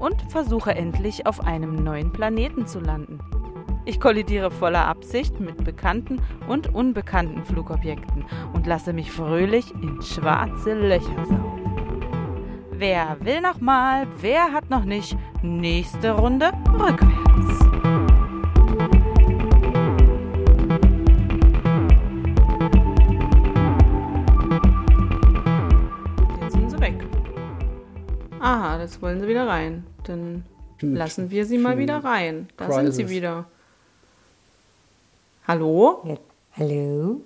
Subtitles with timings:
[0.00, 3.20] und versuche endlich auf einem neuen Planeten zu landen.
[3.84, 10.74] Ich kollidiere voller Absicht mit bekannten und unbekannten Flugobjekten und lasse mich fröhlich in schwarze
[10.74, 11.60] Löcher saugen.
[12.72, 14.06] Wer will noch mal?
[14.20, 15.16] Wer hat noch nicht?
[15.42, 17.29] Nächste Runde rückwärts.
[28.80, 29.86] Jetzt wollen sie wieder rein.
[30.04, 30.44] Dann
[30.80, 32.48] lassen wir sie mal wieder rein.
[32.56, 33.10] Da sind sie Crisis.
[33.16, 33.44] wieder.
[35.46, 36.02] Hallo?
[36.06, 36.16] Ja.
[36.56, 37.20] Hallo?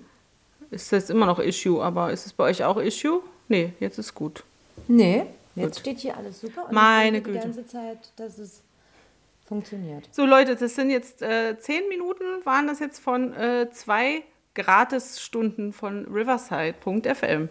[0.71, 3.21] Ist das immer noch Issue, aber ist es bei euch auch Issue?
[3.47, 4.43] Nee, jetzt ist gut.
[4.87, 5.79] Nee, jetzt Gut.
[5.79, 7.39] steht hier alles super und Meine sehe die Güte.
[7.39, 8.61] ganze Zeit, dass es
[9.47, 10.09] funktioniert.
[10.11, 14.23] So Leute, das sind jetzt äh, zehn Minuten, waren das jetzt von äh, zwei
[14.55, 17.49] Gratisstunden von Riverside.fm.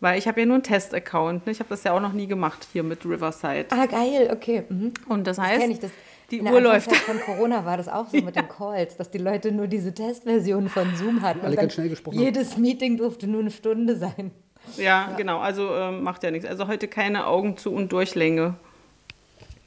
[0.00, 1.46] Weil ich habe ja nur einen Test-Account.
[1.46, 1.52] Ne?
[1.52, 3.66] Ich habe das ja auch noch nie gemacht hier mit Riverside.
[3.70, 4.64] Ah, geil, okay.
[4.68, 4.92] Mhm.
[5.08, 5.80] Und das Das heißt, kenne ich.
[5.80, 5.90] Das,
[6.30, 6.94] die in der Uhr läuft.
[6.94, 10.68] Von Corona war das auch so mit den Calls, dass die Leute nur diese Testversion
[10.68, 11.40] von Zoom hatten.
[11.42, 14.30] Alle ganz schnell gesprochen Jedes Meeting durfte nur eine Stunde sein.
[14.76, 15.38] Ja, genau.
[15.38, 16.46] Also ähm, macht ja nichts.
[16.46, 18.54] Also heute keine Augen zu und Durchlänge.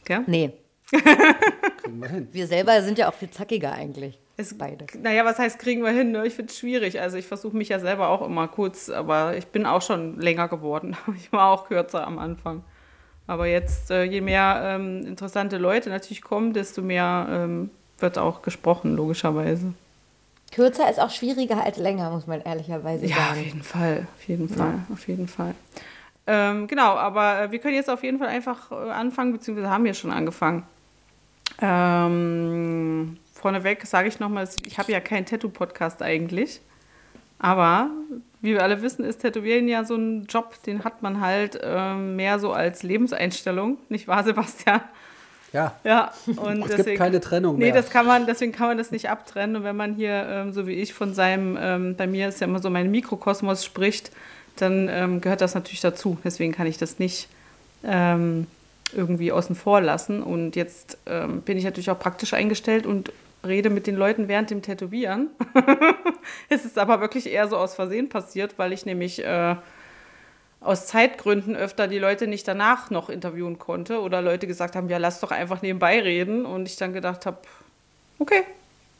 [0.06, 0.24] Gell?
[0.26, 0.54] Nee,
[1.88, 2.28] Kriegen wir hin.
[2.32, 4.18] wir selber sind ja auch viel zackiger eigentlich.
[4.40, 4.86] Es, Beide.
[5.02, 6.12] Naja, was heißt kriegen wir hin?
[6.12, 6.28] Ne?
[6.28, 7.02] Ich finde es schwierig.
[7.02, 10.48] Also ich versuche mich ja selber auch immer kurz, aber ich bin auch schon länger
[10.48, 10.96] geworden.
[11.16, 12.64] Ich war auch kürzer am Anfang.
[13.26, 18.42] Aber jetzt, äh, je mehr ähm, interessante Leute natürlich kommen, desto mehr ähm, wird auch
[18.44, 19.74] gesprochen, logischerweise.
[20.54, 23.44] Kürzer ist auch schwieriger als länger, muss man ehrlicherweise Ja, auf sagen.
[23.44, 25.56] jeden Fall, auf jeden Fall, auf jeden Fall.
[26.26, 29.84] Ähm, genau, aber äh, wir können jetzt auf jeden Fall einfach äh, anfangen, beziehungsweise haben
[29.84, 30.64] wir schon angefangen.
[31.62, 36.62] Ähm, vorneweg sage ich nochmal, ich habe ja keinen Tattoo-Podcast eigentlich.
[37.40, 37.90] Aber
[38.42, 42.16] wie wir alle wissen, ist Tätowieren ja so ein Job, den hat man halt ähm,
[42.16, 44.82] mehr so als Lebenseinstellung, nicht wahr, Sebastian?
[45.54, 47.74] Ja, Ja, und es deswegen, gibt keine Trennung Nee, mehr.
[47.74, 49.56] das kann man, deswegen kann man das nicht abtrennen.
[49.56, 52.48] Und wenn man hier, ähm, so wie ich, von seinem, ähm, bei mir ist ja
[52.48, 54.12] immer so mein Mikrokosmos spricht,
[54.58, 56.18] dann ähm, gehört das natürlich dazu.
[56.24, 57.30] Deswegen kann ich das nicht
[57.84, 58.48] ähm,
[58.94, 60.24] irgendwie außen vor lassen.
[60.24, 63.12] Und jetzt ähm, bin ich natürlich auch praktisch eingestellt und
[63.46, 65.30] rede mit den Leuten während dem Tätowieren.
[66.50, 69.56] es ist aber wirklich eher so aus Versehen passiert, weil ich nämlich äh,
[70.60, 74.98] aus Zeitgründen öfter die Leute nicht danach noch interviewen konnte oder Leute gesagt haben, ja,
[74.98, 77.38] lass doch einfach nebenbei reden und ich dann gedacht habe,
[78.20, 78.44] okay,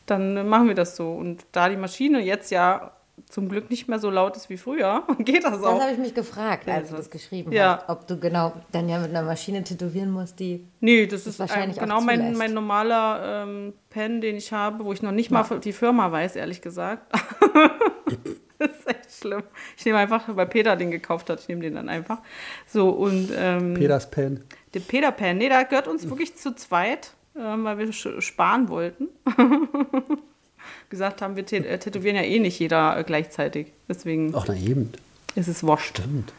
[0.06, 1.12] dann machen wir das so.
[1.12, 2.92] Und da die Maschine jetzt ja
[3.30, 5.82] zum Glück nicht mehr so laut ist wie früher, geht das Das auch.
[5.82, 7.78] habe ich mich gefragt, als Also, du das geschrieben ja.
[7.80, 7.90] hast.
[7.90, 10.68] Ob du genau dann ja mit einer Maschine tätowieren musst, die.
[10.80, 14.54] Nee, das Das ist wahrscheinlich ein, genau auch mein, mein normaler ähm, Pen, den ich
[14.54, 17.12] habe, wo ich noch nicht mal die Firma weiß, ehrlich gesagt.
[18.60, 19.44] das ist echt schlimm.
[19.78, 22.20] Ich nehme einfach, weil Peter den gekauft hat, ich nehme den dann einfach.
[22.66, 24.44] So, und ähm, Peters Pen.
[24.74, 29.10] Der Peter Pan, nee, da gehört uns wirklich zu zweit, ähm, weil wir sparen wollten.
[30.90, 33.68] Gesagt haben, wir äh, tätowieren ja eh nicht jeder äh, gleichzeitig.
[33.88, 34.92] Deswegen Ach, na eben.
[35.36, 35.98] ist es wurscht.
[36.00, 36.34] Stimmt.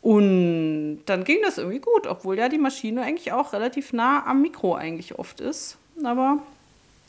[0.00, 4.42] Und dann ging das irgendwie gut, obwohl ja die Maschine eigentlich auch relativ nah am
[4.42, 5.76] Mikro eigentlich oft ist.
[6.04, 6.38] Aber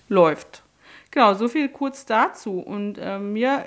[0.07, 0.63] läuft.
[1.11, 2.59] Genau, so viel kurz dazu.
[2.59, 3.65] Und ähm, mir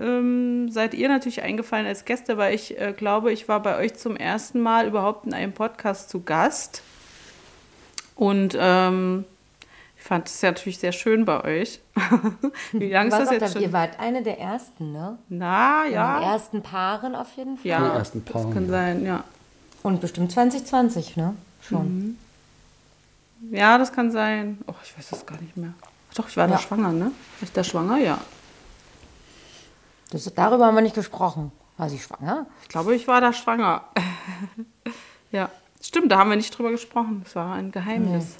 [0.00, 3.94] ähm, seid ihr natürlich eingefallen als Gäste, weil ich äh, glaube, ich war bei euch
[3.94, 6.82] zum ersten Mal überhaupt in einem Podcast zu Gast.
[8.14, 9.24] Und ähm,
[10.02, 11.80] ich fand es ja natürlich sehr schön bei euch.
[12.72, 13.62] Wie lange ist das jetzt da, schon?
[13.62, 15.16] ihr wart eine der ersten, ne?
[15.28, 16.32] Na, Von den ja.
[16.32, 17.66] ersten Paaren auf jeden Fall.
[17.70, 18.70] Ja, Die ersten das Paaren, kann ja.
[18.70, 19.22] sein, ja.
[19.84, 21.36] Und bestimmt 2020, ne?
[21.60, 22.18] Schon.
[23.52, 24.58] Ja, das kann sein.
[24.66, 25.72] Oh, ich weiß das gar nicht mehr.
[26.16, 26.58] Doch, ich war da Ja.
[26.58, 27.04] schwanger, ne?
[27.04, 27.12] War
[27.42, 27.98] ich da schwanger?
[27.98, 28.18] Ja.
[30.10, 31.52] Das, darüber haben wir nicht gesprochen.
[31.76, 32.46] War sie schwanger?
[32.62, 33.84] Ich glaube, ich war da schwanger.
[35.30, 35.48] ja.
[35.80, 37.20] Stimmt, da haben wir nicht drüber gesprochen.
[37.22, 38.38] Das war ein Geheimnis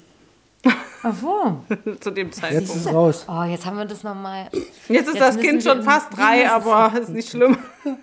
[1.03, 1.63] Ach so.
[1.99, 2.63] zu dem Jetzt Zeitpunkt.
[2.69, 3.25] ist es raus.
[3.27, 4.47] Oh, jetzt haben wir das nochmal.
[4.53, 7.57] Jetzt ist Jetzt das Kind schon fast drei, aber ist nicht schlimm.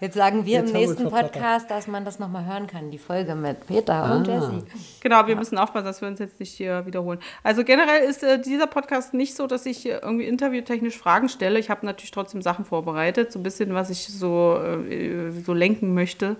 [0.00, 1.08] Jetzt sagen wir Jetzt im nächsten.
[1.08, 2.90] Podcast, dass man das nochmal hören kann.
[2.90, 4.16] Die Folge mit Peter Ah.
[4.16, 4.62] und Jessie.
[5.00, 7.18] Genau, wir müssen aufpassen, dass wir uns jetzt nicht hier wiederholen.
[7.42, 11.58] Also generell ist äh, dieser Podcast nicht so, dass ich hier irgendwie interviewtechnisch Fragen stelle.
[11.58, 15.94] Ich habe natürlich trotzdem Sachen vorbereitet, so ein bisschen, was ich so, äh, so lenken
[15.94, 16.36] möchte.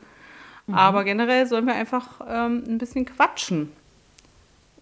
[0.73, 3.73] Aber generell sollen wir einfach ähm, ein bisschen quatschen.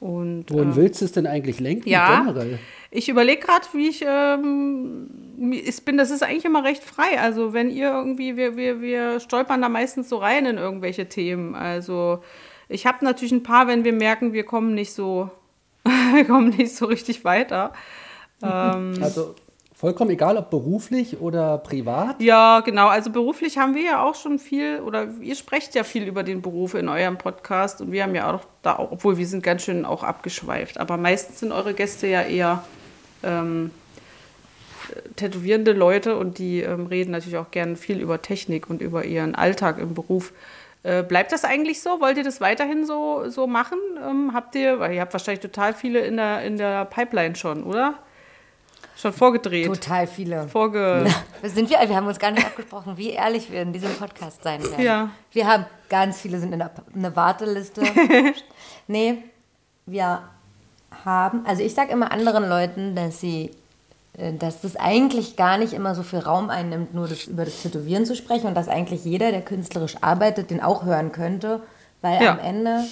[0.05, 2.59] Und, Wohin äh, willst du es denn eigentlich lenken ja, generell?
[2.91, 5.09] ich überlege gerade, wie ich, ähm,
[5.51, 7.19] ich bin, das ist eigentlich immer recht frei.
[7.19, 11.55] Also wenn ihr irgendwie, wir, wir, wir stolpern da meistens so rein in irgendwelche Themen.
[11.55, 12.23] Also
[12.69, 15.31] ich habe natürlich ein paar, wenn wir merken, wir kommen nicht so,
[16.13, 17.73] wir kommen nicht so richtig weiter.
[18.43, 19.37] Ähm, Also
[19.75, 22.21] vollkommen egal, ob beruflich oder privat.
[22.23, 22.87] Ja, genau.
[22.87, 26.43] Also beruflich haben wir ja auch schon viel, oder ihr sprecht ja viel über den
[26.43, 29.85] Beruf in eurem Podcast und wir haben ja auch da, obwohl wir sind ganz schön
[29.85, 32.65] auch abgeschweift, aber meistens sind eure Gäste ja eher
[33.23, 33.73] ähm,
[35.17, 39.35] tätowierende Leute und die ähm, reden natürlich auch gerne viel über Technik und über ihren
[39.35, 40.33] Alltag im Beruf.
[40.83, 42.01] Äh, bleibt das eigentlich so?
[42.01, 43.79] Wollt ihr das weiterhin so, so machen?
[44.07, 47.65] Ähm, habt ihr, weil ihr habt wahrscheinlich total viele in der, in der Pipeline schon,
[47.65, 47.95] oder?
[49.05, 49.67] Schon vorgedreht.
[49.67, 50.49] Total viele.
[50.49, 51.07] Vorge
[51.43, 54.43] Das sind wir, wir haben uns gar nicht abgesprochen, wie ehrlich wir in diesem Podcast
[54.43, 54.83] sein werden.
[54.83, 55.11] Ja.
[55.31, 57.83] Wir haben ganz viele sind in der eine Warteliste.
[58.87, 59.19] nee,
[59.85, 60.21] wir
[61.05, 63.51] haben, also ich sage immer anderen Leuten, dass sie,
[64.17, 67.61] äh, dass das eigentlich gar nicht immer so viel Raum einnimmt, nur das, über das
[67.61, 71.61] Tätowieren zu sprechen und dass eigentlich jeder, der künstlerisch arbeitet, den auch hören könnte,
[72.01, 72.33] weil Ja.
[72.33, 72.85] am Ende,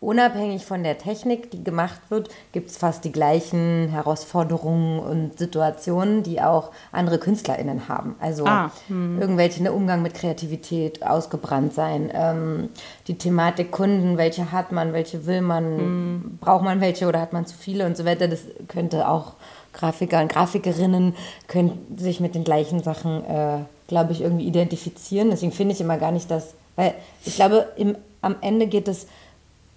[0.00, 6.22] unabhängig von der Technik, die gemacht wird, gibt es fast die gleichen Herausforderungen und Situationen,
[6.22, 8.14] die auch andere KünstlerInnen haben.
[8.20, 12.68] Also Ah, irgendwelche ne, Umgang mit Kreativität, ausgebrannt sein, ähm,
[13.08, 17.46] die Thematik Kunden, welche hat man, welche will man, braucht man welche oder hat man
[17.46, 18.28] zu viele und so weiter.
[18.28, 19.32] Das könnte auch
[19.72, 21.14] Grafiker und Grafikerinnen
[21.46, 25.30] können sich mit den gleichen Sachen, äh, glaube ich, irgendwie identifizieren.
[25.30, 26.94] Deswegen finde ich immer gar nicht, dass, weil
[27.24, 29.06] ich glaube, im, am Ende geht es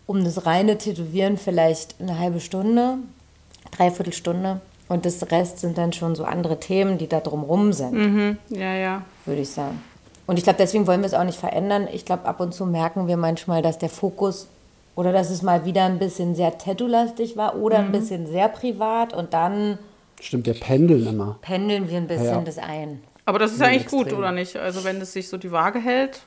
[0.07, 2.97] um das reine Tätowieren vielleicht eine halbe Stunde,
[3.75, 4.61] dreiviertel Stunde.
[4.87, 9.01] Und das Rest sind dann schon so andere Themen, die da drumrum sind ja, ja.
[9.25, 9.81] würde ich sagen.
[10.27, 11.87] Und ich glaube, deswegen wollen wir es auch nicht verändern.
[11.93, 14.47] Ich glaube, ab und zu merken wir manchmal, dass der Fokus
[14.95, 19.13] oder dass es mal wieder ein bisschen sehr tattoo-lastig war oder ein bisschen sehr privat
[19.13, 19.77] und dann
[20.19, 21.37] Stimmt, wir pendeln immer.
[21.41, 22.41] pendeln wir ein bisschen Ja.
[22.41, 23.01] das ein.
[23.25, 24.19] Aber das ist ja eigentlich gut, extrem.
[24.19, 24.57] oder nicht?
[24.57, 26.21] Also wenn es sich so die Waage hält,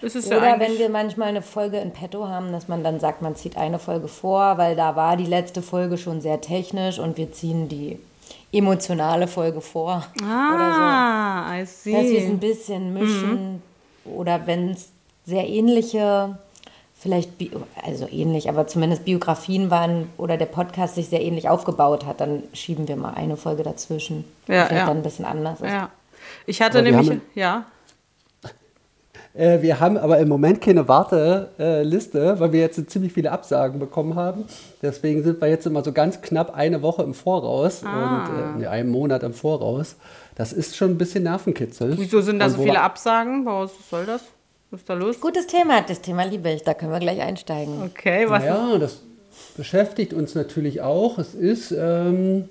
[0.00, 0.70] ja Oder eigentlich...
[0.70, 3.78] wenn wir manchmal eine Folge in petto haben, dass man dann sagt, man zieht eine
[3.78, 7.98] Folge vor, weil da war die letzte Folge schon sehr technisch und wir ziehen die
[8.52, 10.04] emotionale Folge vor.
[10.16, 10.26] Oder so.
[10.26, 11.92] ah, I see.
[11.92, 13.62] dass wir es ein bisschen mischen
[14.04, 14.90] oder wenn es
[15.24, 16.36] sehr ähnliche,
[16.98, 17.50] vielleicht, Bi-
[17.84, 22.42] also ähnlich, aber zumindest Biografien waren oder der Podcast sich sehr ähnlich aufgebaut hat, dann
[22.52, 24.24] schieben wir mal eine Folge dazwischen.
[24.48, 24.86] Ja, vielleicht ja.
[24.86, 25.70] dann ein bisschen anders ist.
[25.70, 25.90] ja.
[26.46, 27.08] Ich hatte Aber nämlich...
[27.10, 27.64] haben- ja.
[29.34, 34.14] Äh, wir haben aber im Moment keine Warteliste, weil wir jetzt ziemlich viele Absagen bekommen
[34.14, 34.44] haben.
[34.82, 38.24] Deswegen sind wir jetzt immer so ganz knapp eine Woche im Voraus Ah.
[38.56, 39.96] und äh, einen Monat im Voraus.
[40.34, 41.94] Das ist schon ein bisschen Nervenkitzel.
[41.98, 43.46] Wieso sind da Und so wo viele Absagen?
[43.46, 44.22] Was soll das?
[44.70, 45.20] Was ist da los?
[45.20, 47.82] Gutes Thema, das Thema liebe ich, da können wir gleich einsteigen.
[47.84, 48.44] Okay, was.
[48.44, 49.00] Ja, das
[49.56, 51.18] beschäftigt uns natürlich auch.
[51.18, 52.48] Es ist ähm,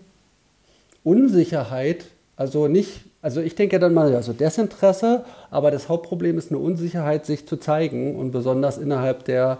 [1.04, 2.06] Unsicherheit,
[2.42, 7.28] also nicht, also ich denke dann mal, also Desinteresse, aber das Hauptproblem ist eine Unsicherheit,
[7.28, 9.60] sich zu zeigen und besonders innerhalb der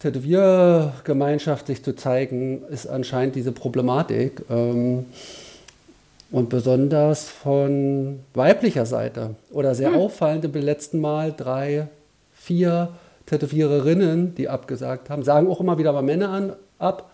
[0.00, 4.42] Tätowiergemeinschaft sich zu zeigen, ist anscheinend diese Problematik.
[4.50, 5.06] Ähm,
[6.32, 9.36] und besonders von weiblicher Seite.
[9.52, 11.86] Oder sehr auffallend im letzten Mal drei,
[12.34, 12.88] vier
[13.26, 15.22] Tätowiererinnen, die abgesagt haben.
[15.22, 17.10] Sagen auch immer wieder mal Männer an, ab.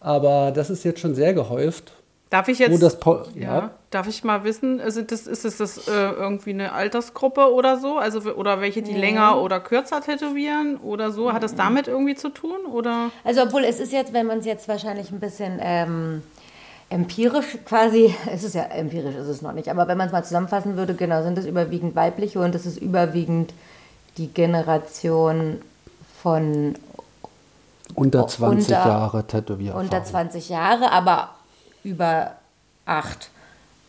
[0.00, 1.92] Aber das ist jetzt schon sehr gehäuft.
[2.30, 2.72] Darf ich jetzt...
[2.72, 3.40] Wo das Po- ja.
[3.40, 3.70] ja.
[3.96, 7.96] Darf ich mal wissen, sind das, ist es das äh, irgendwie eine Altersgruppe oder so?
[7.96, 11.32] Also oder welche, die länger oder kürzer tätowieren oder so?
[11.32, 12.66] Hat das damit irgendwie zu tun?
[12.70, 13.10] Oder?
[13.24, 16.22] Also obwohl es ist jetzt, wenn man es jetzt wahrscheinlich ein bisschen ähm,
[16.90, 20.24] empirisch quasi, es ist ja empirisch, ist es noch nicht, aber wenn man es mal
[20.24, 23.54] zusammenfassen würde, genau, sind es überwiegend weibliche und es ist überwiegend
[24.18, 25.62] die Generation
[26.22, 26.74] von
[27.94, 29.76] Unter 20 Unter- Jahre Tätowierer.
[29.78, 31.30] unter 20 Jahre, aber
[31.82, 32.32] über
[32.84, 33.30] acht.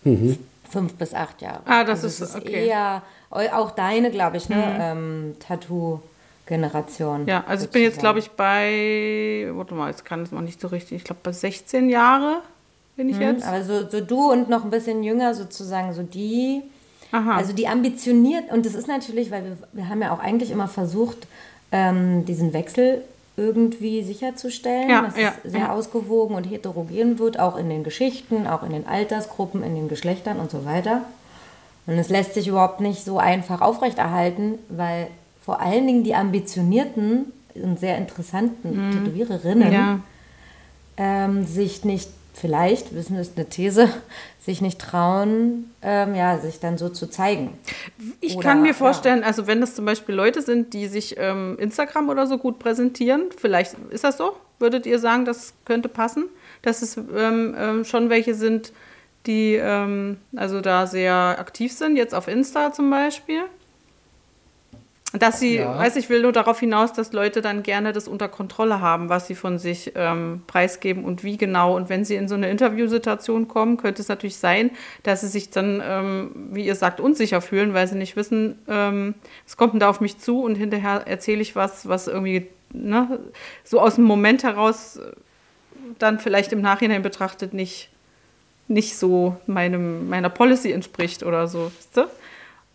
[0.03, 1.61] Fünf bis acht Jahre.
[1.65, 2.67] Ah, das also ist- okay.
[2.67, 4.77] eher auch deine, glaube ich, ne?
[4.79, 7.27] Ähm, Tattoo-Generation.
[7.27, 10.59] Ja, also ich bin jetzt, glaube ich, bei, warte mal, jetzt kann es noch nicht
[10.61, 12.41] so richtig, ich glaube bei 16 Jahre
[12.95, 13.45] bin ich jetzt.
[13.45, 16.63] Aber so, so du und noch ein bisschen jünger sozusagen, so die,
[17.11, 17.37] Aha.
[17.37, 20.67] also die ambitioniert, und das ist natürlich, weil wir, wir haben ja auch eigentlich immer
[20.67, 21.27] versucht,
[21.71, 23.03] ähm, diesen Wechsel
[23.37, 25.71] irgendwie sicherzustellen, Ja, dass ja, es sehr ja.
[25.71, 30.39] ausgewogen und heterogen wird, auch in den Geschichten, auch in den Altersgruppen, in den Geschlechtern
[30.39, 31.03] und so weiter.
[31.85, 35.07] Und es lässt sich überhaupt nicht so einfach aufrechterhalten, weil
[35.45, 39.73] vor allen Dingen die ambitionierten und sehr interessanten Tätowiererinnen Mhm.
[39.73, 39.99] ja.
[40.97, 43.89] ähm, sich nicht, vielleicht, wissen ist eine These,
[44.39, 47.57] sich nicht trauen, ähm, ja, sich dann so zu zeigen.
[48.21, 51.57] Ich Oder- kann mir vorstellen, also wenn das zum Beispiel Leute sind, die sich ähm,
[51.59, 54.35] Instagram oder so gut präsentieren, vielleicht ist das so?
[54.59, 56.25] Würdet ihr sagen, das könnte passen?
[56.61, 58.71] Dass es ähm, ähm, schon welche sind,
[59.25, 63.41] die ähm, also da sehr aktiv sind, jetzt auf Insta zum Beispiel?
[65.13, 65.77] Dass sie, ja.
[65.77, 69.27] weiß ich will nur darauf hinaus, dass Leute dann gerne das unter Kontrolle haben, was
[69.27, 71.77] sie von sich ähm, preisgeben und wie genau.
[71.77, 74.71] Und wenn sie in so eine Interviewsituation kommen, könnte es natürlich sein,
[75.03, 79.15] dass sie sich dann, ähm, wie ihr sagt, unsicher fühlen, weil sie nicht wissen, ähm,
[79.45, 83.19] es kommt denn da auf mich zu und hinterher erzähle ich was, was irgendwie ne,
[83.63, 84.99] so aus dem Moment heraus
[85.99, 87.89] dann vielleicht im Nachhinein betrachtet nicht,
[88.67, 91.71] nicht so meinem, meiner Policy entspricht oder so.
[91.77, 92.07] Weißt du?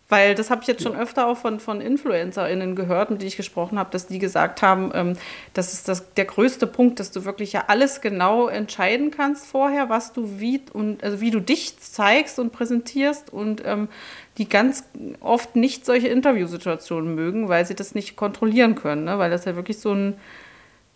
[0.09, 3.37] Weil das habe ich jetzt schon öfter auch von, von InfluencerInnen gehört, mit denen ich
[3.37, 5.13] gesprochen habe, dass die gesagt haben, ähm,
[5.53, 9.89] das ist das, der größte Punkt, dass du wirklich ja alles genau entscheiden kannst vorher,
[9.89, 13.87] was du wie und also wie du dich zeigst und präsentierst und ähm,
[14.37, 14.83] die ganz
[15.21, 19.19] oft nicht solche Interviewsituationen mögen, weil sie das nicht kontrollieren können, ne?
[19.19, 20.15] weil das ja wirklich so ein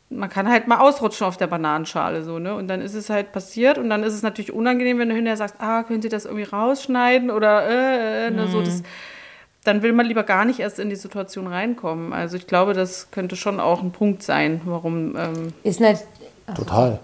[0.10, 2.56] man kann halt mal ausrutschen auf der Bananenschale so, ne?
[2.56, 5.38] Und dann ist es halt passiert und dann ist es natürlich unangenehm, wenn du hinterher
[5.38, 8.52] sagst, ah, könnt ihr das irgendwie rausschneiden oder äh, äh, ne, mhm.
[8.52, 8.84] so das
[9.68, 12.14] dann will man lieber gar nicht erst in die Situation reinkommen.
[12.14, 15.16] Also ich glaube, das könnte schon auch ein Punkt sein, warum.
[15.18, 16.06] Ähm ist nicht.
[16.56, 17.02] Total.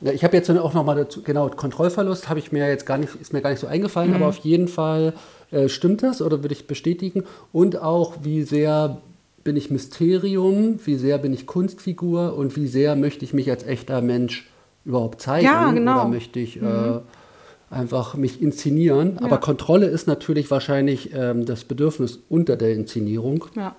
[0.00, 2.96] Ja, ich habe jetzt auch noch mal dazu, genau, Kontrollverlust habe ich mir jetzt gar
[2.96, 4.16] nicht, ist mir gar nicht so eingefallen, mhm.
[4.16, 5.12] aber auf jeden Fall
[5.50, 7.24] äh, stimmt das oder würde ich bestätigen.
[7.52, 9.02] Und auch, wie sehr
[9.44, 13.64] bin ich Mysterium, wie sehr bin ich Kunstfigur und wie sehr möchte ich mich als
[13.64, 14.48] echter Mensch
[14.84, 15.46] überhaupt zeigen?
[15.46, 16.00] Ja, genau.
[16.00, 16.66] Oder möchte ich mhm.
[16.66, 19.16] äh, einfach mich inszenieren?
[19.18, 19.26] Ja.
[19.26, 23.46] Aber Kontrolle ist natürlich wahrscheinlich ähm, das Bedürfnis unter der Inszenierung.
[23.56, 23.74] Ja.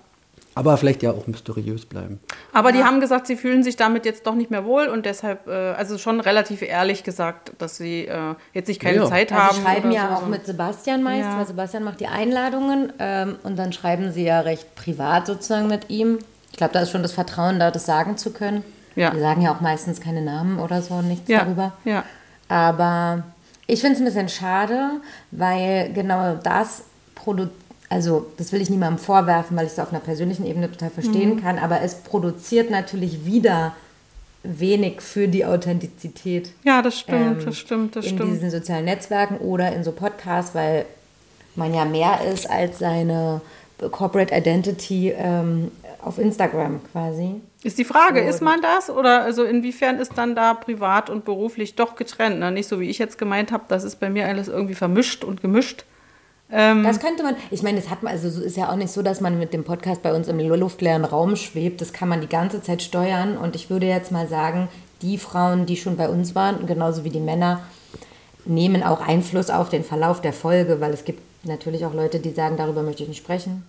[0.54, 2.20] Aber vielleicht ja auch mysteriös bleiben.
[2.52, 2.76] Aber ja.
[2.76, 5.50] die haben gesagt, sie fühlen sich damit jetzt doch nicht mehr wohl und deshalb, äh,
[5.50, 9.06] also schon relativ ehrlich gesagt, dass sie äh, jetzt nicht keine ja.
[9.06, 9.56] Zeit also haben.
[9.56, 10.14] Sie schreiben ja so.
[10.16, 11.38] auch mit Sebastian meist, ja.
[11.38, 15.88] weil Sebastian macht die Einladungen ähm, und dann schreiben sie ja recht privat sozusagen mit
[15.88, 16.18] ihm.
[16.50, 18.62] Ich glaube, da ist schon das Vertrauen da, das sagen zu können.
[18.94, 19.10] Ja.
[19.10, 21.72] Die sagen ja auch meistens keine Namen oder so, nichts darüber.
[21.84, 22.04] Ja.
[22.48, 23.22] Aber
[23.66, 27.61] ich finde es ein bisschen schade, weil genau das produziert
[27.92, 31.36] also das will ich niemandem vorwerfen, weil ich es auf einer persönlichen Ebene total verstehen
[31.36, 31.42] mhm.
[31.42, 33.74] kann, aber es produziert natürlich wieder
[34.42, 36.52] wenig für die Authentizität.
[36.64, 38.28] Ja, das stimmt, ähm, das stimmt, das in stimmt.
[38.30, 40.86] In diesen sozialen Netzwerken oder in so Podcasts, weil
[41.54, 43.42] man ja mehr ist als seine
[43.90, 45.70] Corporate Identity ähm,
[46.02, 47.40] auf Instagram quasi.
[47.62, 51.24] Ist die Frage, und ist man das oder also inwiefern ist dann da privat und
[51.24, 52.40] beruflich doch getrennt?
[52.40, 52.50] Ne?
[52.50, 55.42] Nicht so wie ich jetzt gemeint habe, das ist bei mir alles irgendwie vermischt und
[55.42, 55.84] gemischt.
[56.54, 59.02] Ähm, das könnte man, ich meine, das hat man, also ist ja auch nicht so,
[59.02, 61.80] dass man mit dem Podcast bei uns im luftleeren Raum schwebt.
[61.80, 63.38] Das kann man die ganze Zeit steuern.
[63.38, 64.68] Und ich würde jetzt mal sagen,
[65.00, 67.60] die Frauen, die schon bei uns waren, genauso wie die Männer,
[68.44, 72.30] nehmen auch Einfluss auf den Verlauf der Folge, weil es gibt natürlich auch Leute, die
[72.30, 73.64] sagen, darüber möchte ich nicht sprechen.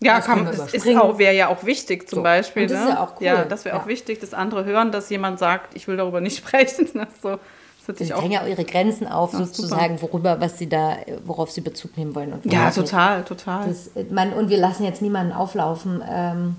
[0.00, 2.22] Ja, kann, ist auch, wäre ja auch wichtig zum so.
[2.22, 2.62] Beispiel.
[2.62, 2.84] Und das ne?
[2.84, 3.26] ist ja auch cool.
[3.26, 3.82] Ja, das wäre ja.
[3.82, 6.88] auch wichtig, dass andere hören, dass jemand sagt, ich will darüber nicht sprechen.
[6.94, 7.06] Ne?
[7.22, 7.38] So.
[7.86, 10.12] Sie zeigen ja auch ihre Grenzen auf, sozusagen, super.
[10.12, 12.32] worüber, was sie da, worauf sie Bezug nehmen wollen.
[12.32, 13.28] Und ja, total, nicht.
[13.28, 13.66] total.
[13.66, 16.56] Das, man, und wir lassen jetzt niemanden auflaufen ähm,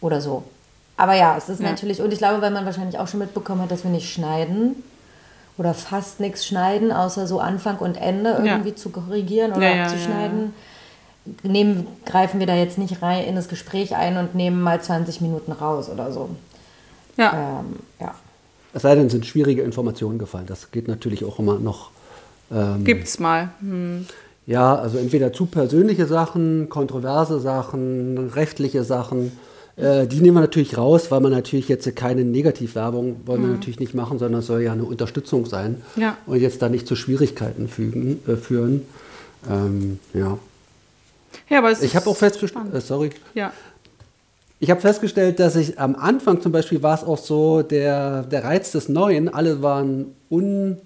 [0.00, 0.42] oder so.
[0.96, 1.70] Aber ja, es ist ja.
[1.70, 4.82] natürlich, und ich glaube, weil man wahrscheinlich auch schon mitbekommen hat, dass wir nicht schneiden
[5.56, 8.76] oder fast nichts schneiden, außer so Anfang und Ende irgendwie ja.
[8.76, 10.52] zu korrigieren oder abzuschneiden.
[11.42, 15.20] Nehmen, greifen wir da jetzt nicht rein in das Gespräch ein und nehmen mal 20
[15.20, 16.28] Minuten raus oder so.
[17.16, 17.60] Ja.
[17.60, 18.14] Ähm, ja.
[18.74, 20.46] Es sei denn, es sind schwierige Informationen gefallen.
[20.46, 21.90] Das geht natürlich auch immer noch.
[22.52, 23.50] Ähm, Gibt's mal.
[23.60, 24.06] Hm.
[24.46, 29.32] Ja, also entweder zu persönliche Sachen, kontroverse Sachen, rechtliche Sachen.
[29.76, 33.54] Äh, die nehmen wir natürlich raus, weil man natürlich jetzt keine Negativwerbung wollen wir mhm.
[33.54, 36.16] natürlich nicht machen, sondern es soll ja eine Unterstützung sein ja.
[36.26, 38.82] und jetzt da nicht zu Schwierigkeiten fügen, äh, führen.
[39.50, 40.38] Ähm, ja.
[41.48, 43.52] Ja, aber es ich habe auch festgestellt, äh, sorry, ja.
[44.64, 48.44] Ich habe festgestellt, dass ich am Anfang zum Beispiel war es auch so, der, der
[48.44, 50.78] Reiz des Neuen, alle waren un,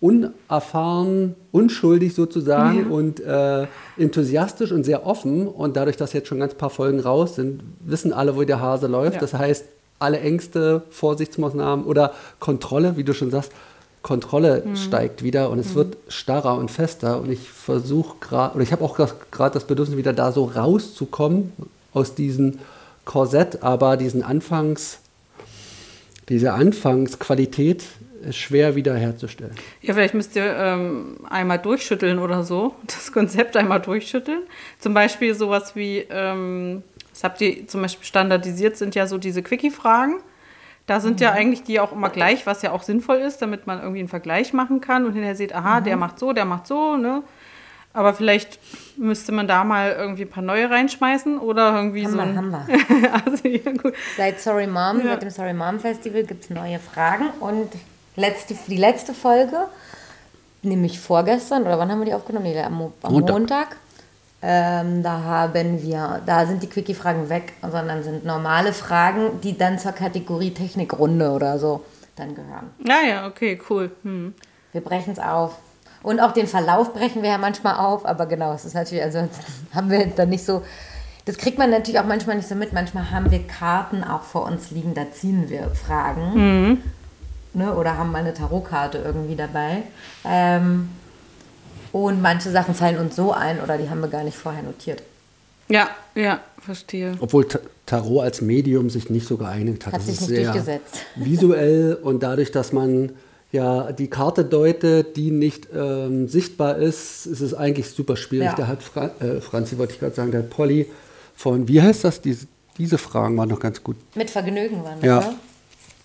[0.00, 2.86] unerfahren, unschuldig sozusagen ja.
[2.88, 5.46] und äh, enthusiastisch und sehr offen.
[5.46, 8.88] Und dadurch, dass jetzt schon ganz paar Folgen raus sind, wissen alle, wo der Hase
[8.88, 9.14] läuft.
[9.14, 9.20] Ja.
[9.20, 9.64] Das heißt,
[10.00, 13.52] alle Ängste, Vorsichtsmaßnahmen oder Kontrolle, wie du schon sagst,
[14.02, 14.74] Kontrolle mhm.
[14.74, 15.74] steigt wieder und es mhm.
[15.76, 17.20] wird starrer und fester.
[17.20, 18.96] Und ich versuche gerade, oder ich habe auch
[19.30, 21.52] gerade das Bedürfnis, wieder da so rauszukommen
[21.92, 22.58] aus diesen
[23.04, 25.00] Korsett, aber diesen Anfangs,
[26.28, 27.84] diese Anfangsqualität
[28.24, 29.54] ist schwer wiederherzustellen.
[29.82, 34.42] Ja, vielleicht müsst ihr ähm, einmal durchschütteln oder so, das Konzept einmal durchschütteln.
[34.78, 39.42] Zum Beispiel sowas wie, ähm, das habt ihr zum Beispiel standardisiert, sind ja so diese
[39.42, 40.20] Quickie-Fragen.
[40.86, 41.24] Da sind mhm.
[41.24, 44.08] ja eigentlich die auch immer gleich, was ja auch sinnvoll ist, damit man irgendwie einen
[44.08, 45.84] Vergleich machen kann und hinterher sieht, aha, mhm.
[45.84, 47.22] der macht so, der macht so, ne?
[47.94, 48.58] Aber vielleicht
[48.96, 52.16] müsste man da mal irgendwie ein paar neue reinschmeißen oder irgendwie Haben so.
[52.18, 53.14] wir, ein, haben wir.
[53.26, 53.94] also, ja, gut.
[54.16, 55.04] Seit Sorry Mom, Ja.
[55.12, 57.68] seit dem Sorry Mom Festival gibt es neue Fragen und
[58.16, 59.56] letzte, die letzte Folge,
[60.62, 62.46] nämlich vorgestern, oder wann haben wir die aufgenommen?
[62.46, 63.32] Nee, am, am Montag.
[63.32, 63.76] Montag.
[64.42, 69.78] Ähm, da haben wir, da sind die Quickie-Fragen weg, sondern sind normale Fragen, die dann
[69.78, 71.84] zur Kategorie Technikrunde oder so
[72.16, 72.70] dann gehören.
[72.84, 73.90] Ja, ja, okay, cool.
[74.02, 74.34] Hm.
[74.72, 75.56] Wir brechen es auf.
[76.04, 79.26] Und auch den Verlauf brechen wir ja manchmal auf, aber genau, es ist natürlich, also
[79.74, 80.62] haben wir dann nicht so,
[81.24, 82.72] das kriegt man natürlich auch manchmal nicht so mit.
[82.74, 86.82] Manchmal haben wir Karten auch vor uns liegen, da ziehen wir Fragen.
[87.54, 89.82] Ne, oder haben mal eine Tarotkarte irgendwie dabei.
[90.24, 90.90] Ähm,
[91.92, 95.02] und manche Sachen fallen uns so ein oder die haben wir gar nicht vorher notiert.
[95.68, 97.12] Ja, ja, verstehe.
[97.20, 99.94] Obwohl Ta- Tarot als Medium sich nicht so geeignet hat.
[99.94, 101.00] Hat Das sich ist nicht sehr durchgesetzt.
[101.16, 103.12] Visuell und dadurch, dass man
[103.54, 108.48] ja die Karte deutet, die nicht ähm, sichtbar ist, ist es eigentlich super schwierig.
[108.48, 108.54] Ja.
[108.54, 110.90] Da hat Fra äh, Franzi, wollte ich gerade sagen, der hat Polly
[111.34, 112.20] von, wie heißt das?
[112.20, 112.46] Diese,
[112.76, 113.96] diese Fragen waren noch ganz gut.
[114.14, 115.20] Mit Vergnügen waren das, Ja.
[115.20, 115.34] ne?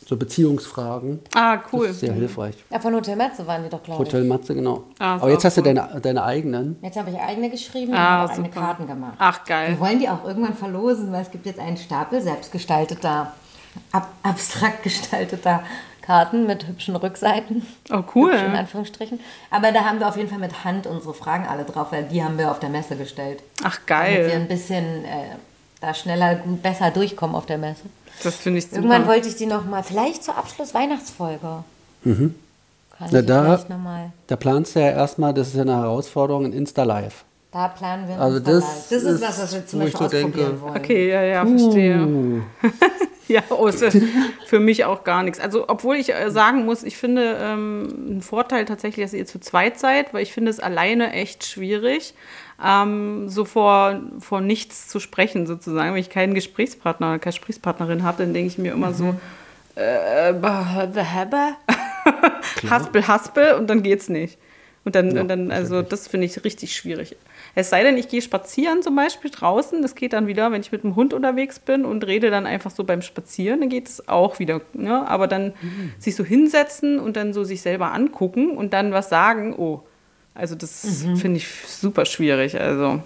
[0.07, 1.19] So Beziehungsfragen.
[1.35, 1.85] Ah, cool.
[1.85, 2.55] Das ist sehr hilfreich.
[2.71, 4.07] Ja, von Hotel Matze waren die doch, glaube ich.
[4.09, 4.85] Hotel Matze, genau.
[4.97, 5.71] Ah, Aber jetzt hast du cool.
[5.75, 6.77] deine, deine eigenen.
[6.81, 8.49] Jetzt habe ich eigene geschrieben Ah, und auch eigene.
[8.49, 9.13] Karten gemacht.
[9.19, 9.69] Ach, geil.
[9.73, 13.33] Wir wollen die auch irgendwann verlosen, weil es gibt jetzt einen Stapel selbstgestalteter,
[13.91, 15.61] ab, abstrakt gestalteter
[16.09, 17.61] Karten mit hübschen Rückseiten.
[17.91, 18.31] Oh, cool.
[18.31, 19.19] Hübsch in Anführungsstrichen.
[19.51, 22.23] Aber da haben wir auf jeden Fall mit Hand unsere Fragen alle drauf, weil die
[22.23, 23.43] haben wir auf der Messe gestellt.
[23.63, 24.31] Ach, Damit wir geil.
[24.41, 25.35] ein bisschen äh,
[25.81, 27.83] da schneller, besser durchkommen auf der Messe.
[28.23, 28.77] Das finde ich super.
[28.77, 31.63] Irgendwann wollte ich die nochmal, vielleicht zur Abschluss-Weihnachtsfolge.
[32.03, 32.33] Kann
[33.11, 34.11] Na, ich da- vielleicht nochmal.
[34.25, 37.23] Da planst du ja erstmal, das ist ja eine Herausforderung, in Insta-Live.
[37.51, 40.27] Da planen wir Also das das ist, ist, was, was wir zum Beispiel so denke,
[40.27, 40.77] ausprobieren wollen.
[40.77, 42.43] Okay, ja, ja, verstehe.
[43.27, 43.89] ja, oh, ist ja
[44.45, 45.39] für mich auch gar nichts.
[45.39, 49.39] Also, obwohl ich äh, sagen muss, ich finde ähm, ein Vorteil tatsächlich, dass ihr zu
[49.39, 52.13] zweit seid, weil ich finde es alleine echt schwierig,
[52.63, 55.93] ähm, so vor, vor nichts zu sprechen, sozusagen.
[55.93, 59.15] Wenn ich keinen Gesprächspartner oder keine Gesprächspartnerin habe, dann denke ich mir immer so,
[59.73, 60.33] äh,
[62.69, 64.37] haspel, haspel und dann geht's nicht.
[64.85, 67.15] Und dann, und dann also das finde ich richtig schwierig.
[67.59, 70.71] Es sei denn, ich gehe spazieren zum Beispiel draußen, das geht dann wieder, wenn ich
[70.71, 74.07] mit dem Hund unterwegs bin und rede dann einfach so beim Spazieren, dann geht es
[74.07, 74.61] auch wieder.
[74.73, 75.07] Ne?
[75.07, 75.53] Aber dann
[75.99, 79.83] sich so hinsetzen und dann so sich selber angucken und dann was sagen, oh,
[80.33, 82.59] also das finde ich super schwierig.
[82.59, 83.01] Also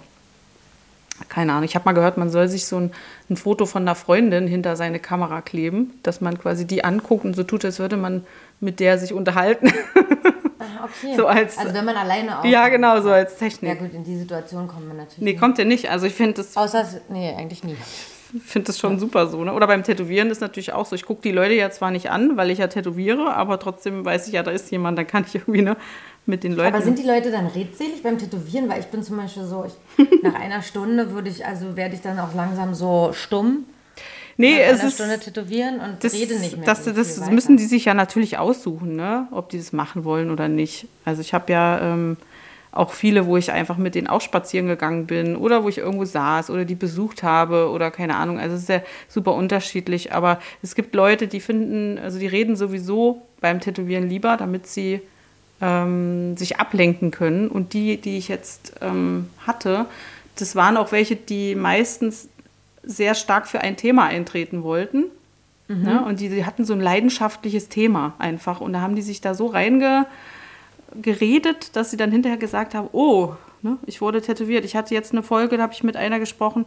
[1.28, 2.92] keine Ahnung, ich habe mal gehört, man soll sich so ein,
[3.30, 7.34] ein Foto von einer Freundin hinter seine Kamera kleben, dass man quasi die anguckt und
[7.34, 8.24] so tut, als würde man
[8.60, 9.72] mit der sich unterhalten.
[10.84, 11.14] Okay.
[11.16, 12.44] So als- also wenn man alleine auch.
[12.44, 13.78] ja, genau, so als Ja Technik.
[13.78, 15.40] gut, in die Situation kommen wir natürlich Nee, nicht.
[15.40, 15.90] kommt ja nicht.
[15.90, 17.76] Also ich finde das, Außer, nee, eigentlich nie.
[18.44, 19.42] find das schon super so.
[19.44, 19.52] Ne?
[19.52, 20.96] Oder beim Tätowieren ist natürlich auch so.
[20.96, 24.26] Ich gucke die Leute ja zwar nicht an, weil ich ja tätowiere, aber trotzdem weiß
[24.26, 25.76] ich ja, da ist jemand, dann kann ich irgendwie ne,
[26.26, 26.74] mit den Leuten.
[26.74, 28.68] Aber sind die Leute dann redselig beim Tätowieren?
[28.68, 32.00] Weil ich bin zum Beispiel so, ich, nach einer Stunde würde ich, also werde ich
[32.02, 33.66] dann auch langsam so stumm.
[34.36, 34.94] Nee, es ist.
[34.94, 36.66] Stunde tätowieren und Das, rede nicht mehr.
[36.66, 37.32] das, so das weiter.
[37.32, 39.28] müssen die sich ja natürlich aussuchen, ne?
[39.30, 40.86] ob die das machen wollen oder nicht.
[41.04, 42.16] Also ich habe ja ähm,
[42.72, 46.04] auch viele, wo ich einfach mit denen auch spazieren gegangen bin oder wo ich irgendwo
[46.04, 48.38] saß oder die besucht habe oder keine Ahnung.
[48.40, 50.12] Also es ist ja super unterschiedlich.
[50.12, 55.00] Aber es gibt Leute, die finden, also die reden sowieso beim Tätowieren lieber, damit sie
[55.60, 57.48] ähm, sich ablenken können.
[57.48, 59.86] Und die, die ich jetzt ähm, hatte,
[60.36, 62.28] das waren auch welche, die meistens
[62.86, 65.04] sehr stark für ein Thema eintreten wollten.
[65.68, 66.04] Ne?
[66.04, 68.60] Und die, die hatten so ein leidenschaftliches Thema einfach.
[68.60, 70.06] Und da haben die sich da so reingeredet,
[71.74, 74.64] dass sie dann hinterher gesagt haben, oh, ne, ich wurde tätowiert.
[74.64, 76.66] Ich hatte jetzt eine Folge, da habe ich mit einer gesprochen,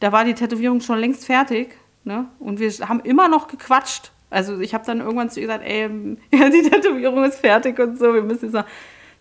[0.00, 1.76] da war die Tätowierung schon längst fertig.
[2.04, 2.26] Ne?
[2.38, 4.12] Und wir haben immer noch gequatscht.
[4.30, 5.82] Also ich habe dann irgendwann zu ihr gesagt, ey,
[6.32, 8.64] ja, die Tätowierung ist fertig und so, wir müssen jetzt noch,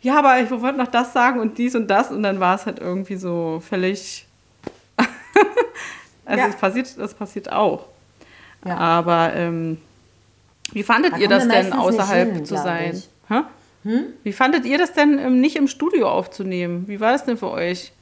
[0.02, 2.12] ja, aber ich wollte noch das sagen und dies und das.
[2.12, 4.26] Und dann war es halt irgendwie so völlig
[6.28, 6.48] also Ja.
[6.48, 7.86] das, passiert, das passiert auch.
[8.66, 8.78] Ja.
[8.78, 9.78] Aber ähm,
[10.74, 13.02] wie fandet Da ihr das denn, außerhalb hin, zu sein?
[13.30, 13.42] Hä?
[14.24, 16.84] Wie fandet ihr das denn, ähm, nicht im Studio aufzunehmen?
[16.88, 17.94] Wie war das denn für euch?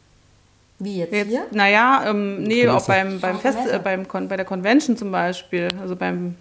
[0.79, 1.45] Wie jetzt, Jetzt, hier?
[1.51, 5.67] naja, ähm, nee, auch beim, beim Fest, äh, beim Con bei der Convention zum Beispiel,
[5.79, 6.35] also beim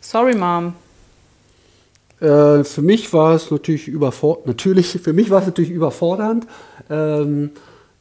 [0.00, 0.74] Sorry Mom.
[2.20, 4.46] Äh, für mich war es natürlich überfordernd.
[4.48, 6.46] Natürlich, für mich war es natürlich überfordernd.
[6.90, 7.50] Ähm,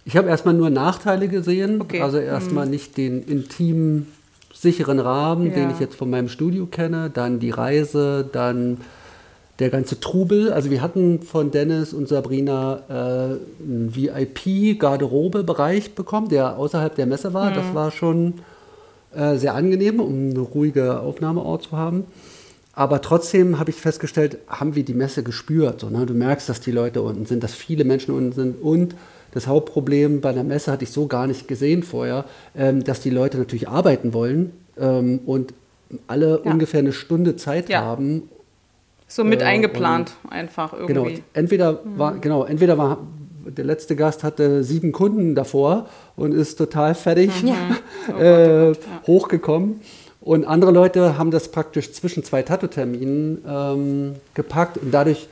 [0.08, 1.82] ich habe erstmal nur Nachteile gesehen.
[1.82, 2.02] Okay.
[2.02, 4.08] Also erstmal nicht den intimen,
[4.54, 5.72] sicheren Rahmen, den Ja.
[5.72, 7.10] ich jetzt von meinem Studio kenne.
[7.14, 8.78] Dann die Reise, dann
[9.60, 10.54] der ganze Trubel.
[10.54, 17.34] Also wir hatten von Dennis und Sabrina äh, einen VIP-Garderobe-Bereich bekommen, der außerhalb der Messe
[17.34, 17.52] war.
[17.52, 18.36] Das war schon
[19.14, 22.06] äh, sehr angenehm, um einen ruhigen Aufnahmeort zu haben.
[22.74, 25.82] aber trotzdem habe ich festgestellt, haben wir die Messe gespürt.
[25.82, 26.06] So, ne?
[26.06, 28.62] Du merkst, dass die Leute unten sind, dass viele Menschen unten sind.
[28.62, 28.96] Und
[29.32, 33.10] das Hauptproblem bei der Messe hatte ich so gar nicht gesehen vorher, ähm, dass die
[33.10, 35.54] Leute natürlich arbeiten wollen ähm, und
[36.08, 36.52] alle Ja.
[36.52, 37.82] ungefähr eine Stunde Zeit Ja.
[37.82, 38.24] haben.
[39.08, 40.94] So mit Äh, eingeplant einfach irgendwie.
[40.94, 42.98] Genau, entweder war, genau, entweder war
[43.46, 45.88] der letzte Gast hatte sieben Kunden davor
[46.18, 47.32] und ist total fertig
[48.20, 48.74] äh,
[49.08, 49.80] hochgekommen.
[50.20, 55.30] Und andere Leute haben das praktisch zwischen zwei Tattoo-Terminen ähm, gepackt und dadurch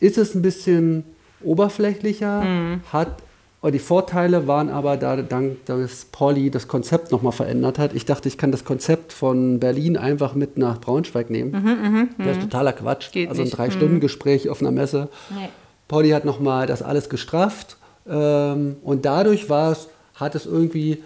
[0.00, 1.04] ist es ein bisschen
[1.42, 2.44] oberflächlicher,
[2.92, 3.22] hat
[3.60, 7.92] aber die Vorteile waren aber, da, dank, dass Pauli das Konzept nochmal verändert hat.
[7.92, 12.14] Ich dachte, ich kann das Konzept von Berlin einfach mit nach Braunschweig nehmen.
[12.18, 13.10] das ist totaler Quatsch.
[13.10, 13.50] Geht also ein.
[13.50, 15.08] Drei-Stunden-Gespräch auf einer Messe.
[15.30, 15.48] Nee.
[15.88, 21.02] Pauli hat nochmal das alles gestrafft ähm, und dadurch hat es irgendwie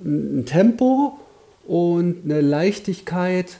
[0.00, 1.18] ein Tempo
[1.66, 3.58] und eine Leichtigkeit,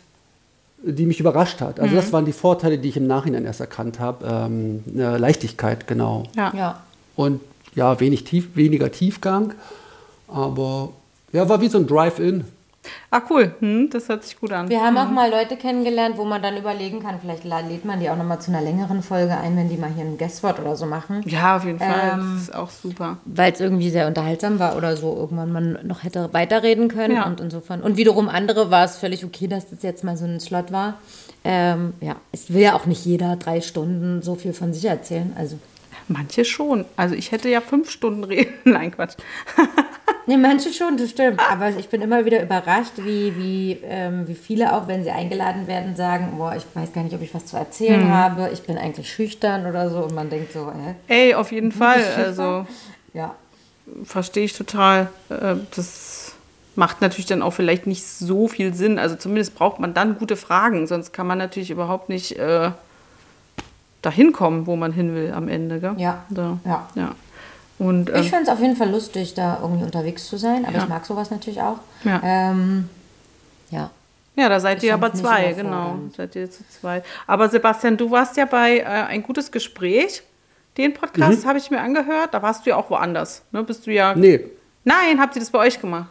[0.84, 1.80] die mich überrascht hat.
[1.80, 4.26] Also das waren die Vorteile, die ich im Nachhinein erst erkannt habe.
[4.26, 6.24] Ähm, Leichtigkeit, genau.
[6.36, 6.52] Ja.
[6.54, 6.82] Ja.
[7.14, 7.40] Und
[7.74, 9.54] ja, wenig tief, weniger Tiefgang,
[10.28, 10.90] aber
[11.32, 12.44] ja, war wie so ein Drive-In.
[13.10, 13.54] Ah, cool.
[13.60, 14.68] Hm, das hört sich gut an.
[14.68, 18.10] Wir haben auch mal Leute kennengelernt, wo man dann überlegen kann, vielleicht lädt man die
[18.10, 20.86] auch nochmal zu einer längeren Folge ein, wenn die mal hier ein Guestwort oder so
[20.86, 21.22] machen.
[21.26, 22.12] Ja, auf jeden Fall.
[22.14, 23.18] Ähm, das ist auch super.
[23.24, 27.26] Weil es irgendwie sehr unterhaltsam war oder so irgendwann man noch hätte weiterreden können Ja.
[27.26, 27.82] und insofern.
[27.82, 30.94] Und wiederum andere war es völlig okay, dass das jetzt mal so ein Slot war.
[31.44, 35.32] Ähm, ja, es will ja auch nicht jeder drei Stunden so viel von sich erzählen.
[35.36, 35.58] Also,
[36.08, 36.84] Manche schon.
[36.96, 38.52] Also ich hätte ja fünf Stunden reden.
[38.64, 39.14] Nein, Quatsch.
[40.26, 41.40] nee, manche schon, das stimmt.
[41.50, 45.66] Aber ich bin immer wieder überrascht, wie, wie, ähm, wie viele auch, wenn sie eingeladen
[45.66, 48.50] werden, sagen, boah, ich weiß gar nicht, ob ich was zu erzählen habe.
[48.52, 49.98] Ich bin eigentlich schüchtern oder so.
[50.04, 50.94] Und man denkt so, hä?
[51.08, 52.02] Ey, auf jeden Fall.
[52.16, 52.66] Also
[53.14, 53.34] Ja.
[54.04, 55.08] verstehe ich total.
[55.28, 56.34] Äh, Das
[56.74, 58.98] macht natürlich dann auch vielleicht nicht so viel Sinn.
[58.98, 62.70] Also zumindest braucht man dann gute Fragen, sonst kann man natürlich überhaupt nicht äh,
[64.02, 65.80] dahin kommen, wo man hin will am Ende.
[65.80, 65.94] Gell?
[65.98, 66.24] Ja.
[66.30, 66.58] Da.
[66.64, 66.88] Ja.
[66.94, 67.14] ja.
[67.82, 70.76] Und Ich ähm, finde es auf jeden Fall lustig, da irgendwie unterwegs zu sein, aber
[70.76, 70.82] Ja.
[70.84, 71.78] ich mag sowas natürlich auch.
[72.04, 72.20] Ja.
[72.22, 72.88] Ähm,
[73.70, 73.90] ja.
[74.36, 75.96] ja, da seid Ich ihr aber zwei, genau.
[76.16, 77.04] Seid ihr zu zweit.
[77.26, 80.22] Aber Sebastian, du warst ja bei äh, ein gutes Gespräch.
[80.76, 80.94] Den Mhm.
[80.94, 82.32] Podcast habe ich mir angehört.
[82.32, 83.42] Da warst du ja auch woanders.
[83.52, 83.62] Ne?
[83.62, 84.14] Bist du ja.
[84.14, 84.44] Nee,
[84.84, 86.10] Nein, habt ihr das bei euch gemacht?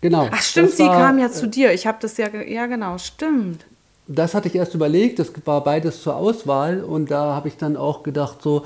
[0.00, 0.28] genau.
[0.32, 1.72] Ach stimmt, sie war- kam ja zu dir.
[1.72, 3.64] Ich habe das ja, ja genau, stimmt.
[4.06, 7.76] das hatte ich erst überlegt, das war beides zur Auswahl und da habe ich dann
[7.76, 8.64] auch gedacht, so,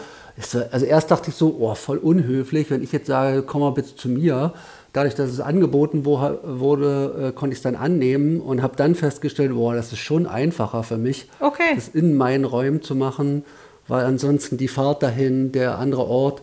[0.73, 3.95] also erst dachte ich so, oh, voll unhöflich, wenn ich jetzt sage, komm mal bitte
[3.95, 4.53] zu mir.
[4.93, 9.53] Dadurch, dass es angeboten wurde, äh, konnte ich es dann annehmen und habe dann festgestellt,
[9.53, 11.75] boah, das ist schon einfacher für mich, Okay.
[11.75, 13.45] das in meinen Räumen zu machen,
[13.89, 16.43] weil ansonsten die Fahrt dahin, der andere Ort,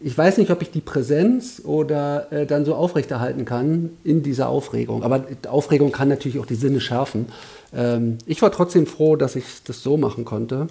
[0.00, 4.48] ich weiß nicht, ob ich die Präsenz oder äh, dann so aufrechterhalten kann in dieser
[4.48, 5.02] Aufregung.
[5.02, 7.26] Aber die Aufregung kann natürlich auch die Sinne schärfen.
[7.74, 10.66] Ähm, ich war trotzdem froh, dass ich das so machen konnte.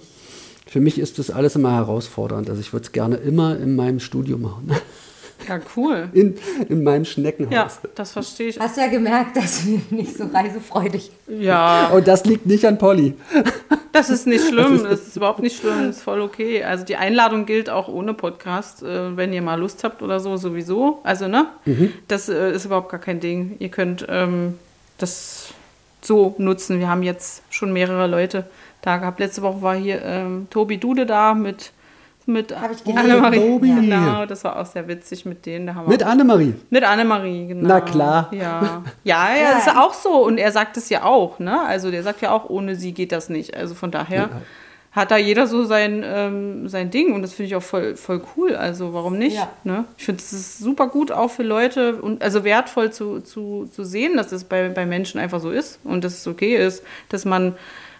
[0.66, 2.48] Für mich ist das alles immer herausfordernd.
[2.48, 4.70] Also ich würde es gerne immer in meinem Studio machen.
[5.48, 6.08] Ja, cool.
[6.14, 6.36] In,
[6.70, 7.52] in meinem Schneckenhaus.
[7.82, 8.58] Ja, das verstehe ich.
[8.58, 13.14] Hast ja gemerkt, dass wir nicht so reisefreudig Ja, Und das liegt nicht an Polly.
[13.92, 14.82] das ist nicht schlimm.
[14.84, 15.86] Das ist überhaupt nicht schlimm.
[15.86, 16.64] Das ist voll okay.
[16.64, 20.36] Also die Einladung gilt auch ohne Podcast, äh, wenn ihr mal Lust habt oder so,
[20.38, 21.00] sowieso.
[21.02, 21.46] Also, ne?
[22.08, 23.56] Das äh, ist überhaupt gar kein Ding.
[23.58, 24.54] Ihr könnt ähm,
[24.96, 25.48] das
[26.00, 26.78] so nutzen.
[26.78, 28.46] Wir haben jetzt schon mehrere Leute
[28.84, 29.20] da gehabt.
[29.20, 31.72] Letzte Woche war hier ähm, Tobi Dude da mit,
[32.26, 32.52] mit.
[32.52, 33.58] Annemarie.
[33.60, 35.66] Genau, das war auch sehr witzig mit denen.
[35.66, 36.54] Da haben wir Mit Annemarie.
[36.70, 37.68] Mit Annemarie, genau.
[37.68, 38.28] Na klar.
[38.32, 40.24] Ja, ja, ja, das ist auch so.
[40.24, 41.62] Und er sagt es ja auch, ne?
[41.62, 43.56] Also der sagt ja auch, ohne sie geht das nicht.
[43.56, 44.28] Also von daher
[44.94, 48.22] hat da jeder so sein, ähm, sein Ding und das finde ich auch voll, voll
[48.36, 48.54] cool.
[48.54, 49.36] Also warum nicht?
[49.36, 49.50] Ja.
[49.64, 49.84] Ne?
[49.98, 54.16] Ich finde es super gut auch für Leute und also wertvoll zu, zu, zu sehen,
[54.16, 57.56] dass es bei, bei Menschen einfach so ist und dass es okay ist, dass man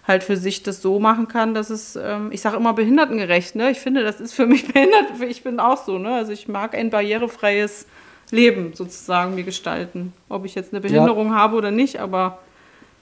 [0.06, 3.70] halt für sich das so machen kann, dass es, ähm, ich sage immer behindertengerecht, ne?
[3.70, 6.14] Ich finde, das ist für mich behindert, ich bin auch so, ne?
[6.14, 7.86] Also ich mag ein barrierefreies
[8.30, 10.12] Leben sozusagen mir gestalten.
[10.28, 12.38] Ob ich jetzt eine Behinderung habe oder nicht, aber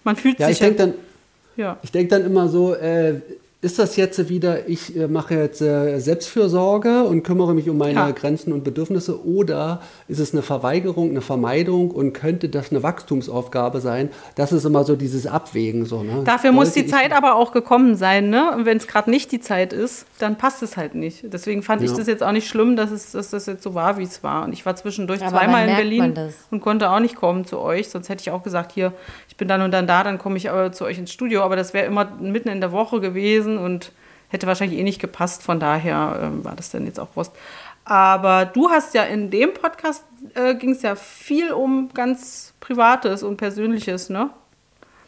[0.04, 0.94] man fühlt Ja, sich ich denke dann,
[1.56, 1.78] ja.
[1.82, 3.20] Ich denke dann immer so, äh,
[3.62, 7.94] ist das jetzt wieder, ich äh, mache jetzt äh, Selbstfürsorge und kümmere mich um meine
[7.94, 8.10] Ja.
[8.10, 13.80] Grenzen und Bedürfnisse oder ist es eine Verweigerung, eine Vermeidung und könnte das eine Wachstumsaufgabe
[13.80, 14.10] sein?
[14.34, 15.84] Das ist immer so dieses Abwägen.
[15.86, 16.22] So, ne?
[16.24, 18.50] Dafür muss Sollte die ich- Zeit aber auch gekommen sein, ne?
[18.56, 21.24] Und wenn es gerade nicht die Zeit ist, dann passt es halt nicht.
[21.32, 21.96] Deswegen fand ich Ja.
[21.96, 24.44] das jetzt auch nicht schlimm, dass, es, dass das jetzt so war, wie es war.
[24.44, 26.14] Und ich war zwischendurch Aber zweimal in Berlin
[26.50, 27.88] und konnte auch nicht kommen zu euch.
[27.90, 28.92] Sonst hätte ich auch gesagt, hier,
[29.28, 31.42] ich bin dann und dann da, dann komme ich aber zu euch ins Studio.
[31.42, 33.92] Aber das wäre immer mitten in der Woche gewesen und
[34.28, 35.42] hätte wahrscheinlich eh nicht gepasst.
[35.42, 37.32] Von daher ähm, war das dann jetzt auch Wurst.
[37.84, 43.22] Aber du hast ja in dem Podcast äh, ging es ja viel um ganz Privates
[43.22, 44.30] und Persönliches, ne?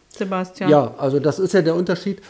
[0.09, 0.71] Sebastian.
[0.71, 2.23] Ja, also das ist ja der Unterschied,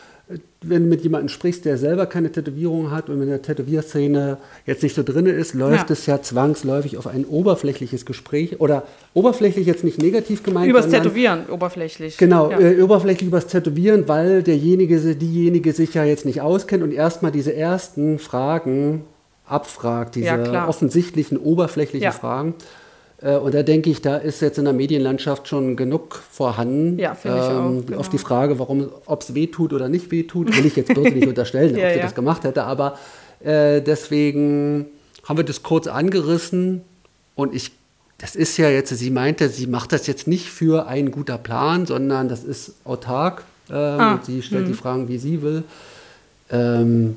[0.63, 4.83] wenn du mit jemandem sprichst, der selber keine Tätowierung hat und in der Tätowierszene jetzt
[4.83, 5.93] nicht so drin ist, läuft Ja.
[5.93, 11.41] es ja zwangsläufig auf ein oberflächliches Gespräch oder oberflächlich jetzt nicht negativ gemeint, Übers Tätowieren,
[11.51, 12.17] oberflächlich.
[12.17, 12.59] Genau, Ja.
[12.59, 17.55] äh, oberflächlich übers Tätowieren, weil derjenige, diejenige sich ja jetzt nicht auskennt und erstmal diese
[17.55, 19.05] ersten Fragen
[19.47, 22.11] abfragt, diese Ja, offensichtlichen, oberflächlichen.
[22.13, 22.55] Fragen.
[23.25, 26.99] Äh, Und da denke ich, da ist jetzt in der Medienlandschaft schon genug vorhanden.
[26.99, 27.99] Ja, finde ich auch, genau.
[27.99, 30.93] Auf die Frage, warum, ob es weh tut oder nicht weh tut, will ich jetzt
[30.93, 32.05] bloß nicht unterstellen, Ja, ob sie ja.
[32.05, 32.65] das gemacht hätte.
[32.65, 32.99] Aber
[33.41, 34.87] äh, deswegen
[35.27, 36.83] haben wir das kurz angerissen
[37.35, 37.73] und ich,
[38.19, 41.87] das ist ja jetzt, sie meinte, sie macht das jetzt nicht für einen guter Plan,
[41.87, 43.45] sondern das ist autark.
[43.71, 44.73] Ähm, Ah, sie stellt hm.
[44.73, 45.65] die Fragen, wie sie will.
[46.51, 47.17] Ähm,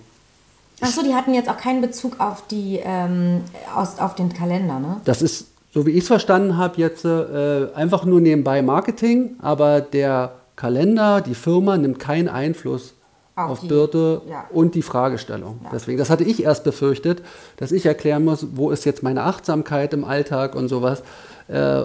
[0.80, 3.42] Achso, die hatten jetzt auch keinen Bezug auf die ähm,
[3.76, 5.02] aus, auf den Kalender, ne?
[5.04, 9.80] Das ist, so wie ich es verstanden habe, jetzt äh, einfach nur nebenbei Marketing, aber
[9.80, 12.96] der Kalender, die Firma nimmt keinen Einfluss
[13.36, 14.46] Auf auf, die- Birte ja.
[14.52, 15.60] und die Fragestellung.
[15.64, 15.70] Ja.
[15.74, 17.22] Deswegen, das hatte ich erst befürchtet,
[17.58, 21.04] dass ich erklären muss, wo ist jetzt meine Achtsamkeit im Alltag und sowas.
[21.48, 21.84] Äh,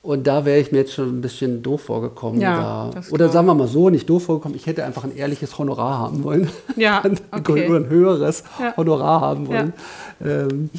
[0.00, 2.40] und da wäre ich mir jetzt schon ein bisschen doof vorgekommen.
[2.40, 5.98] Ja, Oder sagen wir mal so, nicht doof vorgekommen, ich hätte einfach ein ehrliches Honorar
[5.98, 6.48] haben wollen.
[6.76, 7.68] Ja, okay.
[7.68, 8.74] Oder ein höheres Ja.
[8.78, 9.72] Honorar haben wollen.
[10.24, 10.70] Ähm,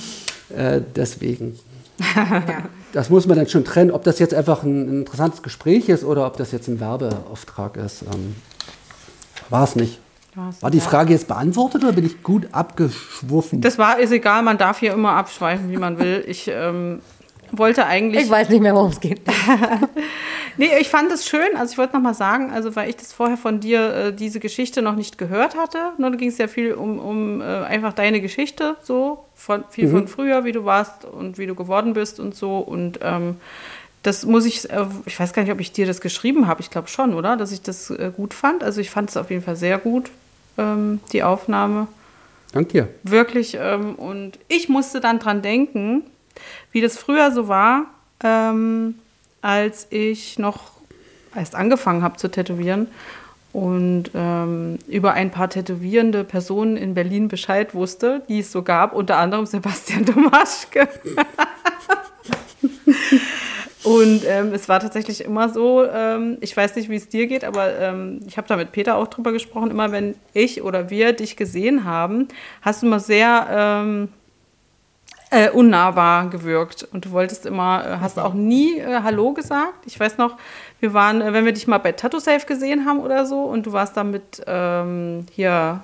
[0.56, 1.60] äh, deswegen.
[2.00, 2.44] Ja.
[2.94, 6.06] Das muss man dann schon trennen, ob das jetzt einfach ein, ein interessantes Gespräch ist
[6.06, 8.04] oder ob das jetzt ein Werbeauftrag ist.
[8.04, 8.38] Ähm,
[9.50, 10.00] War es nicht.
[10.62, 10.80] War die.
[10.80, 13.60] Frage jetzt beantwortet oder bin ich gut abgeschwuffen?
[13.60, 16.24] Das war, ist egal, man darf hier immer abschweifen, wie man will.
[16.26, 17.02] Ich ähm,
[17.52, 18.24] wollte eigentlich.
[18.26, 19.22] Ich weiß nicht mehr, worum es geht.
[20.58, 21.58] Nee, ich fand es schön.
[21.58, 24.40] Also ich wollte noch mal sagen, also weil ich das vorher von dir äh, diese
[24.40, 25.92] Geschichte noch nicht gehört hatte.
[25.98, 29.90] Ne, da ging es ja viel um, um äh, einfach deine Geschichte, so von viel
[29.90, 32.60] von früher, wie du warst und wie du geworden bist und so.
[32.60, 33.36] Und ähm,
[34.04, 36.62] das muss ich, äh, ich weiß gar nicht, ob ich dir das geschrieben habe.
[36.62, 37.36] Ich glaube schon, oder?
[37.36, 38.64] Dass ich das äh, gut fand.
[38.64, 40.10] Also ich fand es auf jeden Fall sehr gut,
[40.58, 41.88] ähm, die Aufnahme
[42.54, 42.88] Dank dir.
[43.04, 43.58] wirklich.
[43.60, 46.04] Ähm, und ich musste dann dran denken,
[46.72, 47.86] wie das früher so war,
[48.24, 48.96] ähm,
[49.42, 50.72] als ich noch
[51.36, 52.88] erst angefangen habe zu tätowieren
[53.56, 58.94] und ähm, über ein paar tätowierende Personen in Berlin Bescheid wusste, die es so gab,
[58.94, 60.90] unter anderem Sebastian Domaschke.
[63.86, 67.46] Und ähm, es war tatsächlich immer so, ähm, ich weiß nicht, wie es dir geht,
[67.46, 71.14] aber ähm, ich habe da mit Peter auch drüber gesprochen, immer wenn ich oder wir
[71.14, 72.28] dich gesehen haben,
[72.64, 74.10] hast du immer sehr ähm,
[75.36, 76.88] äh, unnahbar gewirkt.
[76.94, 79.74] Und du wolltest immer, äh, hast auch nie äh, Hallo gesagt.
[79.86, 80.38] Ich weiß noch,
[80.80, 83.66] wir waren, äh, wenn wir dich mal bei Tattoo Safe gesehen haben oder so, und
[83.66, 85.82] du warst da mit ähm, hier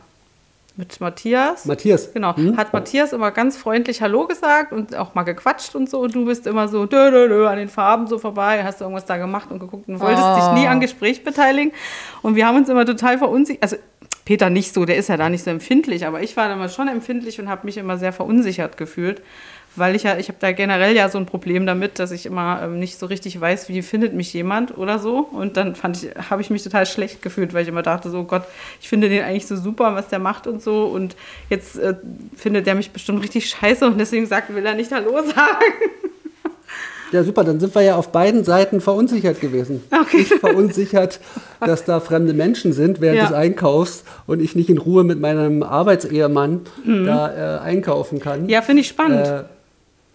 [0.78, 1.66] mit Matthias.
[1.66, 2.14] Matthias.
[2.14, 2.56] Genau, Hm?
[2.56, 6.00] hat Matthias immer ganz freundlich Hallo gesagt und auch mal gequatscht und so.
[6.00, 8.86] Und du bist immer so dö, dö, dö, an den Farben so vorbei, hast du
[8.86, 10.36] irgendwas da gemacht und geguckt und wolltest Oh.
[10.36, 11.74] dich nie an Gespräch beteiligen.
[12.22, 13.62] Und wir haben uns immer total verunsichert.
[13.62, 13.76] Also
[14.32, 16.70] Peter nicht so, der ist ja da nicht so empfindlich, aber ich war da mal
[16.70, 19.22] schon empfindlich und habe mich immer sehr verunsichert gefühlt.
[19.76, 22.62] Weil ich ja, ich habe da generell ja so ein Problem damit, dass ich immer
[22.64, 25.18] ähm, nicht so richtig weiß, wie findet mich jemand oder so.
[25.20, 28.24] Und dann fand ich, habe ich mich total schlecht gefühlt, weil ich immer dachte, so
[28.24, 28.44] Gott,
[28.80, 30.86] ich finde den eigentlich so super, was der macht und so.
[30.86, 31.18] Und
[31.50, 31.96] jetzt äh,
[32.34, 36.11] findet der mich bestimmt richtig scheiße und deswegen sagt, will er nicht Hallo sagen.
[37.12, 39.84] Ja, super, dann sind wir ja auf beiden Seiten verunsichert gewesen.
[39.92, 40.20] Okay.
[40.22, 41.20] Ich verunsichert,
[41.60, 43.28] dass da fremde Menschen sind während Ja.
[43.28, 47.06] des Einkaufs und ich nicht in Ruhe mit meinem Arbeitsehemann Mhm.
[47.06, 48.48] da äh, einkaufen kann.
[48.50, 49.28] Ja, finde ich spannend.
[49.28, 49.44] Äh,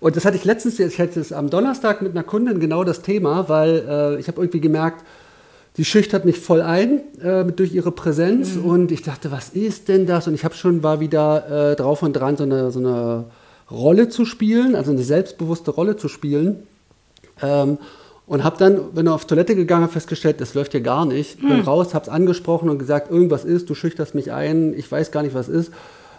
[0.00, 3.02] und das hatte ich letztens, ich hatte es am Donnerstag mit einer Kundin genau das
[3.02, 5.04] Thema, weil äh, ich habe irgendwie gemerkt,
[5.78, 10.06] die schüchtert mich voll ein äh, durch ihre Präsenz und ich dachte, was ist denn
[10.06, 10.26] das?
[10.26, 13.24] Und ich habe schon war wieder äh, drauf und dran, so eine, so eine
[13.70, 16.62] Rolle zu spielen, also eine selbstbewusste Rolle zu spielen.
[17.42, 17.78] Ähm,
[18.26, 21.40] und habe dann, bin auf Toilette gegangen, habe festgestellt, das läuft hier gar nicht.
[21.40, 25.12] Bin raus, habe es angesprochen und gesagt, irgendwas ist, du schüchterst mich ein, ich weiß
[25.12, 25.70] gar nicht, was ist.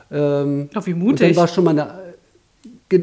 [0.09, 1.27] Ähm, Oh, wie und mutig.
[1.27, 2.07] dann war schon mal eine,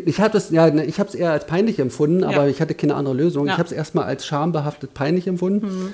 [0.07, 2.73] ich habe es ja, ne, ich habe es eher als peinlich empfunden, aber ich hatte
[2.75, 3.47] keine andere Lösung.
[3.47, 3.53] Ja.
[3.53, 5.93] Ich habe es erstmal als schambehaftet peinlich empfunden.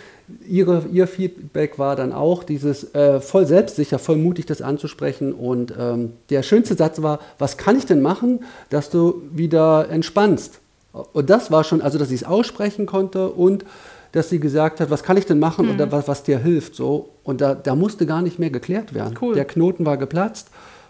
[0.49, 5.33] Ihre, ihr Feedback war dann auch dieses äh, voll selbstsicher, voll mutig, das anzusprechen.
[5.33, 10.61] Und ähm, der schönste Satz war: Was kann ich denn machen, dass du wieder entspannst?
[10.93, 13.65] Und das war schon, also dass sie es aussprechen konnte und
[14.13, 16.75] dass sie gesagt hat, was kann ich denn machen oder was, was dir hilft.
[16.75, 17.11] So.
[17.23, 19.17] Und da, da musste gar nicht mehr geklärt werden.
[19.21, 19.35] Cool.
[19.35, 20.49] Der Knoten war geplatzt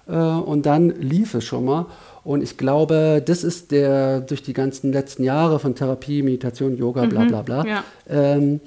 [0.08, 1.86] äh, und dann lief es schon mal.
[2.24, 7.06] Und ich glaube, das ist der durch die ganzen letzten Jahre von Therapie, Meditation, Yoga,
[7.06, 7.84] bla bla bla, ja.
[8.08, 8.60] ähm,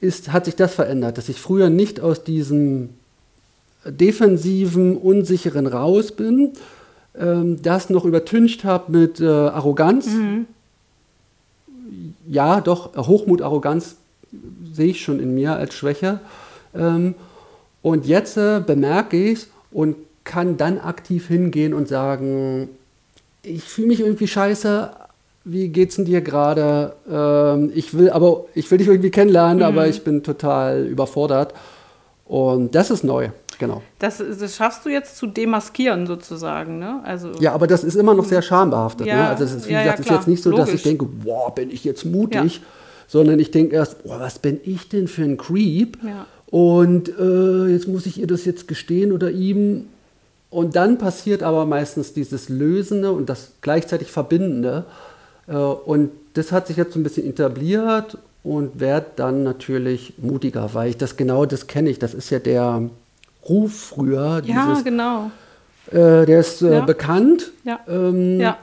[0.00, 2.90] ist, hat sich das verändert, dass ich früher nicht aus diesem
[3.84, 6.52] defensiven, unsicheren raus bin,
[7.18, 10.08] ähm, das noch übertüncht habe mit äh, Arroganz.
[12.28, 13.96] Ja, doch, Hochmut, Arroganz
[14.72, 16.20] sehe ich schon in mir als Schwäche.
[16.74, 17.14] Ähm,
[17.82, 22.68] und jetzt äh, bemerke ich und kann dann aktiv hingehen und sagen,
[23.42, 24.90] ich fühle mich irgendwie scheiße,
[25.44, 26.94] wie geht's denn dir gerade?
[27.10, 29.64] Ähm, ich will aber, ich will dich irgendwie kennenlernen, mhm.
[29.64, 31.54] aber ich bin total überfordert.
[32.26, 33.82] Und das ist neu, genau.
[34.00, 37.00] Das, das, schaffst du jetzt zu demaskieren sozusagen, ne?
[37.04, 39.06] Also ja, aber das ist immer noch sehr schambehaftet.
[39.06, 39.12] Ne?
[39.12, 39.28] Ja, ne?
[39.28, 40.66] Also es ist, wie ja, gesagt, ja, ist jetzt nicht so, Logisch.
[40.66, 42.62] dass ich denke, boah, bin ich jetzt mutig,
[43.06, 45.98] sondern ich denke erst, boah, was bin ich denn für ein Creep?
[46.46, 49.86] Und äh, jetzt muss ich ihr das jetzt gestehen oder ihm.
[50.48, 54.84] Und dann passiert aber meistens dieses Lösende und das gleichzeitig Verbindende.
[55.46, 60.72] Äh, und das hat sich jetzt so ein bisschen etabliert und werde dann natürlich mutiger,
[60.74, 61.98] weil ich das genau das kenne ich.
[61.98, 62.88] Das ist ja der
[63.48, 64.42] Ruf früher.
[64.44, 65.30] Ja, dieses, genau.
[65.90, 66.80] Äh, der ist äh, ja.
[66.80, 67.52] bekannt.
[67.64, 67.80] Ja.
[67.88, 68.58] Ähm, ja.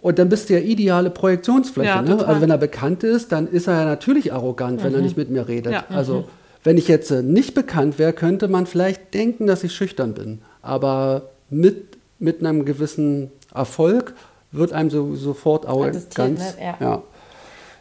[0.00, 1.88] Und dann bist du ja ideale Projektionsfläche.
[1.88, 2.26] Ja, ne?
[2.26, 4.84] Also wenn er bekannt ist, dann ist er ja natürlich arrogant, mhm.
[4.84, 5.04] wenn er mhm.
[5.04, 5.72] nicht mit mir redet.
[5.72, 5.84] Ja.
[5.90, 6.24] Also mhm.
[6.64, 10.40] wenn ich jetzt äh, nicht bekannt wäre, könnte man vielleicht denken, dass ich schüchtern bin.
[10.60, 14.14] Aber mit, mit einem gewissen Erfolg
[14.50, 16.54] wird einem so, sofort auch ganz, ne?
[16.60, 16.76] ja.
[16.80, 17.02] ja.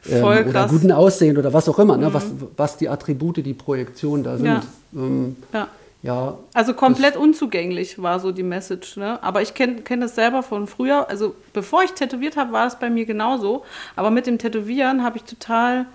[0.09, 2.07] Ähm, oder guten Aussehen oder was auch immer, ne?
[2.07, 2.13] mhm.
[2.13, 2.13] ne?
[2.13, 4.45] was, was die Attribute, die Projektion da sind.
[4.45, 4.61] Ja.
[4.93, 5.67] Ähm, ja.
[6.03, 6.37] Ja.
[6.53, 8.97] Also komplett unzugänglich war so die Message.
[8.97, 9.21] Ne?
[9.21, 11.09] Aber ich kenne kenn das selber von früher.
[11.09, 13.63] Also bevor ich tätowiert habe, war das bei mir genauso.
[13.95, 15.85] Aber mit dem Tätowieren habe ich total,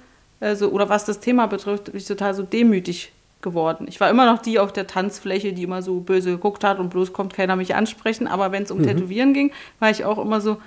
[0.40, 3.87] also, oder was das Thema betrifft, bin ich total so demütig geworden.
[3.88, 6.90] Ich war immer noch die auf der Tanzfläche, die immer so böse geguckt hat und
[6.90, 8.29] bloß kommt keiner mich ansprechen.
[8.29, 8.85] Aber wenn es um mhm.
[8.85, 10.59] Tätowieren ging, war ich auch immer so,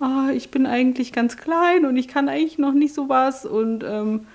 [0.00, 3.84] oh, ich bin eigentlich ganz klein und ich kann eigentlich noch nicht so was und
[3.84, 4.26] ähm,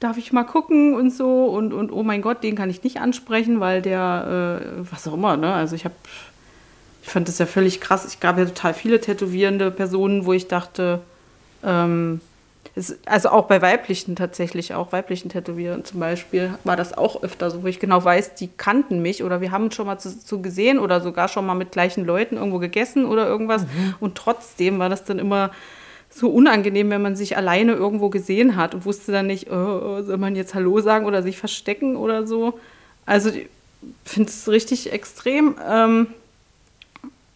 [0.00, 3.00] darf ich mal gucken und so und, und oh mein Gott, den kann ich nicht
[3.00, 5.52] ansprechen, weil der, äh, was auch immer, ne?
[5.52, 5.94] Also ich habe,
[7.02, 8.06] ich fand das ja völlig krass.
[8.06, 11.00] Ich gab ja total viele tätowierende Personen, wo ich dachte,
[11.64, 12.20] ähm,
[12.74, 17.50] es, also auch bei weiblichen tatsächlich, auch weiblichen Tätowierern zum Beispiel, war das auch öfter
[17.50, 20.18] so, wo ich genau weiß, die kannten mich oder wir haben uns schon mal zu,
[20.18, 23.62] zu gesehen oder sogar schon mal mit gleichen Leuten irgendwo gegessen oder irgendwas.
[23.62, 23.94] Mhm.
[23.98, 25.52] Und trotzdem war das dann immer
[26.16, 30.18] so unangenehm, wenn man sich alleine irgendwo gesehen hat und wusste dann nicht, oh, soll
[30.18, 32.58] man jetzt Hallo sagen oder sich verstecken oder so.
[33.04, 33.48] Also ich
[34.04, 35.56] finde es richtig extrem.
[35.68, 36.06] Ähm,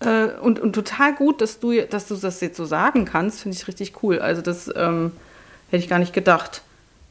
[0.00, 3.56] äh, und, und total gut, dass du, dass du das jetzt so sagen kannst, finde
[3.56, 4.18] ich richtig cool.
[4.18, 5.12] Also das ähm,
[5.70, 6.62] Hätte ich gar nicht gedacht.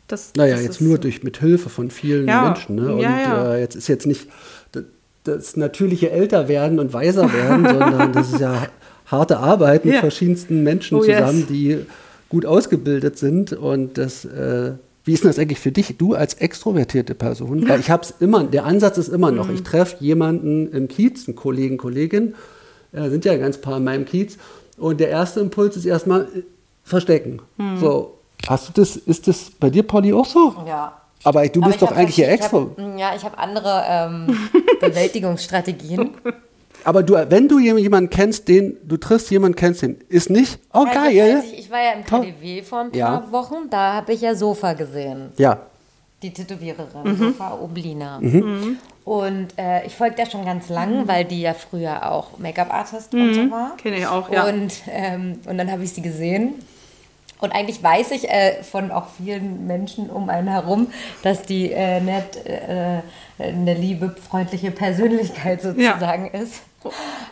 [0.08, 2.76] Das, naja, das jetzt nur durch mit Hilfe von vielen ja, Menschen.
[2.76, 2.94] Ne?
[2.94, 3.54] Und ja, ja.
[3.54, 4.28] Äh, jetzt ist jetzt nicht
[5.24, 8.68] das natürliche Älterwerden und weiser werden, sondern das ist ja
[9.12, 11.48] harte Arbeit mit verschiedensten Menschen oh, zusammen, yes.
[11.48, 11.86] die
[12.30, 13.54] gut ausgebildet sind.
[13.54, 17.68] Und das, äh, wie ist denn das eigentlich für dich, du als extrovertierte Person?
[17.68, 19.56] Weil ich habe es immer, der Ansatz ist immer noch, mhm.
[19.56, 22.36] ich treffe jemanden im Kiez, einen Kollegen, Kollegin,
[22.92, 24.38] äh, sind ja ganz paar in meinem Kiez.
[24.78, 26.44] Und der erste Impuls ist erstmal äh,
[26.84, 27.42] verstecken.
[27.58, 27.80] Mhm.
[27.80, 30.56] So, Hast du das, ist das bei dir, Polly, auch so?
[30.66, 30.94] Ja.
[31.24, 32.68] Aber du bist doch eigentlich hier extra.
[32.98, 36.12] ja, ich habe andere ähm, Bewältigungsstrategien.
[36.84, 40.80] Aber du, wenn du jemanden kennst, den du triffst, jemanden kennst, den ist nicht, oh
[40.80, 41.44] also, geil.
[41.46, 43.32] Ich, ich, war ja im KDW vor ein paar ja.
[43.32, 45.32] Wochen, da habe ich ja Sofa gesehen.
[45.38, 45.60] Ja.
[46.22, 47.18] Die Tätowiererin, mhm.
[47.18, 48.20] Sofa Oblina.
[48.20, 48.32] Mhm.
[48.32, 48.78] mhm.
[49.06, 51.08] Und äh, ich folge der schon ganz lang, mhm.
[51.08, 53.52] weil die ja früher auch Make-up-Artist und so mhm.
[53.52, 53.78] war.
[53.78, 54.48] Kenne ich auch, ja.
[54.48, 56.54] Und, ähm, und dann habe ich sie gesehen
[57.42, 60.88] und eigentlich weiß ich äh, von auch vielen Menschen um einen herum,
[61.24, 63.00] dass die äh, nett, äh,
[63.40, 66.40] eine liebe, freundliche Persönlichkeit sozusagen ja.
[66.42, 66.62] ist.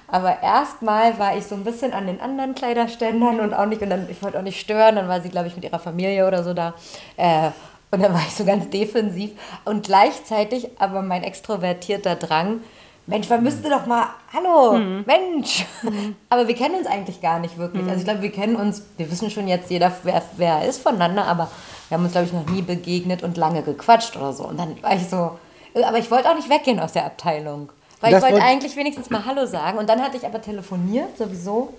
[0.07, 3.89] Aber erstmal war ich so ein bisschen an den anderen Kleiderständern und auch nicht, und
[3.89, 6.43] dann, ich wollte auch nicht stören, dann war sie, glaube ich, mit ihrer Familie oder
[6.43, 6.73] so da.
[7.17, 7.51] Äh,
[7.91, 9.31] und dann war ich so ganz defensiv.
[9.63, 12.61] Und gleichzeitig aber mein extrovertierter Drang,
[13.09, 15.05] Mensch, man müsste doch mal, hallo, mhm.
[15.05, 15.65] Mensch.
[15.81, 16.17] Mhm.
[16.29, 17.83] Aber wir kennen uns eigentlich gar nicht wirklich.
[17.83, 17.89] Mhm.
[17.89, 21.23] Also ich glaube, wir kennen uns, wir wissen schon jetzt jeder, wer, wer ist voneinander,
[21.23, 21.49] aber
[21.87, 24.43] wir haben uns, glaube ich, noch nie begegnet und lange gequatscht oder so.
[24.43, 25.39] Und dann war ich so,
[25.83, 27.69] aber ich wollte auch nicht weggehen aus der Abteilung.
[27.99, 29.77] Weil das ich wollte eigentlich wenigstens mal Hallo sagen.
[29.77, 31.73] Und dann hatte ich aber telefoniert, sowieso.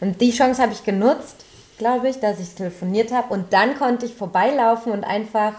[0.00, 1.44] Und die Chance habe ich genutzt,
[1.78, 3.32] glaube ich, dass ich telefoniert habe.
[3.32, 5.54] Und dann konnte ich vorbeilaufen und einfach,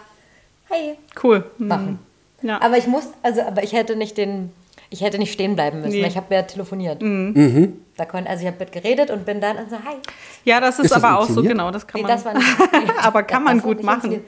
[0.69, 1.49] hey, cool.
[1.57, 1.99] machen.
[2.41, 2.49] Mhm.
[2.49, 2.61] Ja.
[2.61, 4.51] Aber ich muss, also, aber ich hätte nicht den
[4.93, 6.07] ich hätte nicht stehen bleiben müssen, nee.
[6.07, 7.01] ich habe ja telefoniert.
[7.01, 7.33] Mhm.
[7.35, 7.73] mhm.
[7.95, 9.97] Da konnte, also ich habe mit geredet und bin dann und so, hi.
[10.45, 12.11] Ja, das ist, ist aber auch so, genau, das kann nee, man.
[12.11, 14.21] Das war nicht, nee, aber kann man gut machen.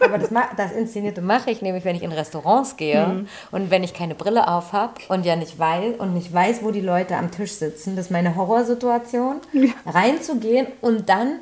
[0.00, 3.28] aber das, das Inszenierte mache ich nämlich, wenn ich in Restaurants gehe mhm.
[3.50, 6.70] und wenn ich keine Brille auf habe und ja nicht weiß und nicht weiß, wo
[6.70, 7.96] die Leute am Tisch sitzen.
[7.96, 9.70] Das ist meine Horrorsituation, ja.
[9.84, 11.40] reinzugehen und dann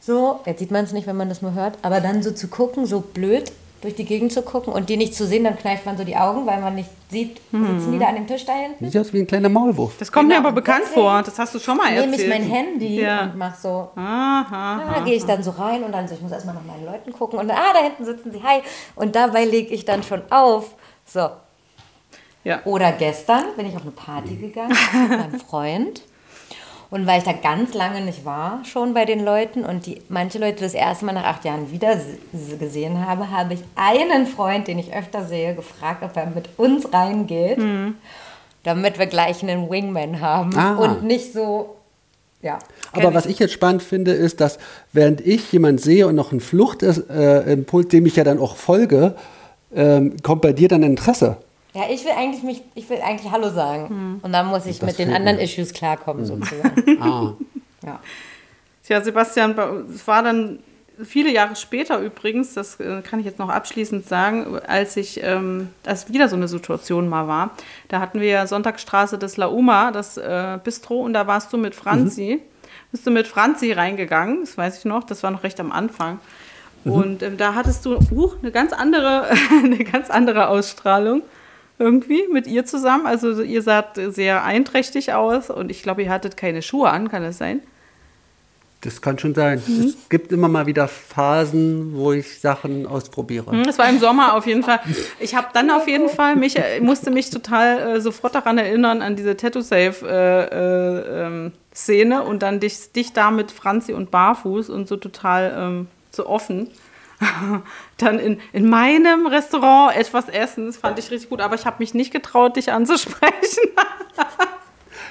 [0.00, 2.48] so, jetzt sieht man es nicht, wenn man das nur hört, aber dann so zu
[2.48, 5.86] gucken, so blöd durch die Gegend zu gucken und die nicht zu sehen, dann kneift
[5.86, 8.52] man so die Augen, weil man nicht sieht, sitzen die da an dem Tisch da
[8.52, 8.84] hinten.
[8.90, 9.94] Sieht aus wie ein kleiner Maulwurf.
[9.98, 11.22] Das kommt mir Genau, aber bekannt deswegen vor.
[11.22, 12.28] Das hast du schon mal Nehme ich erzählt.
[12.30, 13.22] mein Handy Ja.
[13.24, 13.88] und mach so.
[13.96, 14.92] Aha.
[14.96, 17.12] Da gehe ich dann so rein und dann so, ich muss erstmal nach meinen Leuten
[17.12, 18.60] gucken und dann, ah, da hinten sitzen sie, hi.
[18.96, 20.74] Und dabei lege ich dann schon auf.
[21.06, 21.30] So.
[22.44, 22.60] Ja.
[22.64, 24.76] Oder gestern bin ich auf eine Party gegangen
[25.08, 26.02] mit meinem Freund.
[26.90, 30.38] Und weil ich da ganz lange nicht war, schon bei den Leuten und die manche
[30.38, 31.96] Leute das erste Mal nach acht Jahren wieder
[32.58, 36.92] gesehen habe, habe ich einen Freund, den ich öfter sehe, gefragt, ob er mit uns
[36.92, 37.58] reingeht,
[38.64, 40.74] damit wir gleich einen Wingman haben Ah.
[40.78, 41.76] und nicht so,
[42.42, 42.58] ja.
[42.92, 44.58] Aber was ich jetzt spannend finde, ist, dass
[44.92, 48.56] während ich jemanden sehe und noch einen Fluchtimpuls, äh, Impuls, dem ich ja dann auch
[48.56, 49.14] folge,
[49.72, 51.36] ähm, kommt bei dir dann Interesse.
[51.74, 54.20] Ja, ich will eigentlich mich, ich will eigentlich Hallo sagen.
[54.22, 55.44] Und dann muss ich Das mit den anderen mir.
[55.44, 56.98] Issues klarkommen, sozusagen.
[57.00, 57.34] Ah.
[57.84, 58.00] ja.
[58.84, 59.56] Tja, Sebastian,
[59.94, 60.58] es war dann
[61.04, 65.68] viele Jahre später übrigens, das äh, kann ich jetzt noch abschließend sagen, als ich, ähm,
[65.86, 67.50] als wieder so eine Situation mal war,
[67.88, 71.56] da hatten wir ja Sonntagsstraße des La Uma, das äh, Bistro, und da warst du
[71.56, 72.42] mit Franzi,
[72.90, 76.18] bist du mit Franzi reingegangen, das weiß ich noch, das war noch recht am Anfang.
[76.84, 79.26] Und ähm, da hattest du uh, eine ganz andere,
[79.64, 81.22] eine ganz andere Ausstrahlung
[81.80, 83.06] irgendwie mit ihr zusammen.
[83.06, 87.22] Also ihr saht sehr einträchtig aus und ich glaube, ihr hattet keine Schuhe an, kann
[87.22, 87.60] das sein?
[88.82, 89.62] Das kann schon sein.
[89.66, 89.84] Mhm.
[89.84, 93.54] Es gibt immer mal wieder Phasen, wo ich Sachen ausprobiere.
[93.54, 94.80] Mhm, Das war im Sommer auf jeden Fall.
[95.18, 99.02] Ich habe dann auf jeden Fall mich, äh, musste mich total äh, sofort daran erinnern,
[99.02, 100.04] an diese Tattoo-Safe-Szene
[100.54, 105.54] äh, äh, ähm, und dann dich, dich da mit Franzi und Barfuß und so total
[105.58, 106.68] ähm, so offen.
[107.98, 111.76] dann in, in meinem Restaurant etwas essen, das fand ich richtig gut, aber ich habe
[111.78, 113.30] mich nicht getraut, dich anzusprechen.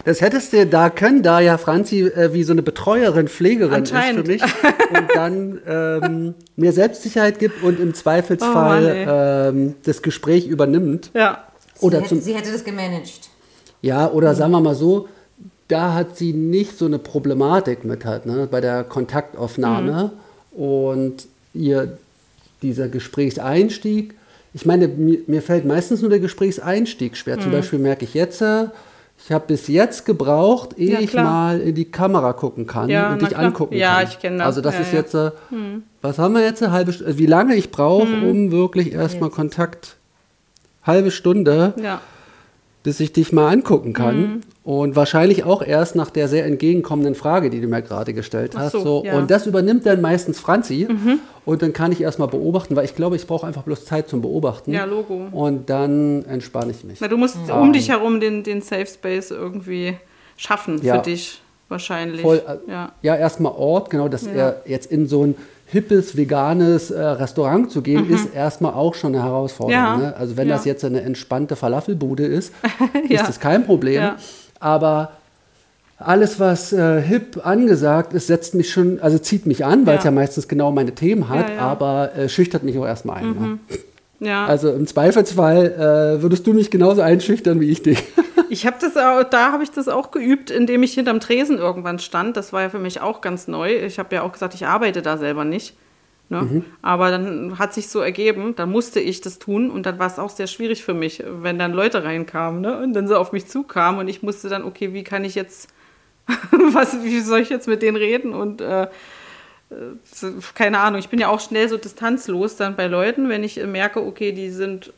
[0.05, 3.91] Das hättest du da können, da ja Franzi äh, wie so eine Betreuerin, Pflegerin ist
[3.91, 10.01] für mich und dann ähm, mir Selbstsicherheit gibt und im Zweifelsfall Oh Mann, ähm, das
[10.01, 11.11] Gespräch übernimmt.
[11.13, 11.43] ja.
[11.81, 13.29] Oder sie, zum, hätte, sie hätte das gemanagt.
[13.81, 15.07] Ja, oder sagen wir mal so,
[15.69, 20.11] da hat sie nicht so eine Problematik mit halt, ne, bei der Kontaktaufnahme
[20.51, 21.97] und ihr
[22.61, 24.13] dieser Gesprächseinstieg.
[24.53, 27.39] Ich meine, mir, mir fällt meistens nur der Gesprächseinstieg schwer.
[27.39, 28.65] Zum Beispiel merke ich jetzt, äh,
[29.23, 33.11] ich habe bis jetzt gebraucht, ehe Ja, ich mal in die Kamera gucken kann Ja,
[33.13, 33.43] und dich klar.
[33.43, 34.07] angucken Ja, kann.
[34.09, 34.47] ich kenn das.
[34.47, 34.99] Also das Ja, ist ja.
[34.99, 35.31] jetzt, äh,
[36.01, 39.97] was haben wir jetzt, eine halbe Stunde, wie lange ich brauche, um wirklich erstmal Kontakt,
[40.83, 42.01] halbe Stunde ja.
[42.83, 44.21] Bis ich dich mal angucken kann.
[44.21, 44.41] Mhm.
[44.63, 48.59] Und wahrscheinlich auch erst nach der sehr entgegenkommenden Frage, die du mir gerade gestellt Ach
[48.61, 48.71] hast.
[48.73, 49.13] so, So, ja.
[49.13, 49.19] Mhm.
[49.21, 50.87] Und das übernimmt dann meistens Franzi.
[51.43, 54.07] Und dann kann ich erst mal beobachten, weil ich glaube, ich brauche einfach bloß Zeit
[54.09, 54.71] zum Beobachten.
[54.71, 55.27] Ja, Logo.
[55.31, 56.99] Und dann entspanne ich mich.
[57.01, 59.97] Na, du musst um dich herum den, den Safe Space irgendwie
[60.37, 60.95] schaffen Ja.
[60.97, 62.21] für dich wahrscheinlich.
[62.21, 62.91] Voll, äh, ja.
[63.01, 65.35] ja, erstmal Ort, genau, dass er jetzt in so ein
[65.71, 69.97] hippes, veganes äh, Restaurant zu gehen, ist erstmal auch schon eine Herausforderung.
[69.97, 70.01] Mhm.
[70.03, 70.09] Ja.
[70.09, 70.15] Ne?
[70.17, 70.55] Also wenn Ja.
[70.55, 72.53] das jetzt eine entspannte Falafelbude ist,
[73.09, 73.21] Ja.
[73.21, 74.11] ist das kein Problem.
[74.59, 75.11] Aber
[75.97, 80.03] alles, was äh, hip angesagt ist, setzt mich schon, also zieht mich an, weil es
[80.05, 80.11] Ja.
[80.11, 83.29] meistens genau meine Themen hat, aber äh, schüchtert mich auch erstmal ein.
[83.31, 83.59] Ne?
[84.27, 84.45] ja.
[84.45, 88.01] Also im Zweifelsfall äh, würdest du mich genauso einschüchtern wie ich dich.
[88.49, 91.99] Ich habe das auch, da habe ich das auch geübt, indem ich hinterm Tresen irgendwann
[91.99, 92.35] stand.
[92.35, 93.75] Das war ja für mich auch ganz neu.
[93.85, 95.75] Ich habe ja auch gesagt, ich arbeite da selber nicht.
[96.29, 96.63] Ne?
[96.83, 100.19] Aber dann hat sich so ergeben, dann musste ich das tun und dann war es
[100.19, 102.77] auch sehr schwierig für mich, wenn dann Leute reinkamen ne?
[102.77, 105.69] und dann so auf mich zukamen und ich musste dann, okay, wie kann ich jetzt,
[106.51, 108.87] was, wie soll ich jetzt mit denen reden und äh,
[110.03, 113.59] so, keine Ahnung, ich bin ja auch schnell so distanzlos dann bei Leuten, wenn ich
[113.59, 114.93] äh, merke, okay, die sind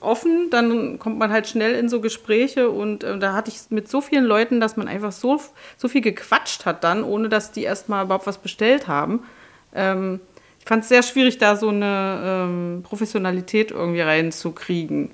[0.00, 3.88] offen, dann kommt man halt schnell in so Gespräche und äh, da hatte ich mit
[3.88, 5.40] so vielen Leuten, dass man einfach so,
[5.76, 9.24] so viel gequatscht hat dann, ohne dass die erstmal überhaupt was bestellt haben.
[9.74, 10.20] Ähm,
[10.58, 15.10] ich fand es sehr schwierig, da so eine ähm, Professionalität irgendwie reinzukriegen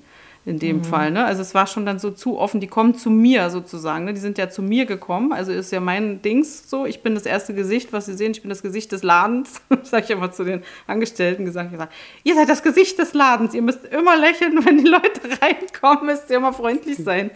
[0.48, 1.10] in dem Fall.
[1.10, 1.24] Ne?
[1.24, 4.06] Also es war schon dann so zu offen, die kommen zu mir sozusagen.
[4.06, 4.14] Ne?
[4.14, 6.86] Die sind ja zu mir gekommen, also ist ja mein Dings so.
[6.86, 9.60] Ich bin das erste Gesicht, was sie sehen, ich bin das Gesicht des Ladens.
[9.82, 11.92] Sag ich immer zu den Angestellten gesagt, gesagt,
[12.24, 16.30] ihr seid das Gesicht des Ladens, ihr müsst immer lächeln, wenn die Leute reinkommen, müsst
[16.30, 17.30] ihr immer freundlich sein.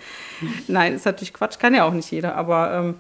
[0.67, 2.95] Nein, ist natürlich Quatsch, kann ja auch nicht jeder, aber ähm,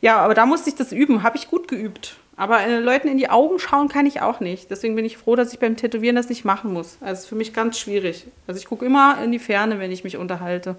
[0.00, 2.16] ja, aber da musste ich das üben, habe ich gut geübt.
[2.36, 4.70] Aber äh, Leuten in die Augen schauen kann ich auch nicht.
[4.70, 6.98] Deswegen bin ich froh, dass ich beim Tätowieren das nicht machen muss.
[7.00, 8.26] Also es ist für mich ganz schwierig.
[8.46, 10.76] Also ich gucke immer in die Ferne, wenn ich mich unterhalte.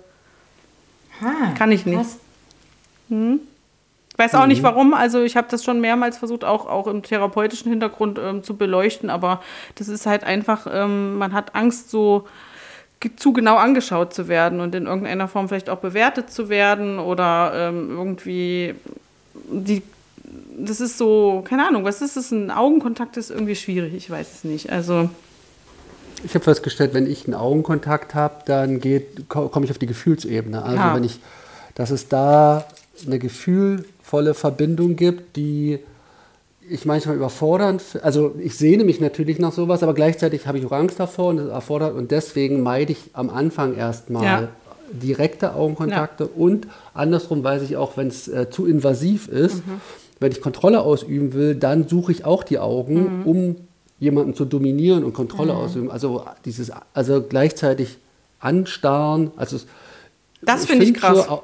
[1.21, 1.97] Ah, Kann ich nicht.
[1.97, 2.17] krass.
[3.09, 4.93] Ich weiß auch nicht warum.
[4.93, 9.09] Also ich habe das schon mehrmals versucht, auch, auch im therapeutischen Hintergrund ähm, zu beleuchten.
[9.09, 9.41] Aber
[9.75, 12.27] das ist halt einfach, ähm, man hat Angst, so
[13.15, 17.51] zu genau angeschaut zu werden und in irgendeiner Form vielleicht auch bewertet zu werden oder
[17.53, 18.73] ähm, irgendwie
[19.35, 19.83] die
[20.57, 22.31] das ist so, keine Ahnung, was ist das?
[22.31, 24.71] Ein Augenkontakt ist irgendwie schwierig, ich weiß es nicht.
[24.71, 25.09] Also,
[26.23, 28.81] ich habe festgestellt, wenn ich einen Augenkontakt habe, dann
[29.29, 30.63] komme ich auf die Gefühlsebene.
[30.63, 30.95] Also Ja.
[30.95, 31.19] wenn ich,
[31.75, 32.65] dass es da
[33.05, 35.79] eine gefühlvolle Verbindung gibt, die
[36.69, 40.71] ich manchmal überfordernd, also ich sehne mich natürlich nach sowas, aber gleichzeitig habe ich auch
[40.73, 44.49] Angst davor und das erfordert und deswegen meide ich am Anfang erstmal Ja.
[44.91, 49.81] direkte Augenkontakte und andersrum weiß ich auch, wenn es äh, zu invasiv ist, Mhm.
[50.19, 53.25] Wenn ich Kontrolle ausüben will, dann suche ich auch die Augen, Mhm.
[53.25, 53.55] um
[53.99, 55.89] jemanden zu dominieren und Kontrolle ausüben.
[55.91, 57.97] Also dieses, also gleichzeitig
[58.39, 59.65] anstarren, also es-
[60.41, 61.25] Das finde ich find krass.
[61.27, 61.43] So,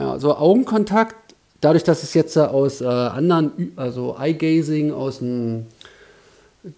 [0.00, 1.14] ja, so Augenkontakt,
[1.60, 5.66] dadurch, dass ich jetzt aus äh, anderen, also Eye-Gazing, aus dem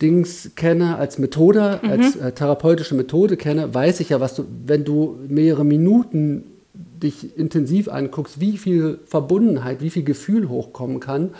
[0.01, 1.91] Dings kenne, als Methode, Mhm.
[1.91, 6.45] als äh, therapeutische Methode kenne, weiß ich ja, was du, wenn du mehrere Minuten
[7.05, 11.31] dich intensiv anguckst, wie viel Verbundenheit, wie viel Gefühl hochkommen kann.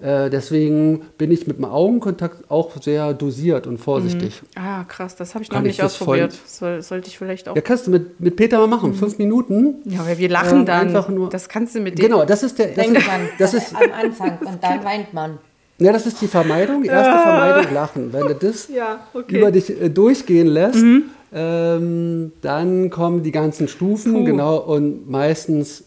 [0.00, 4.42] Äh, deswegen bin ich mit dem Augenkontakt auch sehr dosiert und vorsichtig.
[4.56, 6.32] Ah, krass, das habe ich Kann noch ich nicht voll- ausprobiert.
[6.44, 7.54] Soll, sollte ich vielleicht auch.
[7.54, 9.76] Ja, kannst du mit, mit Peter mal machen, fünf Minuten.
[9.84, 10.86] Ja, weil wir lachen Ähm, dann.
[10.88, 12.04] einfach nur- das kannst du mit dem.
[12.06, 12.66] Genau, das ist der.
[12.68, 15.38] Das Denkt ist, man das ist, am Anfang und dann weint man.
[15.78, 18.12] ja, das ist die Vermeidung, die erste Vermeidung, Lachen.
[18.12, 19.38] Wenn du das Ja, okay.
[19.38, 20.84] über dich äh, durchgehen lässt,
[21.32, 24.24] ähm, dann kommen die ganzen Stufen, Puh.
[24.24, 25.84] genau, und meistens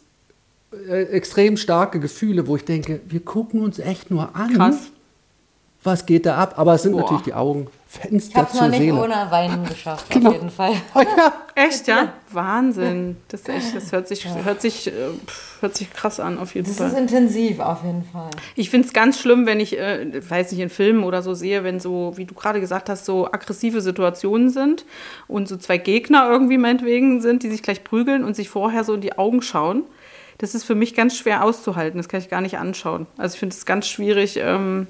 [0.90, 4.54] äh, extrem starke Gefühle, wo ich denke, wir gucken uns echt nur an.
[4.54, 4.78] Krass.
[5.84, 6.56] Was geht da ab?
[6.58, 7.02] Aber es sind Boah.
[7.02, 7.68] natürlich die Augen,
[8.04, 10.30] Ich Fenster habe es noch zur nicht ohne Weinen geschafft, Genau.
[10.30, 10.74] auf jeden Fall.
[10.96, 11.34] Oh, ja.
[11.56, 12.14] Echt, ja?
[12.32, 13.18] Wahnsinn.
[13.30, 14.92] Das ist echt, das hört sich, hört sich, äh,
[15.26, 16.90] pff, hört sich krass an, auf jeden Das Fall.
[16.90, 18.30] ist intensiv, auf jeden Fall.
[18.56, 21.64] Ich finde es ganz schlimm, wenn ich, äh, weiß nicht, in Filmen oder so sehe,
[21.64, 24.86] wenn so, wie du gerade gesagt hast, so aggressive Situationen sind
[25.28, 28.94] und so zwei Gegner irgendwie meinetwegen sind, die sich gleich prügeln und sich vorher so
[28.94, 29.84] in die Augen schauen.
[30.38, 31.98] Das ist für mich ganz schwer auszuhalten.
[31.98, 33.08] Das kann ich gar nicht anschauen.
[33.18, 34.38] Also ich finde es ganz schwierig.
[34.42, 34.88] Ähm,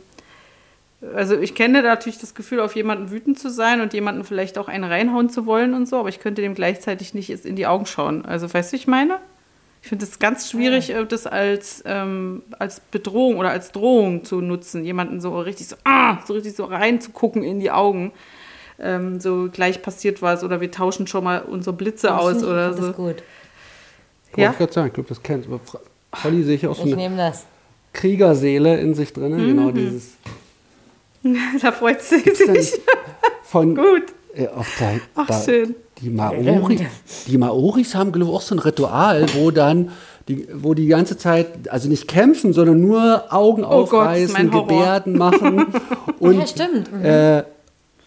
[1.13, 4.67] also ich kenne natürlich das Gefühl, auf jemanden wütend zu sein und jemanden vielleicht auch
[4.67, 7.85] einen reinhauen zu wollen und so, aber ich könnte dem gleichzeitig nicht in die Augen
[7.85, 8.25] schauen.
[8.25, 9.17] Also weißt du, wie ich meine?
[9.81, 14.83] Ich finde es ganz schwierig, das als, ähm, als Bedrohung oder als Drohung zu nutzen,
[14.83, 18.11] jemanden so richtig so, ah, so richtig so reinzugucken in die Augen.
[18.79, 22.69] Ähm, so gleich passiert was oder wir tauschen schon mal unsere Blitze Das aus oder
[22.71, 22.87] das so.
[22.89, 23.05] ist gut.
[23.05, 23.23] Wollte
[24.37, 24.51] Ja?
[24.51, 25.59] ich gerade sagen, ich glaube, das kennst du.
[26.23, 27.45] Holly sehe ich auch so Ich eine nehme das.
[27.93, 29.33] Kriegerseele in sich drin.
[29.33, 29.47] Mhm.
[29.47, 30.17] Genau dieses.
[31.61, 32.71] da freut sie Gibt's da sich.
[32.73, 32.81] nicht
[33.43, 34.03] von Gut.
[34.35, 35.75] äh, auf der, Ach, da, schön.
[36.01, 36.79] Die, Maori,
[37.27, 39.91] die Maoris haben, glaube ich, auch so ein Ritual, wo dann
[40.27, 44.67] die, wo die ganze Zeit, also nicht kämpfen, sondern nur Augen Oh Gott, aufreißen, Horror.
[44.67, 45.67] Gebärden machen
[46.19, 46.91] und ja, stimmt.
[46.91, 47.05] Mhm.
[47.05, 47.39] äh,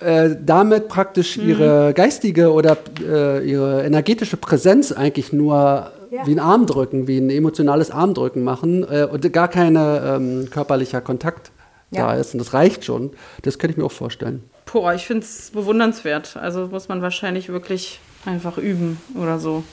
[0.01, 1.49] äh, damit praktisch Mhm.
[1.49, 6.27] ihre geistige oder äh, ihre energetische Präsenz eigentlich nur Ja.
[6.27, 11.53] wie ein Armdrücken, wie ein emotionales Armdrücken machen äh, und gar keine ähm, körperlicher Kontakt
[11.91, 12.07] Ja.
[12.09, 12.35] da ist.
[12.35, 13.11] Und das reicht schon.
[13.43, 14.43] Das könnte ich mir auch vorstellen.
[14.71, 16.37] Boah, ich finde es bewundernswert.
[16.37, 19.65] Also muss man wahrscheinlich wirklich einfach üben oder so.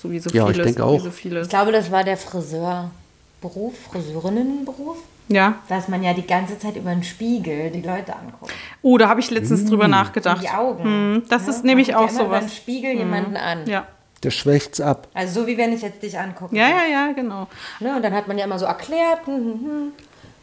[0.00, 0.66] So wie so Ja, ich vieles.
[0.66, 1.00] denke wie auch.
[1.00, 1.46] So vieles.
[1.46, 4.98] Ich glaube, das war der Friseurberuf, Friseurinnenberuf,
[5.28, 5.56] Ja.
[5.68, 8.52] dass man ja die ganze Zeit über den Spiegel die Leute anguckt.
[8.82, 10.42] Oh, da habe ich letztens drüber Und nachgedacht.
[10.42, 10.84] die Augen.
[10.84, 12.44] Hm, das Ja, ist nämlich auch ja immer über sowas.
[12.52, 13.66] den Spiegel jemanden an.
[13.66, 13.86] Ja.
[14.22, 15.06] Der schwächt's ab.
[15.14, 16.54] Also so wie wenn ich jetzt dich angucke.
[16.56, 17.46] Ja, ja, ja, genau.
[17.78, 19.92] Ne, und dann hat man ja immer so erklärt hm, hm, hm,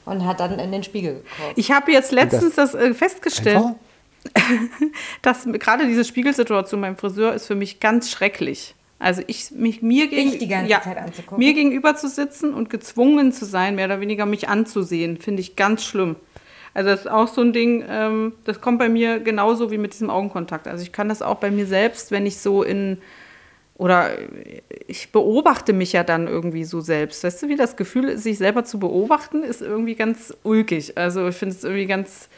[0.05, 1.53] und hat dann in den Spiegel geguckt.
[1.55, 3.75] Ich habe jetzt letztens das, äh, festgestellt, Einfach?
[5.21, 8.75] dass gerade diese Spiegelsituation beim Friseur ist für mich ganz schrecklich.
[8.97, 11.37] Also ich mich mir gegen, die ganze Zeit anzugucken?
[11.37, 15.55] mir gegenüber zu sitzen und gezwungen zu sein, mehr oder weniger mich anzusehen, finde ich
[15.55, 16.15] ganz schlimm.
[16.73, 19.93] Also das ist auch so ein Ding, ähm, das kommt bei mir genauso wie mit
[19.93, 20.67] diesem Augenkontakt.
[20.67, 22.97] Also ich kann das auch bei mir selbst, wenn ich so in
[23.77, 24.11] oder
[24.87, 27.23] ich beobachte mich ja dann irgendwie so selbst.
[27.23, 30.97] Weißt du, wie das Gefühl sich selber zu beobachten, ist irgendwie ganz ulkig.
[30.97, 32.29] Also ich finde es irgendwie ganz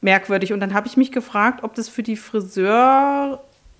[0.00, 0.52] merkwürdig.
[0.54, 2.16] Und dann habe ich mich gefragt, ob das für die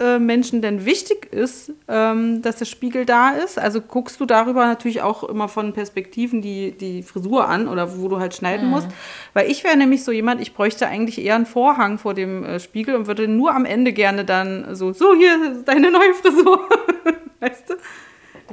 [0.01, 3.59] Friseurmenschen denn wichtig ist, ähm, dass der Spiegel da ist.
[3.59, 8.09] Also guckst du darüber natürlich auch immer von Perspektiven die, die Frisur an oder wo
[8.09, 8.89] du halt schneiden musst.
[9.35, 12.61] Weil ich wäre nämlich so jemand, ich bräuchte eigentlich eher einen Vorhang vor dem äh,
[12.61, 16.61] Spiegel und würde nur am Ende gerne dann so, so hier ist deine neue Frisur.
[17.41, 17.75] weißt du?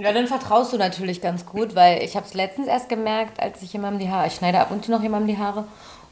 [0.02, 3.64] Ja, dann vertraust du natürlich ganz gut, weil ich habe es letztens erst gemerkt, als
[3.64, 5.66] ich jemandem die Haare, ich schneide ab und zu noch jemandem die Haare.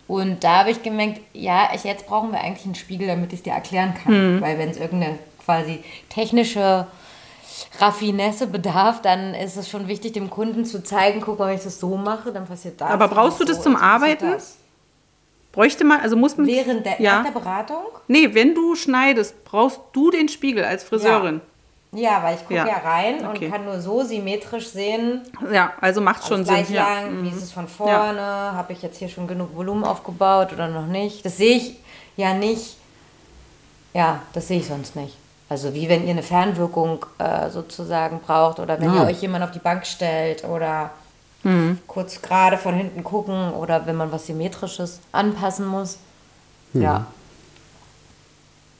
[0.07, 3.39] Und da habe ich gemerkt, ja, ich, jetzt brauchen wir eigentlich einen Spiegel, damit ich
[3.39, 4.39] es dir erklären kann.
[4.41, 6.87] Weil wenn es irgendeine quasi technische
[7.79, 11.63] Raffinesse bedarf, dann ist es schon wichtig, dem Kunden zu zeigen, guck mal, wenn ich
[11.63, 12.89] das so mache, dann passiert das.
[12.89, 14.31] Aber brauchst du das so, zum Arbeiten?
[14.31, 14.57] das.
[15.51, 16.47] Bräuchte man, also muss man.
[16.47, 17.23] Während der, ja.
[17.23, 17.85] der Beratung?
[18.07, 21.35] Nee, wenn du schneidest, brauchst du den Spiegel als Friseurin.
[21.35, 21.41] Ja,
[22.23, 22.67] weil ich gucke Ja.
[22.67, 22.77] ja.
[22.83, 23.45] rein Okay.
[23.45, 25.21] und kann nur so symmetrisch sehen,
[25.51, 26.53] Ja, also macht schon Sinn.
[26.55, 26.83] gleich Ja.
[27.01, 30.67] lang, wie ist es von vorne, habe ich jetzt hier schon genug Volumen aufgebaut oder
[30.67, 31.25] noch nicht.
[31.25, 31.77] Das sehe ich
[32.17, 32.77] ja nicht
[33.93, 35.15] Ja, das sehe ich sonst nicht.
[35.47, 38.95] Also wie wenn ihr eine Fernwirkung äh, sozusagen braucht oder wenn Ah.
[39.03, 40.89] ihr euch jemand auf die Bank stellt oder
[41.43, 41.77] Mhm.
[41.87, 45.99] kurz gerade von hinten gucken oder wenn man was Symmetrisches anpassen muss.
[46.73, 46.81] Hm.
[46.81, 47.05] Ja,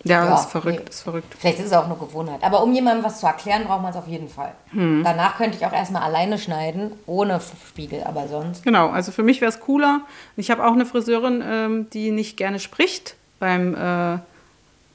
[0.06, 0.90] Ja, Ja, ist verrückt, nee.
[0.90, 1.36] ist verrückt.
[1.38, 2.44] vielleicht ist es auch nur Gewohnheit.
[2.44, 4.54] Aber um jemandem was zu erklären, braucht man es auf jeden Fall.
[4.70, 5.02] Hm.
[5.04, 8.64] Danach könnte ich auch erstmal alleine schneiden, ohne Spiegel, aber sonst.
[8.64, 10.02] Genau, also für mich wäre es cooler.
[10.38, 14.20] Ich habe auch eine Friseurin, ähm, die nicht gerne spricht beim, äh,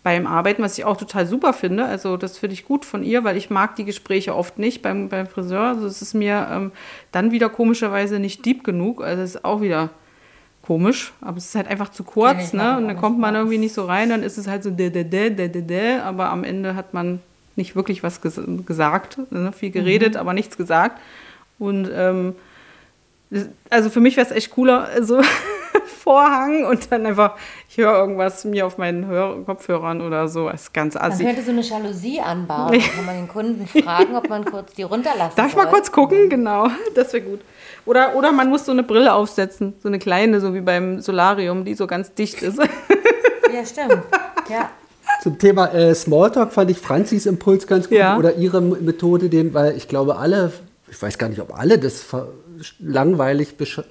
[0.05, 1.85] beim Arbeiten, was ich auch total super finde.
[1.85, 5.09] Also das finde ich gut von ihr, weil ich mag die Gespräche oft nicht beim,
[5.09, 5.63] beim Friseur.
[5.63, 6.73] Also es ist mir ähm,
[7.11, 9.03] dann wieder komischerweise nicht deep genug.
[9.03, 9.91] Also es ist auch wieder
[10.63, 12.77] komisch, aber es ist halt einfach zu kurz, ne?
[12.77, 15.05] Und dann kommt man irgendwie nicht so rein, dann ist es halt so de de
[15.05, 17.21] de de de de, aber am Ende hat man
[17.57, 19.53] nicht wirklich was ges gesagt, ne?
[19.53, 21.01] viel geredet, aber nichts gesagt.
[21.59, 22.35] Und ähm,
[23.69, 25.21] also für mich wäre es echt cooler, so
[26.11, 27.37] Vorhang und dann einfach,
[27.69, 30.49] ich höre irgendwas mir auf meinen Hör Kopfhörern oder so.
[30.49, 31.25] Das ist ganz Man assi.
[31.25, 32.73] könnte so eine Jalousie anbauen.
[32.97, 36.29] Kann man den Kunden fragen, ob man kurz die runterlassen Darf ich mal kurz gucken?
[36.29, 37.41] Genau, das wäre gut.
[37.87, 41.65] Oder, oder man muss so eine Brille aufsetzen, so eine kleine, so wie beim Solarium,
[41.65, 42.59] die so ganz dicht ist.
[43.53, 44.03] Ja, stimmt.
[44.49, 44.71] Ja.
[45.23, 48.17] Zum Thema äh, Smalltalk fand ich Franzis Impuls ganz gut Ja.
[48.17, 50.53] oder ihre Methode, den, weil ich glaube, alle,
[50.89, 52.05] ich weiß gar nicht, ob alle das
[52.79, 53.83] langweilig besch-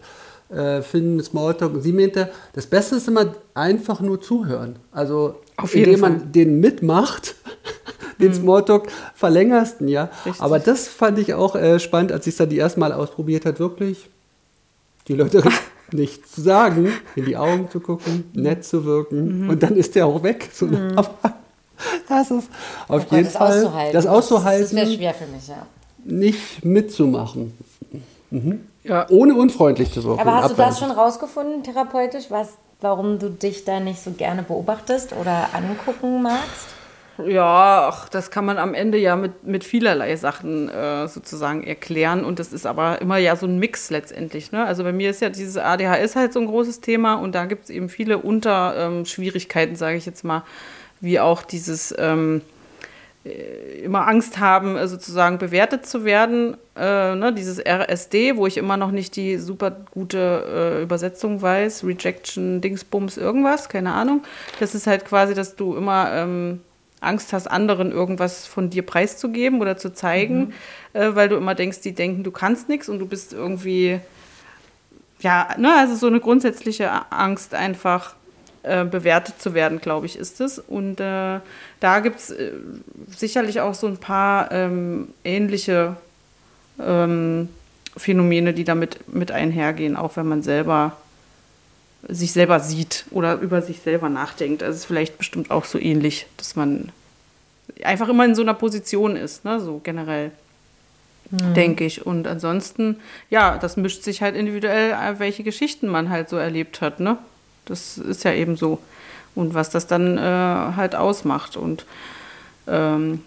[0.49, 1.73] äh, finden, Smalltalk.
[1.73, 4.77] Und sie meinte, das Beste ist immer einfach nur zuhören.
[4.91, 6.09] Also, Auf jeden indem Fall.
[6.11, 7.35] Man den mitmacht,
[8.19, 10.09] den Smalltalk verlängerst, ja.
[10.25, 10.41] Richtig.
[10.41, 13.45] Aber das fand ich auch äh, spannend, als ich es dann die erste Mal ausprobiert
[13.45, 14.09] hat, wirklich
[15.07, 15.43] die Leute
[15.91, 19.49] nichts zu sagen, in die Augen zu gucken, nett zu wirken Mhm.
[19.49, 20.49] und dann ist der auch weg.
[20.53, 21.09] So, Aber
[22.07, 22.49] das ist
[22.87, 23.93] auf Oh Gott, jeden das Fall auszuhalten.
[23.93, 25.65] das Das auszuhalten, wäre schwer für mich, ja.
[26.03, 27.53] nicht mitzumachen,
[28.84, 29.05] ja.
[29.09, 30.19] ohne unfreundlich zu wirken.
[30.19, 34.43] Aber hast du das schon rausgefunden, therapeutisch, was, warum du dich da nicht so gerne
[34.43, 36.67] beobachtest oder angucken magst?
[37.25, 42.23] Ja, ach, das kann man am Ende ja mit, mit vielerlei Sachen äh, sozusagen erklären.
[42.23, 44.51] Und das ist aber immer ja so ein Mix letztendlich.
[44.53, 44.65] Ne?
[44.65, 47.65] Also bei mir ist ja dieses ADHS halt so ein großes Thema und da gibt
[47.65, 50.43] es eben viele Unterschwierigkeiten, sage ich jetzt mal,
[51.01, 52.59] wie auch dieses ähm, äh,
[53.84, 56.57] immer Angst haben, äh, sozusagen bewertet zu werden.
[56.75, 57.34] Äh, ne?
[57.34, 63.17] Dieses RSD, wo ich immer noch nicht die super gute äh, Übersetzung weiß, Rejection, Dingsbums,
[63.17, 64.23] irgendwas, keine Ahnung.
[64.59, 66.61] Das ist halt quasi, dass du immer ähm,
[67.01, 70.53] Angst hast, anderen irgendwas von dir preiszugeben oder zu zeigen,
[70.93, 73.99] äh, weil du immer denkst, die denken, du kannst nichts und du bist irgendwie,
[75.21, 78.15] ja, ne, also so eine grundsätzliche Angst einfach
[78.64, 80.60] äh, bewertet zu werden, glaube ich, ist es.
[80.60, 81.39] Und äh,
[81.80, 82.51] da gibt es äh,
[83.16, 85.95] sicherlich auch so ein paar ähm, ähnliche
[86.80, 87.49] ähm,
[87.95, 90.97] Phänomene, die damit mit einhergehen, auch wenn man selber
[92.07, 94.64] sich selber sieht oder über sich selber nachdenkt.
[94.64, 96.91] Also es ist vielleicht bestimmt auch so ähnlich, dass man
[97.84, 99.60] einfach immer in so einer Position ist, ne?
[99.60, 100.32] so generell,
[101.30, 102.05] denke ich.
[102.05, 102.97] Und ansonsten,
[103.30, 106.99] ja, das mischt sich halt individuell, äh, welche Geschichten man halt so erlebt hat.
[106.99, 107.18] Ne?
[107.70, 108.80] Das ist ja eben so.
[109.36, 111.55] Und was das dann äh, halt ausmacht.
[111.55, 111.86] Und
[112.67, 113.22] ähm,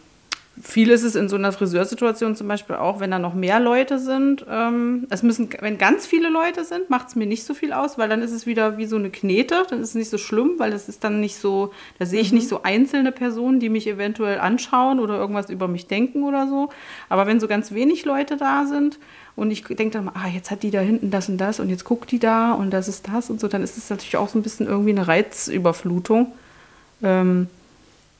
[0.60, 3.98] viel ist es in so einer Friseursituation zum Beispiel auch, wenn da noch mehr Leute
[3.98, 4.44] sind.
[4.50, 7.96] Ähm, es müssen, wenn ganz viele Leute sind, macht es mir nicht so viel aus,
[7.96, 9.64] weil dann ist es wieder wie so eine Knete.
[9.70, 12.32] Dann ist es nicht so schlimm, weil das ist dann nicht so, da sehe ich
[12.32, 16.68] nicht so einzelne Personen, die mich eventuell anschauen oder irgendwas über mich denken oder so.
[17.08, 18.98] Aber wenn so ganz wenig Leute da sind
[19.34, 21.68] und ich denke dann, mal, ah, jetzt hat die da hinten das und das und
[21.68, 24.28] jetzt guckt die da und das ist das und so, dann ist es natürlich auch
[24.28, 26.32] so ein bisschen irgendwie eine Reizüberflutung.
[27.02, 27.48] Ähm,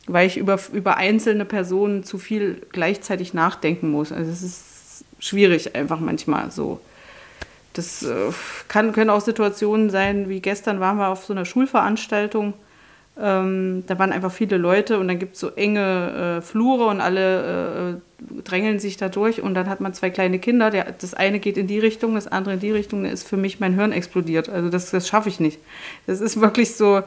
[0.06, 4.12] weil ich über, über einzelne Personen zu viel gleichzeitig nachdenken muss.
[4.12, 6.80] Also es ist schwierig einfach manchmal so.
[7.74, 8.32] Das äh,
[8.68, 12.54] kann, können auch Situationen sein, wie gestern waren wir auf so einer Schulveranstaltung.
[13.20, 17.00] Ähm, da waren einfach viele Leute und dann gibt es so enge äh, Flure und
[17.00, 20.70] alle äh, drängeln sich da durch und dann hat man zwei kleine Kinder.
[20.70, 23.04] Der, das eine geht in die Richtung, das andere in die Richtung.
[23.04, 24.48] Da ist für mich mein Hirn explodiert.
[24.48, 25.58] Also das, das schaffe ich nicht.
[26.06, 27.02] Das ist wirklich so,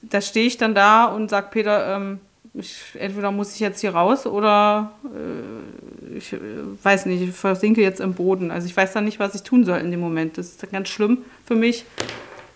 [0.00, 2.20] da stehe ich dann da und sage Peter, ähm,
[2.54, 6.38] ich, entweder muss ich jetzt hier raus oder äh, ich äh,
[6.82, 8.50] weiß nicht, ich versinke jetzt im Boden.
[8.50, 10.38] Also ich weiß dann nicht, was ich tun soll in dem Moment.
[10.38, 11.84] Das ist ganz schlimm für mich.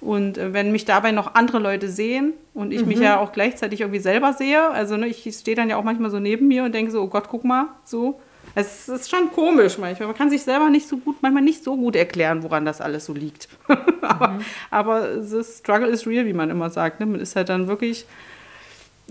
[0.07, 3.81] Und äh, wenn mich dabei noch andere Leute sehen und ich mich ja auch gleichzeitig
[3.81, 6.73] irgendwie selber sehe, also ne, ich stehe dann ja auch manchmal so neben mir und
[6.73, 8.21] denke so, oh Gott, guck mal, so.
[8.55, 10.07] Es ist schon komisch manchmal.
[10.07, 13.05] Man kann sich selber nicht so gut, manchmal nicht so gut erklären, woran das alles
[13.05, 13.49] so liegt.
[14.01, 14.39] aber,
[14.71, 17.01] aber the struggle is real, wie man immer sagt.
[17.01, 17.07] Ne?
[17.07, 18.07] Man ist halt dann wirklich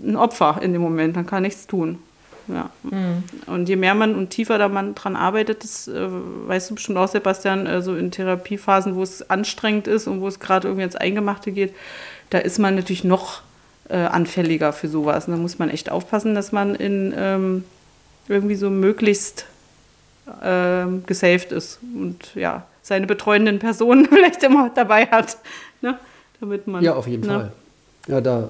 [0.02, 1.98] ein Opfer in dem Moment, man kann nichts tun.
[2.48, 2.70] Ja.
[3.46, 6.98] Und je mehr man und tiefer da man dran arbeitet, das äh, weißt du bestimmt
[6.98, 10.84] auch, Sebastian, äh, so in Therapiephasen, wo es anstrengend ist und wo es gerade irgendwie
[10.84, 11.74] ins Eingemachte geht,
[12.30, 13.42] da ist man natürlich noch
[13.88, 15.26] äh, anfälliger für sowas.
[15.26, 17.64] Und da muss man echt aufpassen, dass man in ähm,
[18.28, 19.46] irgendwie so möglichst
[20.42, 25.38] ähm, gesaved ist und ja, seine betreuenden Personen vielleicht immer dabei hat.
[25.80, 25.98] Ne?
[26.40, 27.34] Damit man, ja, auf jeden ne?
[27.34, 27.52] Fall.
[28.08, 28.48] Ja, da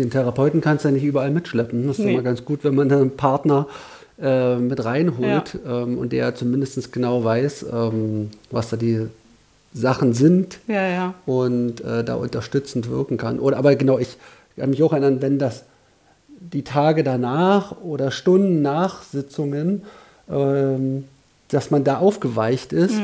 [0.00, 1.86] den Therapeuten kannst du ja nicht überall mitschleppen.
[1.86, 2.14] Das ist Nee.
[2.14, 3.66] immer ganz gut, wenn man einen Partner
[4.20, 9.06] äh, mit reinholt ähm, und der zumindest genau weiß, ähm, was da die
[9.72, 11.14] Sachen sind Ja, ja.
[11.26, 13.38] und äh, da unterstützend wirken kann.
[13.38, 14.16] Oder aber genau, ich
[14.56, 15.64] kann mich auch erinnern, wenn das
[16.40, 19.82] die Tage danach oder Stunden nach Sitzungen,
[20.30, 21.04] ähm,
[21.48, 22.94] dass man da aufgeweicht ist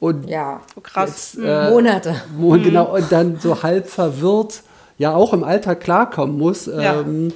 [0.00, 1.34] und Ja, Oh, krass.
[1.34, 2.14] jetzt, äh, Monate.
[2.40, 4.62] und genau und dann so halb verwirrt
[4.98, 6.66] ja auch im Alltag klarkommen muss.
[6.66, 7.00] Ja.
[7.00, 7.32] Ähm,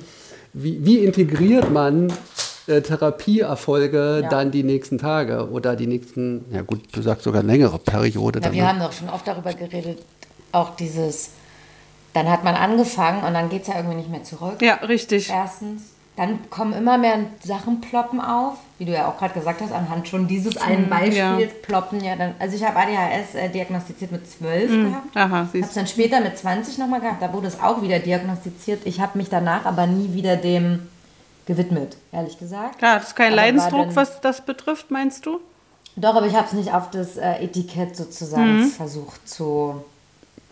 [0.53, 2.13] wie, wie integriert man
[2.67, 4.29] äh, Therapieerfolge Ja.
[4.29, 8.39] dann die nächsten Tage oder die nächsten, ja gut, du sagst sogar längere Periode.
[8.39, 8.69] Ja, dann, wir ne?
[8.69, 10.03] haben doch schon oft darüber geredet,
[10.53, 11.31] auch dieses,
[12.13, 14.61] dann hat man angefangen und dann geht es ja irgendwie nicht mehr zurück.
[14.61, 15.31] Ja, richtig.
[15.31, 15.92] Erstens.
[16.17, 20.07] Dann kommen immer mehr Sachen ploppen auf, wie du ja auch gerade gesagt hast, anhand
[20.09, 21.39] schon dieses einen Beispiels ja.
[21.63, 22.35] ploppen ja dann.
[22.39, 25.17] Also ich habe ADHS äh, diagnostiziert mit 12 gehabt.
[25.17, 27.81] Aha, Ich habe es siehst dann später mit 20 nochmal gehabt, da wurde es auch
[27.81, 28.83] wieder diagnostiziert.
[28.85, 30.89] Ich habe mich danach aber nie wieder dem
[31.47, 32.79] gewidmet, ehrlich gesagt.
[32.79, 35.41] Klar, das ist kein Aber Leidensdruck, dann- was das betrifft, meinst du?
[35.97, 39.83] Doch, aber ich habe es nicht auf das äh, Etikett sozusagen versucht zu.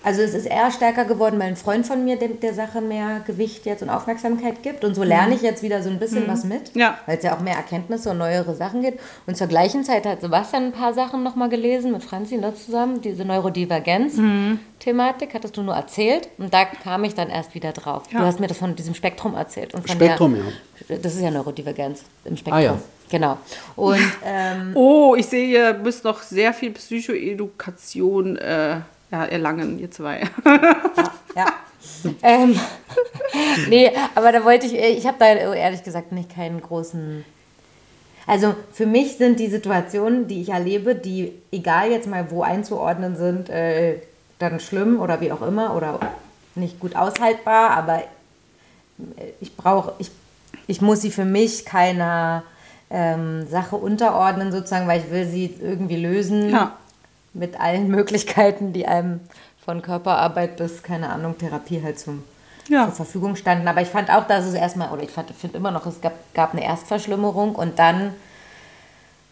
[0.02, 3.20] Also es ist eher stärker geworden, weil ein Freund von mir dem, der Sache mehr
[3.26, 4.82] Gewicht jetzt und Aufmerksamkeit gibt.
[4.84, 6.96] Und so lerne ich jetzt wieder so ein bisschen was mit, Ja.
[7.06, 9.00] weil es ja auch mehr Erkenntnisse und neuere Sachen gibt.
[9.26, 13.00] Und zur gleichen Zeit hat Sebastian ein paar Sachen nochmal gelesen mit Franzi ne, zusammen,
[13.02, 16.28] diese Neurodivergenz-Thematik, hattest du nur erzählt.
[16.38, 18.04] Und da kam ich dann erst wieder drauf.
[18.10, 18.20] Ja.
[18.20, 19.74] Du hast mir das von diesem Spektrum erzählt.
[19.74, 20.36] Und von Spektrum,
[20.88, 22.58] der, Das ist ja Neurodivergenz im Spektrum.
[22.58, 22.78] Ah, ja.
[23.10, 23.36] Genau.
[23.76, 28.76] Und ähm, Oh, ich sehe, ihr müsst noch sehr viel Psychoedukation äh,
[29.10, 30.22] ja, erlangen, ihr zwei.
[31.36, 31.46] Ja.
[32.22, 32.58] ähm,
[33.68, 37.24] nee, aber da wollte ich, ich habe da ehrlich gesagt nicht keinen großen.
[38.26, 43.16] Also für mich sind die Situationen, die ich erlebe, die egal jetzt mal wo einzuordnen
[43.16, 44.00] sind, äh,
[44.38, 46.00] dann schlimm oder wie auch immer oder
[46.54, 48.04] nicht gut aushaltbar, aber äh,
[49.40, 50.10] ich brauche, ich,
[50.66, 52.42] ich muss sie für mich keiner
[52.90, 56.76] ähm, Sache unterordnen sozusagen, weil ich will sie irgendwie lösen Ja.
[57.32, 59.20] Mit allen Möglichkeiten, die einem
[59.64, 62.24] von Körperarbeit bis, keine Ahnung, Therapie halt zum,
[62.68, 62.86] Ja.
[62.86, 63.68] zur Verfügung standen.
[63.68, 66.52] Aber ich fand auch, dass es erstmal, oder ich finde immer noch, es gab, gab
[66.52, 68.14] eine Erstverschlimmerung und dann,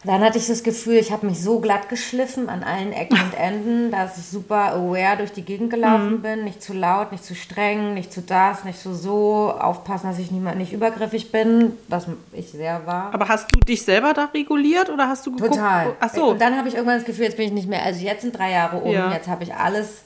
[0.05, 3.35] dann hatte ich das Gefühl, ich habe mich so glatt geschliffen an allen Ecken und
[3.39, 6.45] Enden, dass ich super aware durch die Gegend gelaufen bin.
[6.45, 9.53] Nicht zu laut, nicht zu streng, nicht zu das, nicht zu so.
[9.59, 13.13] Aufpassen, dass ich niemand nicht übergriffig bin, was ich sehr war.
[13.13, 15.55] Aber hast du dich selber da reguliert oder hast du geguckt?
[15.55, 15.95] Total.
[15.99, 16.31] Ach so.
[16.31, 18.39] Und dann habe ich irgendwann das Gefühl, jetzt bin ich nicht mehr, also jetzt sind
[18.39, 19.13] drei Jahre um, Ja.
[19.13, 20.03] jetzt habe ich alles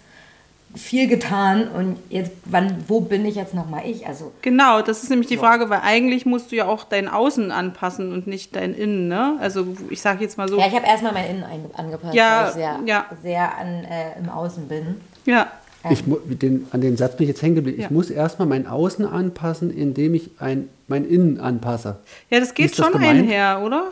[0.75, 4.07] viel getan und jetzt, wann, wo bin ich jetzt nochmal ich?
[4.07, 7.51] Also Genau, das ist nämlich die Frage, weil eigentlich musst du ja auch dein Außen
[7.51, 9.37] anpassen und nicht dein Innen, ne?
[9.41, 11.45] Also ich sage jetzt mal so, ja, ich habe erstmal mein Innen
[11.77, 13.07] angepasst, Ja, weil ich sehr, ja.
[13.23, 14.97] sehr an, äh, im Außen bin.
[15.27, 15.47] ja,
[15.91, 17.79] Ich, mu- den, an dem Satz bin ich jetzt hängen geblieben.
[17.81, 17.87] Ja.
[17.87, 21.97] Ich muss erstmal mein Außen anpassen, indem ich ein, mein Innen anpasse.
[22.31, 23.19] ja, das geht ist das schon gemeint?
[23.21, 23.89] einher, oder?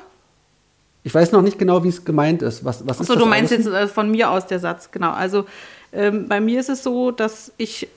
[1.02, 2.64] Ich weiß noch nicht genau, wie es gemeint ist.
[2.64, 3.64] Was, was ist Achso, das du meinst Außen?
[3.72, 5.12] jetzt äh, von mir aus der Satz, genau.
[5.12, 5.46] Also
[5.92, 7.88] ähm, bei mir ist es so, dass ich,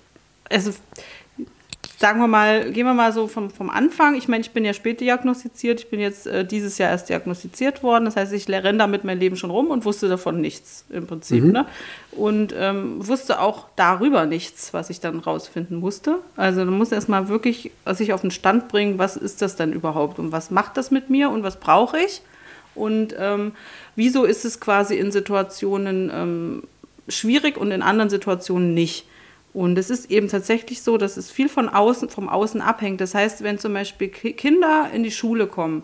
[0.50, 0.72] also
[2.04, 4.16] sagen wir mal, gehen wir mal so vom, vom Anfang.
[4.16, 5.80] Ich meine, ich bin ja spät diagnostiziert.
[5.80, 8.04] Ich bin jetzt äh, dieses Jahr erst diagnostiziert worden.
[8.04, 11.46] Das heißt, ich renne damit mein Leben schon rum und wusste davon nichts im Prinzip.
[11.46, 11.66] Ne?
[12.12, 16.20] Und ähm, wusste auch darüber nichts, was ich dann rausfinden musste.
[16.36, 20.20] Also man muss erstmal wirklich sich auf den Stand bringen, was ist das denn überhaupt
[20.20, 22.22] und was macht das mit mir und was brauche ich.
[22.76, 23.54] Und ähm,
[23.96, 26.64] wieso ist es quasi in Situationen ähm,
[27.08, 29.08] schwierig und in anderen Situationen nicht?
[29.54, 33.02] Und es ist eben tatsächlich so, dass es viel von außen, vom Außen abhängt.
[33.02, 35.84] Das heißt, wenn zum Beispiel Ki- Kinder in die Schule kommen,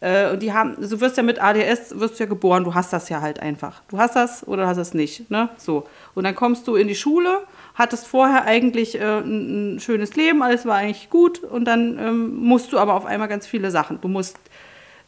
[0.00, 3.08] äh, und die haben, du wirst ja mit ADS, wirst ja geboren, du hast das
[3.08, 3.82] ja halt einfach.
[3.88, 5.48] Du hast das oder hast es nicht, ne?
[5.56, 5.86] So.
[6.14, 7.38] Und dann kommst du in die Schule,
[7.74, 12.34] hattest vorher eigentlich äh, ein, ein schönes Leben, alles war eigentlich gut und dann ähm,
[12.34, 14.00] musst du aber auf einmal ganz viele Sachen.
[14.00, 14.36] Du musst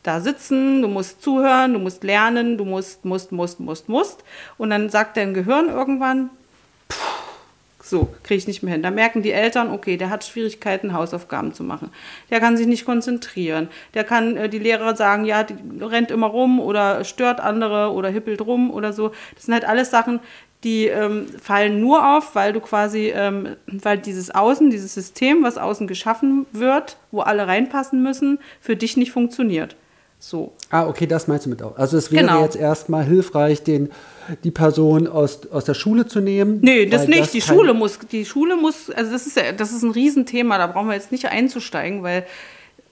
[0.07, 4.25] da sitzen, du musst zuhören, du musst lernen, du musst, musst, musst, musst, musst.
[4.59, 6.31] Und dann sagt dein Gehirn irgendwann,
[7.87, 8.83] so, kriege ich nicht mehr hin.
[8.83, 11.91] Da merken die Eltern, okay, der hat Schwierigkeiten, Hausaufgaben zu machen.
[12.31, 13.69] Der kann sich nicht konzentrieren.
[13.95, 18.09] Der kann, äh, die Lehrer sagen, ja, die rennt immer rum oder stört andere oder
[18.09, 19.13] hippelt rum oder so.
[19.37, 20.19] Das sind halt alles Sachen,
[20.65, 25.59] die ähm, fallen nur auf, weil du quasi, ähm, weil dieses Außen, dieses System, was
[25.59, 29.77] außen geschaffen wird, wo alle reinpassen müssen, für dich nicht funktioniert.
[30.29, 30.53] So.
[30.71, 31.77] Ah, okay, das meinst du mit auch.
[31.79, 32.43] Also es wäre Genau.
[32.43, 33.93] jetzt erstmal hilfreich, den,
[34.43, 36.59] die Person aus, aus der Schule zu nehmen.
[36.63, 37.33] Nee, das nicht.
[37.33, 40.59] die kein- Schule muss, die Schule muss, also das ist ja, das ist ein Riesenthema,
[40.59, 42.27] da brauchen wir jetzt nicht einzusteigen, weil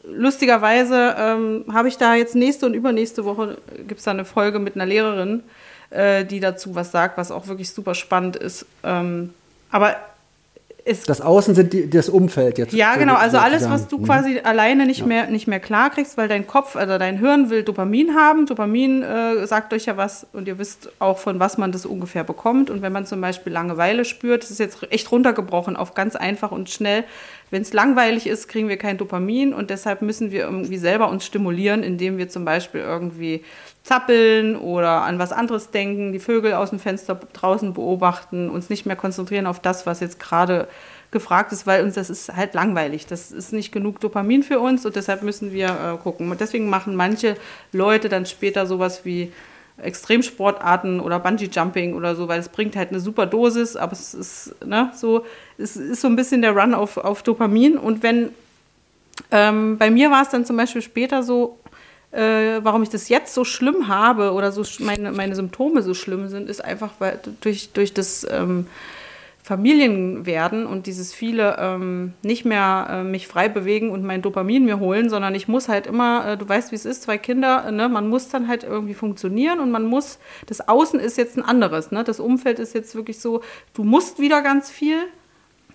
[0.04, 3.58] lustigerweise ähm, habe ich da jetzt nächste und übernächste Woche
[3.88, 5.42] gibt es da eine Folge mit einer Lehrerin,
[5.90, 8.64] äh, die dazu was sagt, was auch wirklich super spannend ist.
[8.84, 9.30] Ähm,
[9.72, 9.96] aber
[10.84, 12.74] es Das Außen sind die, das Umfeld jetzt.
[12.74, 13.14] Ja, genau.
[13.14, 14.22] Also alles, was du sozusagen.
[14.22, 17.62] quasi alleine nicht mehr nicht mehr klar kriegst, weil dein Kopf, also dein Hirn will
[17.62, 18.46] Dopamin haben.
[18.46, 22.24] Dopamin äh, sagt euch ja was und ihr wisst auch von was man das ungefähr
[22.24, 22.68] bekommt.
[22.68, 26.52] Und wenn man zum Beispiel Langeweile spürt, das ist jetzt echt runtergebrochen auf ganz einfach
[26.52, 27.04] und schnell.
[27.50, 31.24] Wenn es langweilig ist, kriegen wir kein Dopamin und deshalb müssen wir irgendwie selber uns
[31.24, 33.44] stimulieren, indem wir zum Beispiel irgendwie
[33.84, 38.86] zappeln oder an was anderes denken, die Vögel aus dem Fenster draußen beobachten, uns nicht
[38.86, 40.68] mehr konzentrieren auf das, was jetzt gerade
[41.10, 43.06] gefragt ist, weil uns das ist halt langweilig.
[43.06, 46.30] Das ist nicht genug Dopamin für uns und deshalb müssen wir äh, gucken.
[46.30, 47.36] Und deswegen machen manche
[47.72, 49.32] Leute dann später sowas wie
[49.76, 54.14] Extremsportarten oder Bungee Jumping oder so, weil es bringt halt eine super Dosis, aber es
[54.14, 55.24] ist ne, so,
[55.58, 57.76] es ist so ein bisschen der Run auf, auf Dopamin.
[57.76, 58.30] Und wenn
[59.30, 61.58] ähm, bei mir war es dann zum Beispiel später so,
[62.14, 66.28] äh, warum ich das jetzt so schlimm habe oder so meine, meine Symptome so schlimm
[66.28, 68.66] sind, ist einfach weil durch, durch das ähm,
[69.44, 74.80] Familienwerden und dieses viele ähm, nicht mehr äh, mich frei bewegen und mein Dopamin mir
[74.80, 77.90] holen, sondern ich muss halt immer, äh, du weißt, wie es ist, zwei Kinder, ne,
[77.90, 81.90] man muss dann halt irgendwie funktionieren und man muss, das Außen ist jetzt ein anderes,
[81.90, 83.42] ne, das Umfeld ist jetzt wirklich so,
[83.74, 84.96] du musst wieder ganz viel,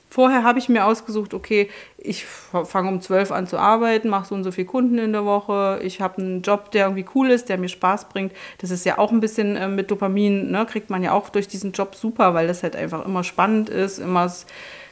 [0.09, 4.35] Vorher habe ich mir ausgesucht, okay, ich fange um 12 an zu arbeiten, mache so
[4.35, 7.47] und so viele Kunden in der Woche, ich habe einen Job, der irgendwie cool ist,
[7.47, 8.33] der mir Spaß bringt.
[8.57, 11.47] Das ist ja auch ein bisschen äh, mit Dopamin, ne, kriegt man ja auch durch
[11.47, 14.31] diesen Job super, weil das halt einfach immer spannend ist, immer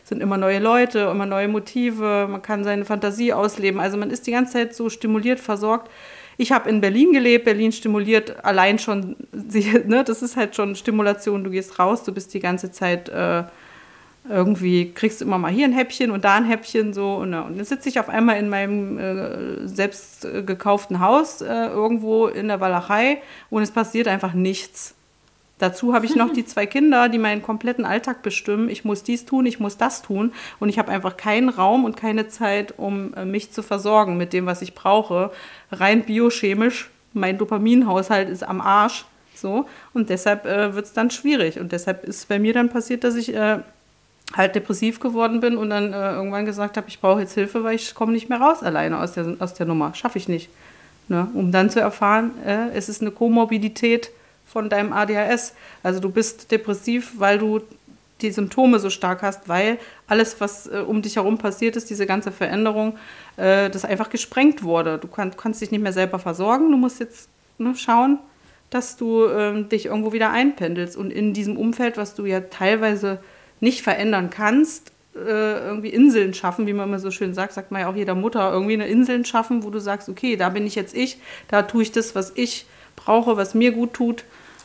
[0.08, 3.80] sind immer neue Leute, immer neue Motive, man kann seine Fantasie ausleben.
[3.80, 5.92] Also man ist die ganze Zeit so stimuliert, versorgt.
[6.38, 11.44] Ich habe in Berlin gelebt, Berlin stimuliert allein schon, ne, das ist halt schon Stimulation,
[11.44, 13.44] du gehst raus, du bist die ganze Zeit äh,
[14.30, 17.58] irgendwie kriegst du immer mal hier ein Häppchen und da ein Häppchen so und, und
[17.58, 22.48] dann sitze ich auf einmal in meinem äh, selbst äh, gekauften Haus äh, irgendwo in
[22.48, 24.96] der Walachei und es passiert einfach nichts.
[25.60, 28.70] Dazu habe ich noch die zwei Kinder, die meinen kompletten Alltag bestimmen.
[28.70, 31.98] Ich muss dies tun, ich muss das tun und ich habe einfach keinen Raum und
[31.98, 35.32] keine Zeit, um äh, mich zu versorgen mit dem, was ich brauche.
[35.72, 39.06] Rein biochemisch, mein Dopaminhaushalt ist am Arsch.
[39.34, 41.60] So, und deshalb äh, wird es dann schwierig.
[41.60, 43.60] Und deshalb ist bei mir dann passiert, dass ich äh,
[44.36, 47.76] halt depressiv geworden bin und dann äh, irgendwann gesagt habe, ich brauche jetzt Hilfe, weil
[47.76, 49.94] ich komme nicht mehr raus alleine aus der, aus der Nummer.
[49.94, 50.50] Schaffe ich nicht.
[51.08, 51.28] Ne?
[51.34, 54.12] Um dann zu erfahren, äh, es ist eine Komorbidität
[54.46, 55.54] von deinem ADHS.
[55.84, 57.62] Also du bist depressiv, weil du
[58.22, 62.06] die Symptome so stark hast, weil alles, was äh, um dich herum passiert ist, diese
[62.06, 62.98] ganze Veränderung,
[63.38, 64.98] äh, das einfach gesprengt wurde.
[64.98, 66.72] Du kann, kannst dich nicht mehr selber versorgen.
[66.72, 68.20] Du musst jetzt ne, schauen,
[68.70, 70.98] dass du ähm, dich irgendwo wieder einpendelst.
[70.98, 73.20] Und in diesem Umfeld, was du ja teilweise
[73.60, 77.82] nicht verändern kannst, äh, irgendwie Inseln schaffen, wie man immer so schön sagt, sagt man
[77.82, 80.76] ja auch jeder Mutter, irgendwie eine Inseln schaffen, wo du sagst, okay, da bin ich
[80.76, 84.24] jetzt ich, da tue ich das, was ich brauche, was mir gut tut,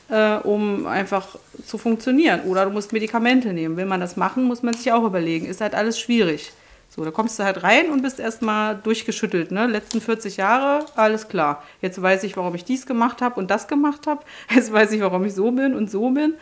[0.09, 1.37] äh, um einfach
[1.67, 2.43] zu funktionieren.
[2.43, 3.77] Oder du musst Medikamente nehmen.
[3.77, 5.47] Will man das machen, muss man sich auch überlegen.
[5.47, 6.53] Ist halt alles schwierig.
[6.95, 9.51] So, da kommst du halt rein und bist erstmal durchgeschüttelt.
[9.51, 9.67] Ne?
[9.67, 11.63] Letzten 40 Jahre, alles klar.
[11.81, 14.23] Jetzt weiß ich, warum ich dies gemacht habe und das gemacht habe.
[14.55, 16.35] Jetzt weiß ich, warum ich so bin und so bin.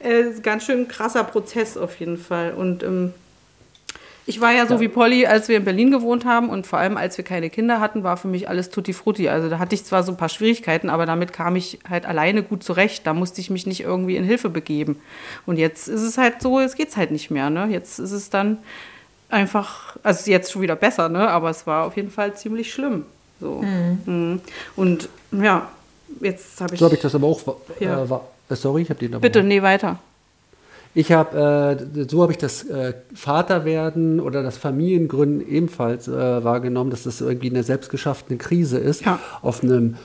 [0.00, 2.52] Äh, ganz schön krasser Prozess auf jeden Fall.
[2.52, 3.14] Und ähm,
[4.28, 6.98] ich war ja so wie Polly, als wir in Berlin gewohnt haben und vor allem
[6.98, 9.30] als wir keine Kinder hatten, war für mich alles tutti frutti.
[9.30, 12.42] Also da hatte ich zwar so ein paar Schwierigkeiten, aber damit kam ich halt alleine
[12.42, 13.06] gut zurecht.
[13.06, 15.00] Da musste ich mich nicht irgendwie in Hilfe begeben.
[15.46, 17.48] Und jetzt ist es halt so, jetzt geht's halt nicht mehr.
[17.48, 17.68] Ne?
[17.70, 18.58] Jetzt ist es dann
[19.30, 21.30] einfach, also jetzt schon wieder besser, ne?
[21.30, 23.06] aber es war auf jeden Fall ziemlich schlimm.
[23.40, 23.62] So.
[23.62, 24.42] Mhm.
[24.76, 25.70] Und ja,
[26.20, 26.80] jetzt habe ich.
[26.80, 27.40] So habe ich das aber auch.
[27.80, 28.10] Ja.
[28.10, 29.98] War, äh, sorry, ich habe den Bitte, nee, weiter.
[30.94, 36.12] Ich habe, äh, so habe ich das äh, Vaterwerden oder das Familiengründen ebenfalls äh,
[36.44, 39.04] wahrgenommen, dass das irgendwie eine selbstgeschaffene Krise ist.
[39.04, 39.18] Ja.
[39.42, 39.96] Auf einem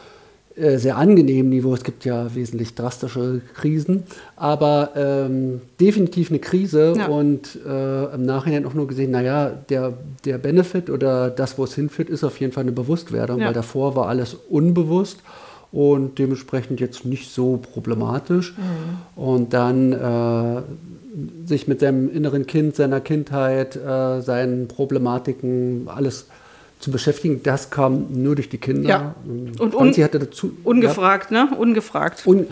[0.56, 1.74] äh, sehr angenehmen Niveau.
[1.74, 4.04] Es gibt ja wesentlich drastische Krisen,
[4.36, 7.08] aber ähm, definitiv eine Krise Ja.
[7.08, 9.94] und äh, im Nachhinein auch nur gesehen, naja, der,
[10.26, 13.48] der Benefit oder das, wo es hinführt, ist auf jeden Fall eine Bewusstwerdung, Ja.
[13.48, 15.20] weil davor war alles unbewusst
[15.74, 18.54] und dementsprechend jetzt nicht so problematisch.
[19.16, 20.62] Und dann äh,
[21.48, 26.28] sich mit seinem inneren Kind, seiner Kindheit, äh, seinen Problematiken, alles
[26.80, 28.88] zu beschäftigen, das kam nur durch die Kinder.
[28.88, 29.16] Ja.
[29.26, 31.50] Und Und un- hatte dazu Ungefragt, ne?
[31.58, 32.24] Ungefragt.
[32.26, 32.46] ja, un,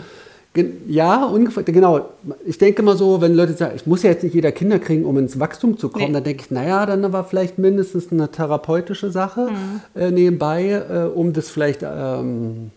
[0.88, 2.08] Ja, ungefähr, genau.
[2.44, 5.04] Ich denke mal so, wenn Leute sagen, ich muss ja jetzt nicht jeder Kinder kriegen,
[5.04, 6.12] um ins Wachstum zu kommen, nee.
[6.12, 10.00] dann denke ich, naja, dann war vielleicht mindestens eine therapeutische Sache mhm.
[10.00, 12.72] äh, nebenbei, äh, um das vielleicht ähm,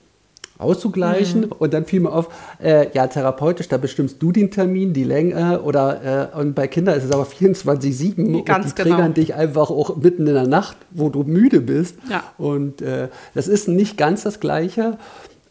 [0.57, 1.41] auszugleichen.
[1.41, 1.51] Mhm.
[1.51, 2.29] Und dann fiel mir auf,
[2.63, 6.97] äh, ja, therapeutisch, da bestimmst du den Termin, die Länge oder äh, und bei Kindern
[6.97, 8.95] ist es aber 24-7 Ganz und die genau.
[8.95, 11.97] triggern dich einfach auch mitten in der Nacht, wo du müde bist.
[12.09, 12.23] Ja.
[12.37, 14.97] Und äh, das ist nicht ganz das Gleiche.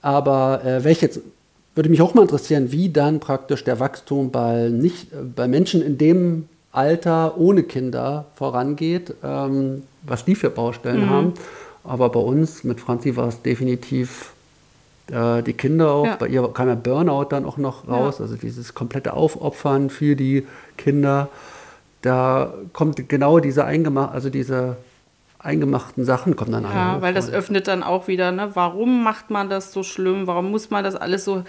[0.02, 1.20] Aber äh, welche jetzt
[1.74, 5.98] würde mich auch mal interessieren, wie dann praktisch der Wachstum bei, nicht, bei Menschen in
[5.98, 11.10] dem Alter ohne Kinder vorangeht, ähm, was die für Baustellen mhm.
[11.10, 11.34] haben.
[11.82, 14.33] Aber bei uns mit Franzi war es definitiv
[15.10, 16.06] äh, die Kinder auch.
[16.06, 16.16] Ja.
[16.16, 18.24] Bei ihr kam ja Burnout dann auch noch raus, ja.
[18.24, 20.46] also dieses komplette Aufopfern für die
[20.76, 21.28] Kinder.
[22.02, 24.76] Da kommt genau diese eingemacht, also diese
[25.38, 28.50] eingemachten Sachen kommen dann Ja, weil das öffnet dann auch wieder, ne?
[28.54, 30.26] warum macht man das so schlimm?
[30.26, 31.44] Warum muss man das alles so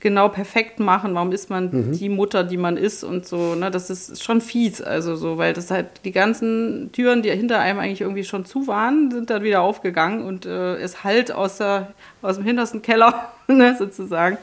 [0.00, 1.14] genau perfekt machen?
[1.14, 1.92] Warum ist man mhm.
[1.92, 3.54] die Mutter, die man ist und so?
[3.54, 3.70] Ne?
[3.70, 7.78] Das ist schon fies, also so, weil das halt die ganzen Türen, die hinter einem
[7.78, 11.92] eigentlich irgendwie schon zu waren, sind dann wieder aufgegangen und äh, es halt aus, der,
[12.22, 14.38] aus dem hintersten Keller ne, sozusagen.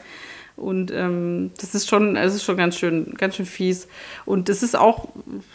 [0.56, 3.88] Und ähm, das ist schon, es ist schon ganz schön, ganz schön fies.
[4.24, 5.08] Und das ist auch,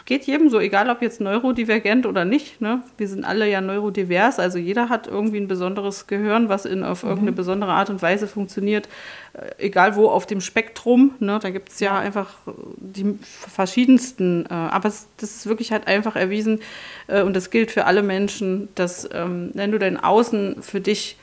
[0.06, 2.62] geht jedem so, egal ob jetzt neurodivergent oder nicht.
[2.62, 2.84] Ne?
[2.98, 7.02] Wir sind alle ja neurodivers, also jeder hat irgendwie ein besonderes Gehirn, was in, auf
[7.02, 7.10] mhm.
[7.10, 8.90] irgendeine besondere Art und Weise funktioniert.
[9.34, 11.40] Äh, egal wo auf dem Spektrum, ne?
[11.42, 12.36] da gibt es ja einfach
[12.78, 14.46] die verschiedensten.
[14.46, 16.60] Äh, aber es, das ist wirklich halt einfach erwiesen
[17.08, 21.18] äh, und das gilt für alle Menschen, dass ähm, wenn du dein Außen für dich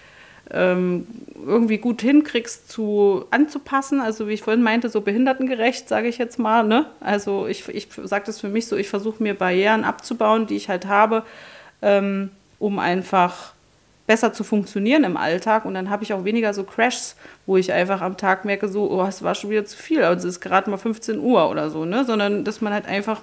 [0.50, 1.06] ähm,
[1.46, 4.00] irgendwie gut hinkriegst, zu anzupassen.
[4.00, 6.64] Also wie ich vorhin meinte, so behindertengerecht, sage ich jetzt mal.
[6.64, 6.86] Ne?
[7.00, 10.68] Also ich, ich sage das für mich so, ich versuche mir Barrieren abzubauen, die ich
[10.68, 11.24] halt habe,
[11.82, 13.52] ähm, um einfach
[14.06, 15.64] besser zu funktionieren im Alltag.
[15.64, 17.14] Und dann habe ich auch weniger so Crashs,
[17.46, 20.26] wo ich einfach am Tag merke, so, oh, es war schon wieder zu viel, also
[20.26, 22.04] es ist gerade mal 15 Uhr oder so, ne?
[22.04, 23.20] Sondern dass man halt einfach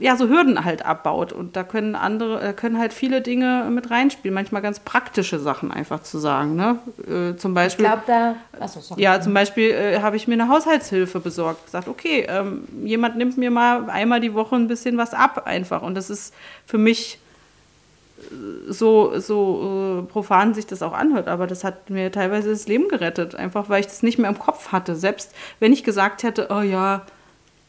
[0.00, 1.32] ja, so Hürden halt abbaut.
[1.32, 4.34] Und da können andere, da können halt viele Dinge mit reinspielen.
[4.34, 6.56] Manchmal ganz praktische Sachen einfach zu sagen.
[6.56, 6.78] Ne?
[7.06, 7.84] Äh, zum Beispiel.
[7.84, 8.36] Ich glaube, da.
[8.60, 9.02] Achso, sorry.
[9.02, 11.64] Ja, zum Beispiel äh, habe ich mir eine Haushaltshilfe besorgt.
[11.66, 15.82] Gesagt, okay, ähm, jemand nimmt mir mal einmal die Woche ein bisschen was ab einfach.
[15.82, 16.34] Und das ist
[16.66, 17.18] für mich
[18.20, 22.66] äh, so, so äh, profan sich das auch anhört, aber das hat mir teilweise das
[22.66, 24.96] Leben gerettet, einfach weil ich das nicht mehr im Kopf hatte.
[24.96, 27.02] Selbst wenn ich gesagt hätte, oh ja,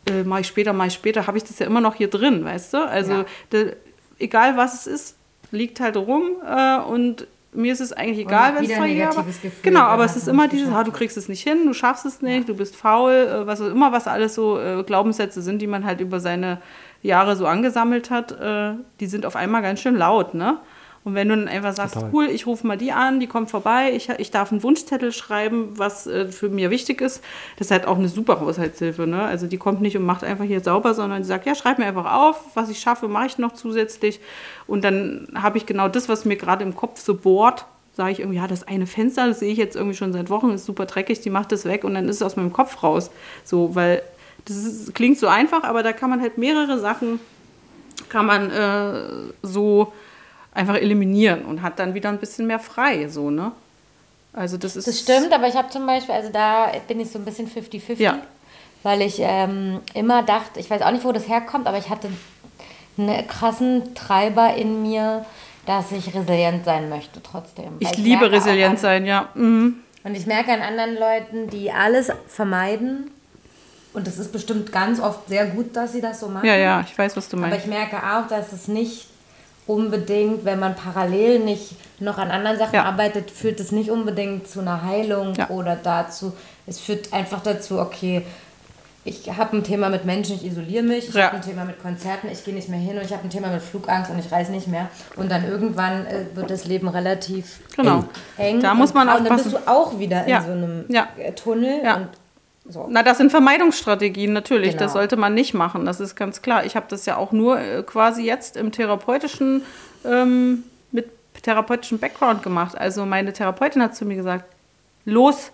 [0.10, 2.44] äh, mache ich später, mache ich später, habe ich das ja immer noch hier drin,
[2.44, 2.78] weißt du?
[2.78, 3.26] Also ja.
[3.52, 3.76] de,
[4.20, 5.18] egal was es ist,
[5.52, 9.26] liegt halt rum äh, und mir ist es eigentlich egal, wenn es zwei Jahre.
[9.64, 12.22] Genau, aber es ist immer dieses, ah, du kriegst es nicht hin, du schaffst es
[12.22, 12.54] nicht, ja.
[12.54, 16.00] du bist faul, äh, was immer was alles so äh, Glaubenssätze sind, die man halt
[16.00, 16.62] über seine
[17.02, 20.60] Jahre so angesammelt hat, äh, die sind auf einmal ganz schön laut, ne?
[21.08, 22.10] Und wenn du dann einfach sagst, Total.
[22.12, 25.70] cool, ich rufe mal die an, die kommt vorbei, ich, ich darf einen Wunschzettel schreiben,
[25.78, 27.24] was äh, für mir wichtig ist,
[27.56, 29.08] das ist halt auch eine super Haushaltshilfe.
[29.08, 29.24] Ne?
[29.24, 31.86] Also die kommt nicht und macht einfach hier sauber, sondern die sagt, ja, schreib mir
[31.86, 34.20] einfach auf, was ich schaffe, mache ich noch zusätzlich.
[34.68, 38.20] Und dann habe ich genau das, was mir gerade im Kopf so bohrt, sage ich
[38.20, 40.88] irgendwie, ja, das eine Fenster, das sehe ich jetzt irgendwie schon seit Wochen, ist super
[40.88, 43.12] dreckig, die macht das weg und dann ist es aus meinem Kopf raus.
[43.46, 44.02] So, weil
[44.44, 47.22] das ist, klingt so einfach, aber da kann man halt mehrere Sachen,
[48.10, 49.94] kann man äh, so
[50.58, 53.52] einfach eliminieren und hat dann wieder ein bisschen mehr frei, so, ne?
[54.34, 54.88] Also das ist.
[54.88, 57.96] Das stimmt, aber ich habe zum Beispiel, also da bin ich so ein bisschen 50-50,
[57.98, 58.20] ja.
[58.84, 62.10] weil ich ähm, immer dachte, ich weiß auch nicht, wo das herkommt, aber ich hatte
[62.98, 65.26] einen krassen Treiber in mir,
[65.66, 67.74] dass ich resilient sein möchte trotzdem.
[67.80, 69.30] Ich, ich liebe resilient an, sein, ja.
[69.36, 69.78] Mhm.
[70.04, 73.12] Und ich merke an anderen Leuten, die alles vermeiden.
[73.94, 76.46] Und das ist bestimmt ganz oft sehr gut, dass sie das so machen.
[76.46, 77.56] Ja, ja, ich weiß, was du meinst.
[77.56, 79.08] Aber ich merke auch, dass es nicht
[79.68, 82.84] unbedingt, wenn man parallel nicht noch an anderen Sachen ja.
[82.86, 85.50] arbeitet, führt es nicht unbedingt zu einer Heilung ja.
[85.50, 86.34] oder dazu.
[86.66, 88.24] Es führt einfach dazu, okay,
[89.08, 91.28] ich habe ein Thema mit Menschen, ich isoliere mich, ich ja.
[91.28, 93.48] habe ein Thema mit Konzerten, ich gehe nicht mehr hin und ich habe ein Thema
[93.48, 94.90] mit Flugangst und ich reise nicht mehr.
[95.16, 98.04] Und dann irgendwann äh, wird das Leben relativ genau.
[98.38, 98.62] eng.
[98.62, 99.20] Da muss man auch.
[99.20, 100.86] Und dann bist du auch wieder in so einem
[101.36, 102.10] Tunnel und
[102.70, 102.88] so.
[102.90, 104.72] Na, das sind Vermeidungsstrategien, natürlich.
[104.72, 104.84] Genau.
[104.84, 106.66] Das sollte man nicht machen, das ist ganz klar.
[106.66, 109.64] Ich habe das ja auch nur äh, quasi jetzt im therapeutischen,
[110.06, 111.10] ähm, mit
[111.44, 112.78] therapeutischem Background gemacht.
[112.78, 114.46] Also meine Therapeutin hat zu mir gesagt,
[115.06, 115.52] los,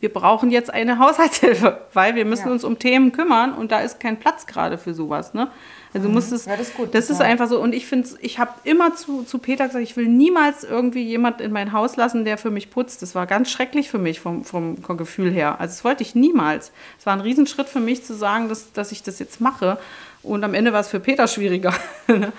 [0.00, 2.52] wir brauchen jetzt eine Haushaltshilfe, weil wir müssen ja.
[2.52, 5.34] uns um Themen kümmern und da ist kein Platz gerade für sowas.
[5.34, 5.48] Ne?
[5.94, 6.14] Also mhm.
[6.14, 7.60] musst es, ja, das ist, gut, das ist einfach so.
[7.60, 11.40] Und ich finde, ich habe immer zu, zu Peter gesagt, ich will niemals irgendwie jemand
[11.40, 13.02] in mein Haus lassen, der für mich putzt.
[13.02, 15.60] Das war ganz schrecklich für mich vom, vom, vom Gefühl her.
[15.60, 16.72] Also das wollte ich niemals.
[16.98, 19.78] Es war ein Riesenschritt für mich zu sagen, dass, dass ich das jetzt mache.
[20.22, 21.74] Und am Ende war es für Peter schwieriger.
[22.08, 22.32] Ne?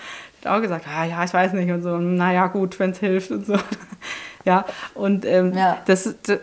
[0.45, 3.31] hat auch gesagt, ah ja, ich weiß nicht und so, naja, gut, wenn es hilft
[3.31, 3.55] und so.
[4.45, 5.81] ja, und ähm, ja.
[5.85, 6.39] Das, das,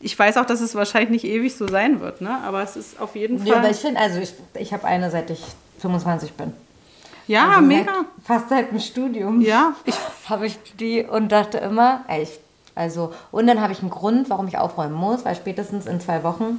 [0.00, 2.38] ich weiß auch, dass es wahrscheinlich nicht ewig so sein wird, ne?
[2.44, 3.48] aber es ist auf jeden Fall.
[3.48, 5.42] Ja, aber ich finde, also ich, ich habe eine, seit ich
[5.78, 6.52] 25 bin.
[7.26, 8.04] Ja, also mega.
[8.24, 9.40] Fast seit dem Studium.
[9.40, 9.94] Ja, ich
[10.28, 12.38] habe ich die und dachte immer, ich,
[12.74, 16.22] also, und dann habe ich einen Grund, warum ich aufräumen muss, weil spätestens in zwei
[16.22, 16.58] Wochen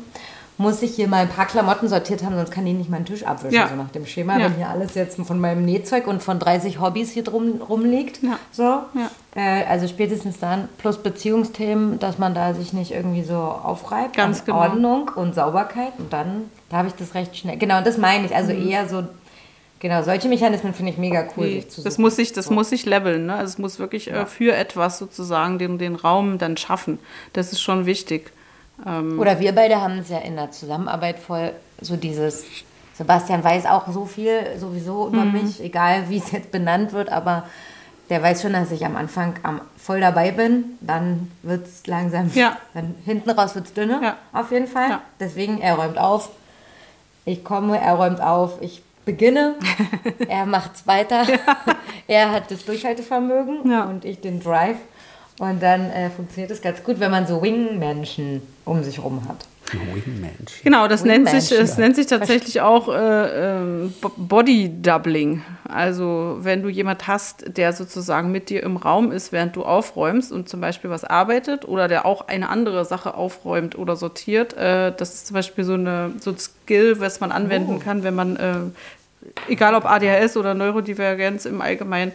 [0.59, 3.23] muss ich hier mal ein paar Klamotten sortiert haben, sonst kann ich nicht meinen Tisch
[3.23, 3.69] abwischen, ja.
[3.69, 4.37] so nach dem Schema.
[4.37, 4.45] Ja.
[4.45, 8.21] Wenn hier alles jetzt von meinem Nähzeug und von 30 Hobbys hier drum rumliegt.
[8.21, 8.37] Ja.
[8.51, 8.79] So.
[9.35, 14.17] Äh, also spätestens dann, plus Beziehungsthemen, dass man da sich nicht irgendwie so aufreibt.
[14.17, 14.59] Ganz genau.
[14.59, 15.93] Ordnung und Sauberkeit.
[15.97, 17.57] Und dann, da habe ich das recht schnell.
[17.57, 18.35] Genau, das meine ich.
[18.35, 18.67] Also mhm.
[18.67, 19.05] eher so
[19.81, 21.45] Genau, solche Mechanismen finde ich mega cool.
[21.45, 22.53] Nee, das muss sich, das so.
[22.53, 23.27] muss sich leveln.
[23.27, 23.35] Ne?
[23.35, 24.23] Also es muss wirklich ja.
[24.23, 26.99] äh, für etwas sozusagen den, den Raum dann schaffen.
[27.31, 28.33] Das ist schon wichtig.
[28.85, 31.51] Ähm Oder wir beide haben es ja in der Zusammenarbeit voll
[31.81, 32.43] so dieses,
[32.99, 35.31] Sebastian weiß auch so viel sowieso über mhm.
[35.31, 37.45] mich, egal wie es jetzt benannt wird, aber
[38.09, 40.77] der weiß schon, dass ich am Anfang am, voll dabei bin.
[40.81, 42.57] Dann wird es langsam, ja.
[42.73, 44.17] dann hinten raus wird es dünner, ja.
[44.33, 44.89] auf jeden Fall.
[44.89, 45.01] Ja.
[45.19, 46.29] Deswegen, er räumt auf.
[47.23, 48.61] Ich komme, er räumt auf.
[48.61, 49.55] Ich beginne,
[50.27, 51.23] er macht es weiter.
[52.07, 54.77] er hat das Durchhaltevermögen und ich den Drive.
[55.39, 59.47] Und dann äh, funktioniert es ganz gut, wenn man so Wing-Menschen um sich rum hat.
[59.73, 60.63] Wingmensch.
[60.63, 65.43] Genau, das Wing nennt sich, es nennt sich tatsächlich auch äh, äh, Body Doubling.
[65.67, 70.31] Also wenn du jemand hast, der sozusagen mit dir im Raum ist, während du aufräumst
[70.31, 74.91] und zum Beispiel was arbeitet oder der auch eine andere Sache aufräumt oder sortiert, äh,
[74.95, 77.79] das ist zum Beispiel so, eine, so ein Skill, was man anwenden oh.
[77.79, 78.55] kann, wenn man, äh,
[79.47, 82.11] egal ob ADHS oder Neurodivergenz im Allgemeinen,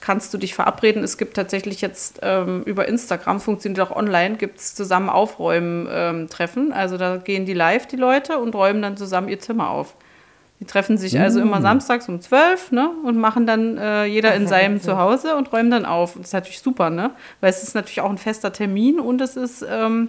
[0.00, 1.02] kannst du dich verabreden.
[1.02, 6.66] Es gibt tatsächlich jetzt ähm, über Instagram, funktioniert auch online, gibt es zusammen Aufräumen-Treffen.
[6.68, 9.94] Ähm, also da gehen die live, die Leute, und räumen dann zusammen ihr Zimmer auf.
[10.60, 11.62] Die treffen sich also immer mm.
[11.62, 15.84] samstags um 12 ne, und machen dann äh, jeder in seinem Zuhause und räumen dann
[15.84, 16.16] auf.
[16.16, 17.12] Und das ist natürlich super, ne?
[17.40, 20.08] Weil es ist natürlich auch ein fester Termin und es ist, ähm,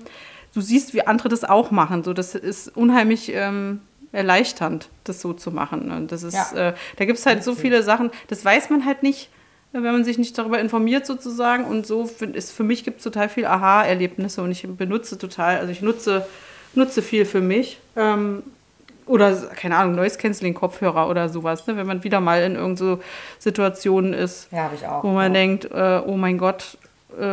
[0.55, 2.03] du siehst, wie andere das auch machen.
[2.03, 5.91] So, das ist unheimlich ähm, erleichternd, das so zu machen.
[5.91, 6.69] Und das ist, ja.
[6.69, 9.29] äh, da gibt es halt so viele Sachen, das weiß man halt nicht
[9.71, 11.65] wenn man sich nicht darüber informiert sozusagen.
[11.65, 15.71] Und so ist für mich gibt es total viel Aha-Erlebnisse und ich benutze total, also
[15.71, 16.25] ich nutze,
[16.73, 17.79] nutze viel für mich.
[17.95, 18.43] Ähm,
[19.05, 21.75] oder, keine Ahnung, Noise Canceling Kopfhörer oder sowas, ne?
[21.75, 23.03] wenn man wieder mal in irgendeine so
[23.39, 24.69] Situationen ist, ja,
[25.01, 25.39] wo man ja.
[25.39, 26.77] denkt, äh, oh mein Gott,
[27.17, 27.23] äh,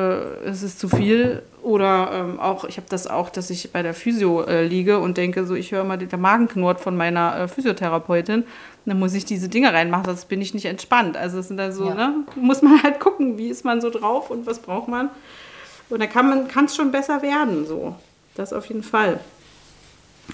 [0.44, 1.42] es ist zu viel.
[1.62, 5.16] Oder ähm, auch, ich habe das auch, dass ich bei der Physio äh, liege und
[5.16, 8.44] denke, so ich höre mal der Magen knurrt von meiner äh, Physiotherapeutin
[8.86, 11.16] dann muss ich diese Dinge reinmachen, sonst bin ich nicht entspannt.
[11.16, 11.94] Also es sind dann so, ja.
[11.94, 15.10] ne, muss man halt gucken, wie ist man so drauf und was braucht man.
[15.90, 17.96] Und da kann man, kann es schon besser werden, so.
[18.34, 19.20] Das auf jeden Fall.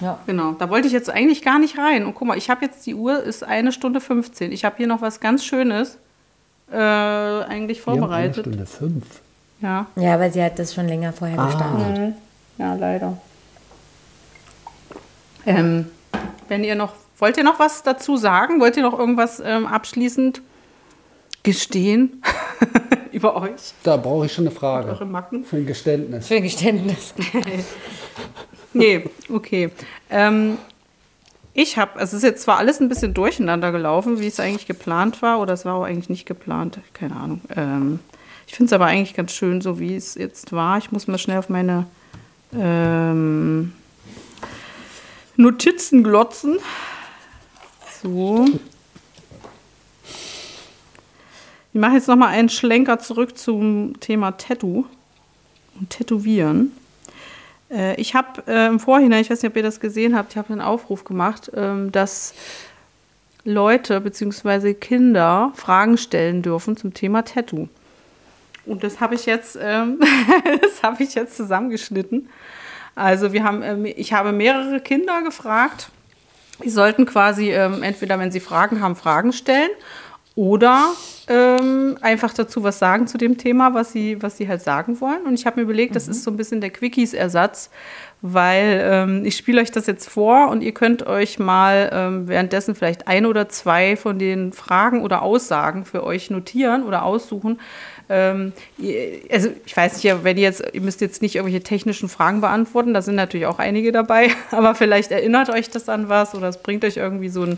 [0.01, 0.19] Ja.
[0.25, 2.05] Genau, da wollte ich jetzt eigentlich gar nicht rein.
[2.05, 4.51] Und guck mal, ich habe jetzt die Uhr, ist eine Stunde 15.
[4.51, 5.97] Ich habe hier noch was ganz Schönes
[6.71, 8.45] äh, eigentlich vorbereitet.
[8.45, 9.05] Eine Stunde fünf.
[9.63, 9.87] Ja.
[9.95, 11.45] Ja, aber sie hat das schon länger vorher ah.
[11.47, 11.97] gestartet.
[11.97, 12.13] Mhm.
[12.59, 13.17] Ja, leider.
[15.47, 15.87] Ähm,
[16.47, 16.93] wenn ihr noch
[17.23, 18.59] Wollt ihr noch was dazu sagen?
[18.59, 20.41] Wollt ihr noch irgendwas ähm, abschließend
[21.43, 22.21] gestehen
[23.13, 23.73] über euch?
[23.83, 24.89] Da brauche ich schon eine Frage.
[24.89, 25.45] Eure Macken?
[25.45, 26.27] Für ein Geständnis.
[26.27, 27.13] Für ein Geständnis.
[28.73, 29.69] nee, okay.
[30.09, 30.57] Ähm,
[31.53, 35.21] ich habe, es ist jetzt zwar alles ein bisschen durcheinander gelaufen, wie es eigentlich geplant
[35.21, 37.99] war, oder es war auch eigentlich nicht geplant, keine Ahnung.
[38.53, 40.77] Ich finde es aber eigentlich ganz schön, so wie es jetzt war.
[40.77, 41.87] Ich muss mal schnell auf meine
[42.55, 43.73] ähm,
[45.37, 46.59] Notizen glotzen.
[48.03, 48.45] So.
[51.73, 54.85] Ich mache jetzt noch mal einen Schlenker zurück zum Thema Tattoo
[55.79, 56.73] und Tätowieren.
[57.71, 60.37] Äh, ich habe äh, im Vorhinein, ich weiß nicht, ob ihr das gesehen habt, ich
[60.37, 62.35] habe einen Aufruf gemacht, ähm, dass
[63.45, 64.75] Leute bzw.
[64.75, 67.67] Kinder Fragen stellen dürfen zum Thema Tattoo.
[68.65, 69.99] Und das habe ich jetzt, ähm,
[70.61, 72.29] das habe ich jetzt zusammengeschnitten.
[72.95, 75.89] Also wir haben, äh, ich habe mehrere Kinder gefragt
[76.61, 79.71] Sie sollten quasi ähm, entweder, wenn Sie Fragen haben, Fragen stellen
[80.35, 80.91] oder
[81.27, 85.23] ähm, einfach dazu was sagen zu dem Thema, was Sie, was Sie halt sagen wollen.
[85.25, 85.95] Und ich habe mir überlegt, mhm.
[85.95, 87.69] das ist so ein bisschen der Quickies-Ersatz,
[88.21, 92.75] weil ähm, ich spiele euch das jetzt vor und ihr könnt euch mal ähm, währenddessen
[92.75, 97.59] vielleicht ein oder zwei von den Fragen oder Aussagen für euch notieren oder aussuchen,
[98.13, 98.53] ähm,
[99.31, 102.93] also ich weiß nicht, wenn ihr jetzt, ihr müsst jetzt nicht irgendwelche technischen Fragen beantworten,
[102.93, 106.61] da sind natürlich auch einige dabei, aber vielleicht erinnert euch das an was oder es
[106.61, 107.57] bringt euch irgendwie so, ein,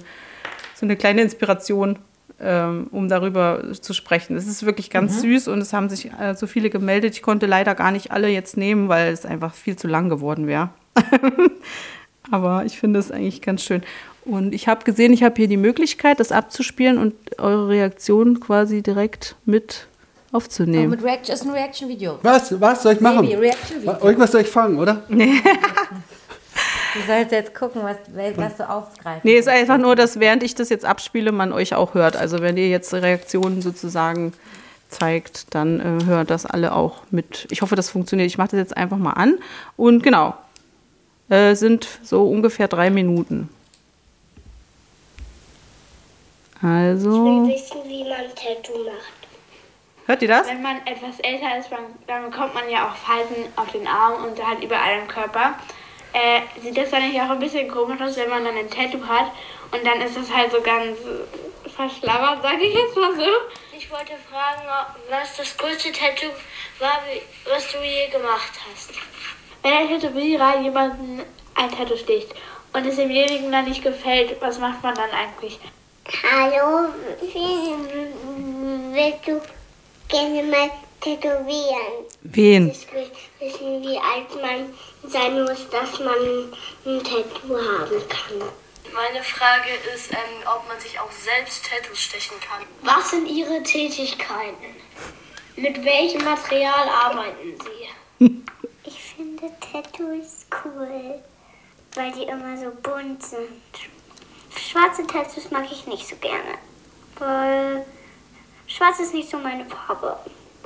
[0.73, 1.99] so eine kleine Inspiration,
[2.40, 4.38] ähm, um darüber zu sprechen.
[4.38, 5.34] Es ist wirklich ganz mhm.
[5.34, 7.15] süß und es haben sich äh, so viele gemeldet.
[7.15, 10.48] Ich konnte leider gar nicht alle jetzt nehmen, weil es einfach viel zu lang geworden
[10.48, 10.69] wäre.
[12.32, 13.84] aber ich finde es eigentlich ganz schön.
[14.23, 18.82] Und ich habe gesehen, ich habe hier die Möglichkeit, das abzuspielen und eure Reaktion quasi
[18.82, 19.88] direkt mit
[20.35, 20.89] aufzunehmen.
[20.89, 22.19] mit Reaction ist ein Reaction-Video.
[22.21, 22.59] Was?
[22.59, 23.21] Was soll ich machen?
[23.21, 23.97] Baby, Reaction-Video.
[24.03, 25.03] Irgendwas soll ich fangen, oder?
[26.95, 27.97] Du sollst jetzt gucken, was,
[28.37, 29.25] was du aufgreifst.
[29.25, 32.15] Nee, ist einfach nur, dass während ich das jetzt abspiele, man euch auch hört.
[32.15, 34.31] Also wenn ihr jetzt Reaktionen sozusagen
[34.87, 37.47] zeigt, dann äh, hört das alle auch mit.
[37.51, 38.27] Ich hoffe, das funktioniert.
[38.27, 39.37] Ich mache das jetzt einfach mal an.
[39.75, 40.35] Und genau,
[41.27, 43.49] äh, sind so ungefähr drei Minuten.
[46.57, 49.14] Ich will Also, wissen, wie man Tattoo macht.
[50.07, 50.48] Hört ihr das?
[50.48, 54.26] Wenn man etwas älter ist, dann, dann bekommt man ja auch Falten auf den Armen
[54.26, 55.56] und halt überall im Körper.
[56.14, 59.06] Äh, sieht das dann nicht auch ein bisschen komisch aus, wenn man dann ein Tattoo
[59.06, 59.32] hat
[59.72, 63.26] und dann ist das halt so ganz äh, verschlammert, sag ich jetzt mal so.
[63.77, 64.61] Ich wollte fragen,
[65.10, 66.30] was das größte Tattoo
[66.80, 67.22] war, wie-
[67.52, 68.91] was du je gemacht hast.
[69.61, 71.22] Wenn ein Tätowierer jemanden
[71.56, 72.34] ein Tattoo sticht
[72.72, 75.60] und es demjenigen dann nicht gefällt, was macht man dann eigentlich?
[76.32, 76.90] Hallo,
[78.94, 79.41] willst du
[80.07, 80.72] gerne mal
[81.02, 82.06] tätowieren?
[82.23, 82.69] Wen?
[82.69, 84.73] Ich will wissen, wie alt man
[85.10, 86.53] sein muss, dass man
[86.86, 88.49] ein Tattoo haben kann.
[88.94, 92.65] Meine Frage ist, ähm, ob man sich auch selbst Tattoos stechen kann.
[92.82, 94.76] Was sind Ihre Tätigkeiten?
[95.57, 97.57] Mit welchem Material arbeiten
[98.19, 98.26] Sie?
[98.88, 101.15] Ich finde Tattoos cool,
[101.95, 103.49] weil die immer so bunt sind.
[104.56, 106.60] Schwarze Tattoos mag ich nicht so gerne,
[107.18, 107.84] weil
[108.67, 110.17] schwarz ist nicht so meine Farbe.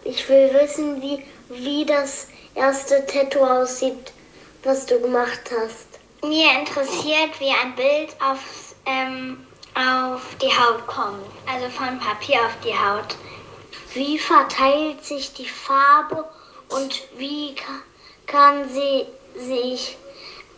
[0.04, 4.14] Ich will wissen, wie, wie das erste Tattoo aussieht,
[4.64, 5.88] was du gemacht hast.
[6.24, 9.46] Mir interessiert, wie ein Bild auf, ähm,
[9.76, 11.26] auf die Haut kommt.
[11.52, 13.16] Also von Papier auf die Haut.
[13.94, 16.26] Wie verteilt sich die Farbe
[16.70, 17.82] und wie ka-
[18.28, 19.06] kann sie
[19.38, 19.98] sich,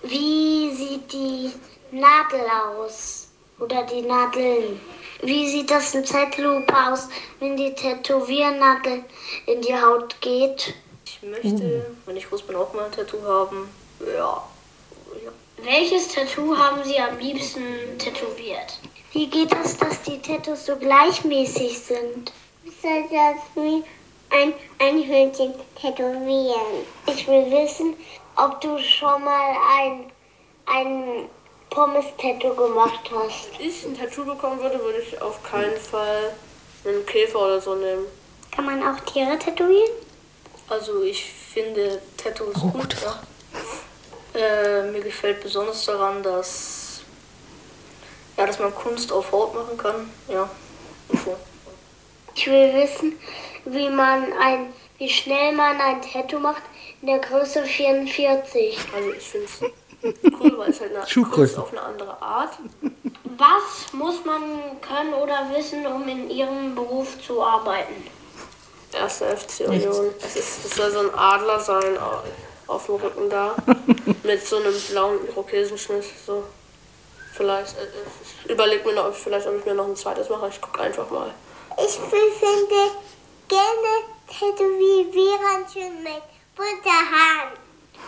[0.04, 1.52] wie sieht die
[1.92, 3.28] Nadel aus
[3.60, 4.80] oder die Nadeln?
[5.22, 7.08] Wie sieht das in Zeitlupe aus,
[7.40, 9.04] wenn die Tätowiernadel
[9.46, 10.74] in die Haut geht?
[11.06, 13.70] Ich möchte, wenn ich groß bin, auch mal ein Tattoo haben.
[14.00, 14.44] Ja.
[15.24, 15.32] ja.
[15.58, 17.64] Welches Tattoo haben Sie am liebsten
[18.00, 18.80] tätowiert?
[19.14, 22.32] Wie geht es, dass die Tattoos so gleichmäßig sind?
[22.82, 23.84] Soll das wie
[24.30, 26.86] ein, ein Hündchen tätowieren?
[27.06, 27.96] Ich will wissen,
[28.38, 30.12] ob du schon mal ein,
[30.66, 31.30] ein
[31.72, 33.58] Pommes-Tattoo gemacht hast.
[33.58, 36.34] Wenn ich ein Tattoo bekommen würde, würde ich auf keinen Fall
[36.86, 38.06] einen Käfer oder so nehmen.
[38.52, 39.92] Kann man auch Tiere tätowieren?
[40.70, 42.96] Also ich finde Tattoos gut.
[43.02, 43.22] Ja.
[44.40, 47.02] Äh, mir gefällt besonders daran, dass
[48.38, 50.10] ja, dass man Kunst auf Haut machen kann.
[50.28, 50.50] Ja.
[51.26, 51.38] So.
[52.34, 53.20] Ich will wissen,
[53.66, 56.64] wie man ein, wie schnell man ein Tattoo macht
[57.02, 58.78] in der Größe 44.
[58.96, 59.62] Also ich finde es
[60.04, 61.62] cool, weil es halt eine Schuhgröße.
[61.62, 62.54] Auf eine andere Art.
[63.38, 67.96] Was muss man können oder wissen, um in Ihrem Beruf zu arbeiten?
[68.94, 70.10] Erste FC Union.
[70.22, 72.22] Es, ist, es soll so ein Adler sein au-
[72.74, 73.56] auf dem Rücken da.
[74.24, 76.04] mit so einem blauen Irokesenschnitt.
[76.26, 76.44] So.
[77.34, 77.78] Vielleicht.
[77.78, 77.88] Äh,
[78.46, 80.50] ich überleg mir noch, vielleicht, ob ich mir noch ein zweites mache.
[80.50, 81.32] Ich gucke einfach mal.
[81.78, 82.76] Ich finde
[83.48, 83.92] gerne
[84.28, 86.22] Tätowieren schön mit
[86.56, 87.54] bunter Haaren.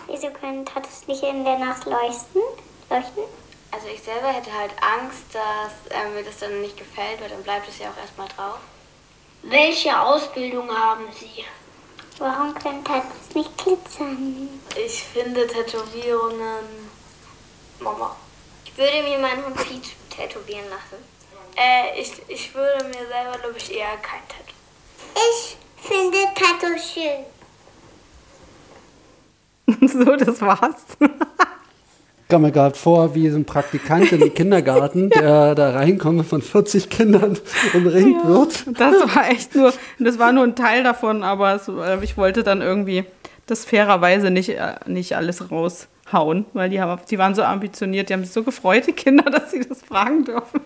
[0.08, 2.42] Wieso können Tattoos nicht in der Nacht leuchten?
[2.90, 3.24] leuchten?
[3.72, 7.44] Also ich selber hätte halt Angst, dass äh, mir das dann nicht gefällt, weil dann
[7.44, 8.60] bleibt es ja auch erstmal drauf.
[9.42, 11.44] Welche Ausbildung haben Sie?
[12.20, 14.50] Warum können Tattoos nicht glitzern?
[14.76, 16.90] Ich finde Tätowierungen.
[17.80, 18.16] Mama.
[18.66, 21.04] Ich würde mir meinen Hund Peach tätowieren lassen.
[21.56, 24.54] Äh, ich, ich würde mir selber, glaube ich, eher kein Tattoo.
[25.16, 27.26] Ich finde Tattoos schön.
[29.88, 30.86] so, das war's.
[31.00, 36.42] Ich kam mir gerade vor, wie so ein Praktikant im Kindergarten, der da reinkommt, von
[36.42, 37.38] 40 Kindern
[37.74, 38.66] umringt wird.
[38.80, 42.44] Das war echt nur, das war nur ein Teil davon, aber es, äh, ich wollte
[42.44, 43.06] dann irgendwie
[43.46, 48.14] das fairerweise nicht, äh, nicht alles raushauen, weil die, haben, die waren so ambitioniert, die
[48.14, 50.62] haben sich so gefreut, die Kinder, dass sie das fragen dürfen.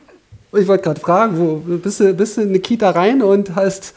[0.54, 3.94] Ich wollte gerade fragen, wo bist du, bist du in eine Kita rein und hast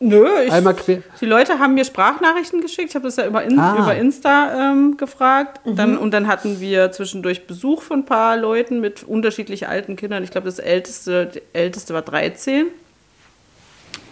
[0.00, 1.02] Nö, ich, einmal quer.
[1.20, 2.90] die Leute haben mir Sprachnachrichten geschickt.
[2.90, 3.76] Ich habe das ja über, In Ah.
[3.82, 5.60] über Insta ähm, gefragt.
[5.64, 10.22] Dann, und dann hatten wir zwischendurch Besuch von ein paar Leuten mit unterschiedlich alten Kindern.
[10.24, 12.66] Ich glaube, das älteste, die älteste war 13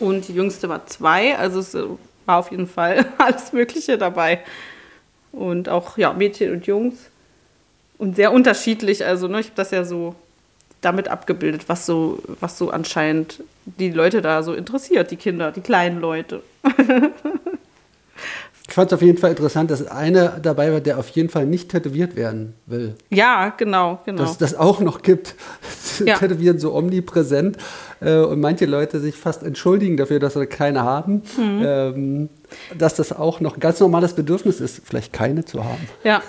[0.00, 1.36] und die jüngste war 2.
[1.38, 1.82] Also es äh,
[2.26, 4.40] war auf jeden Fall alles Mögliche dabei.
[5.32, 6.94] Und auch ja, Mädchen und Jungs.
[7.98, 9.04] Und sehr unterschiedlich.
[9.04, 10.14] Also ne, ich habe das ja so
[10.84, 15.60] damit abgebildet, was so, was so anscheinend die Leute da so interessiert, die Kinder, die
[15.60, 16.42] kleinen Leute.
[18.74, 21.46] Ich fand es auf jeden Fall interessant, dass einer dabei war, der auf jeden Fall
[21.46, 22.96] nicht tätowiert werden will.
[23.08, 24.20] Ja, genau, genau.
[24.20, 25.36] Dass das auch noch gibt.
[26.04, 26.16] Ja.
[26.18, 27.56] Tätowieren so omnipräsent.
[28.00, 31.22] Äh, und manche Leute sich fast entschuldigen dafür, dass sie keine haben.
[31.36, 31.62] Mhm.
[31.64, 32.28] Ähm,
[32.76, 35.86] dass das auch noch ein ganz normales Bedürfnis ist, vielleicht keine zu haben.
[36.02, 36.20] Ja,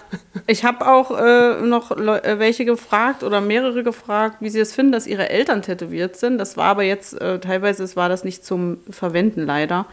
[0.46, 4.72] ich habe auch äh, noch Leu äh, welche gefragt oder mehrere gefragt, wie sie es
[4.72, 6.38] finden, dass ihre Eltern tätowiert sind.
[6.38, 9.88] Das war aber jetzt, äh, teilweise es war das nicht zum Verwenden leider.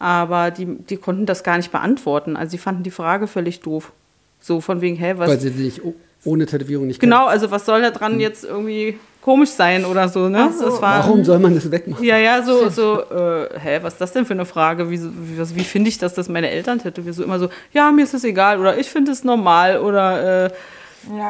[0.00, 2.34] Aber die, die konnten das gar nicht beantworten.
[2.34, 3.92] Also sie fanden die Frage völlig doof.
[4.40, 5.28] So von wegen, hä, was?
[5.28, 5.80] Weil sie sich
[6.24, 10.30] ohne Tätowierung nicht Genau, also was soll da dran jetzt irgendwie komisch sein oder so,
[10.30, 10.48] ne?
[10.48, 10.82] Das kennen.
[10.82, 12.02] war, Warum soll man das wegmachen?
[12.02, 14.90] Ja, ja, so, so, äh, hä, was ist das denn für eine Frage?
[14.90, 17.12] Wie, wie, wie finde ich das, dass meine Eltern tätowieren?
[17.12, 20.50] So immer so, ja, mir ist es egal oder ich finde es normal oder äh,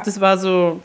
[0.04, 0.80] das war so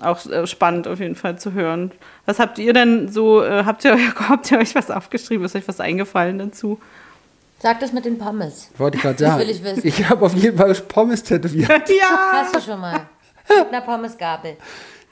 [0.00, 1.92] auch äh, spannend auf jeden Fall zu hören.
[2.24, 3.96] Was habt ihr denn so, äh, habt, ihr,
[4.28, 5.44] habt ihr euch was aufgeschrieben?
[5.44, 6.80] Ist euch was eingefallen dazu?
[7.58, 8.68] Sag das mit den Pommes.
[8.76, 9.40] Wollte ich gerade Das sagen.
[9.40, 9.80] will ich wissen.
[9.86, 11.68] Ich habe auf jeden Fall Pommes tätowiert.
[11.88, 12.32] ja!
[12.32, 13.00] Hast du schon mal.
[13.48, 14.56] Mit einer Pommesgabel.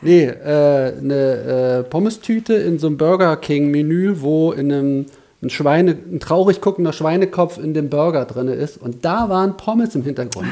[0.00, 5.06] Nee, äh, eine äh, Pommes-Tüte in so einem Burger King-Menü, wo in einem
[5.44, 8.76] ein, Schweine, ein traurig guckender Schweinekopf in dem Burger drin ist.
[8.78, 10.48] Und da waren Pommes im Hintergrund.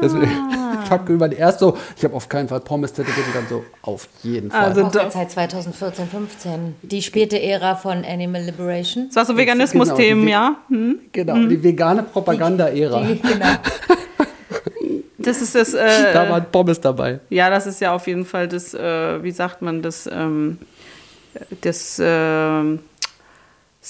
[0.00, 0.30] Deswegen,
[0.84, 3.64] ich habe über erst so, ich habe auf keinen Fall Pommes tätowiert und dann so,
[3.82, 4.60] auf jeden Fall.
[4.64, 6.74] Also- jetzt seit 2014, 15.
[6.82, 9.06] Die späte Ära von Animal Liberation.
[9.08, 10.56] Das war so Veganismus-Themen, Genau, ja?
[10.68, 10.98] Hm?
[11.12, 13.02] genau, die vegane Propaganda-Ära.
[13.02, 13.46] Genau.
[15.20, 17.18] Das ist das, äh, Da waren Pommes dabei.
[17.28, 20.58] Ja, das ist ja auf jeden Fall das, äh, wie sagt man, das, ähm,
[21.60, 22.78] das ähm,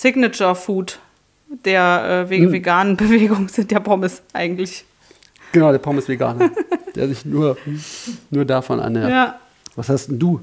[0.00, 0.98] Signature Food
[1.64, 2.52] der äh, wegen Hm.
[2.52, 4.84] veganen Bewegung sind ja Pommes eigentlich.
[5.52, 6.50] Genau, der Pommes-Veganer,
[6.94, 7.56] der sich nur,
[8.30, 9.10] nur davon annähert.
[9.10, 9.40] Ja.
[9.76, 10.40] Was hast denn du?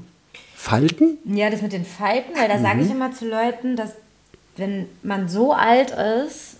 [0.56, 1.16] Falten?
[1.24, 3.92] Ja, das mit den Falten, weil da sage ich immer zu Leuten, dass
[4.56, 6.56] wenn man so alt ist,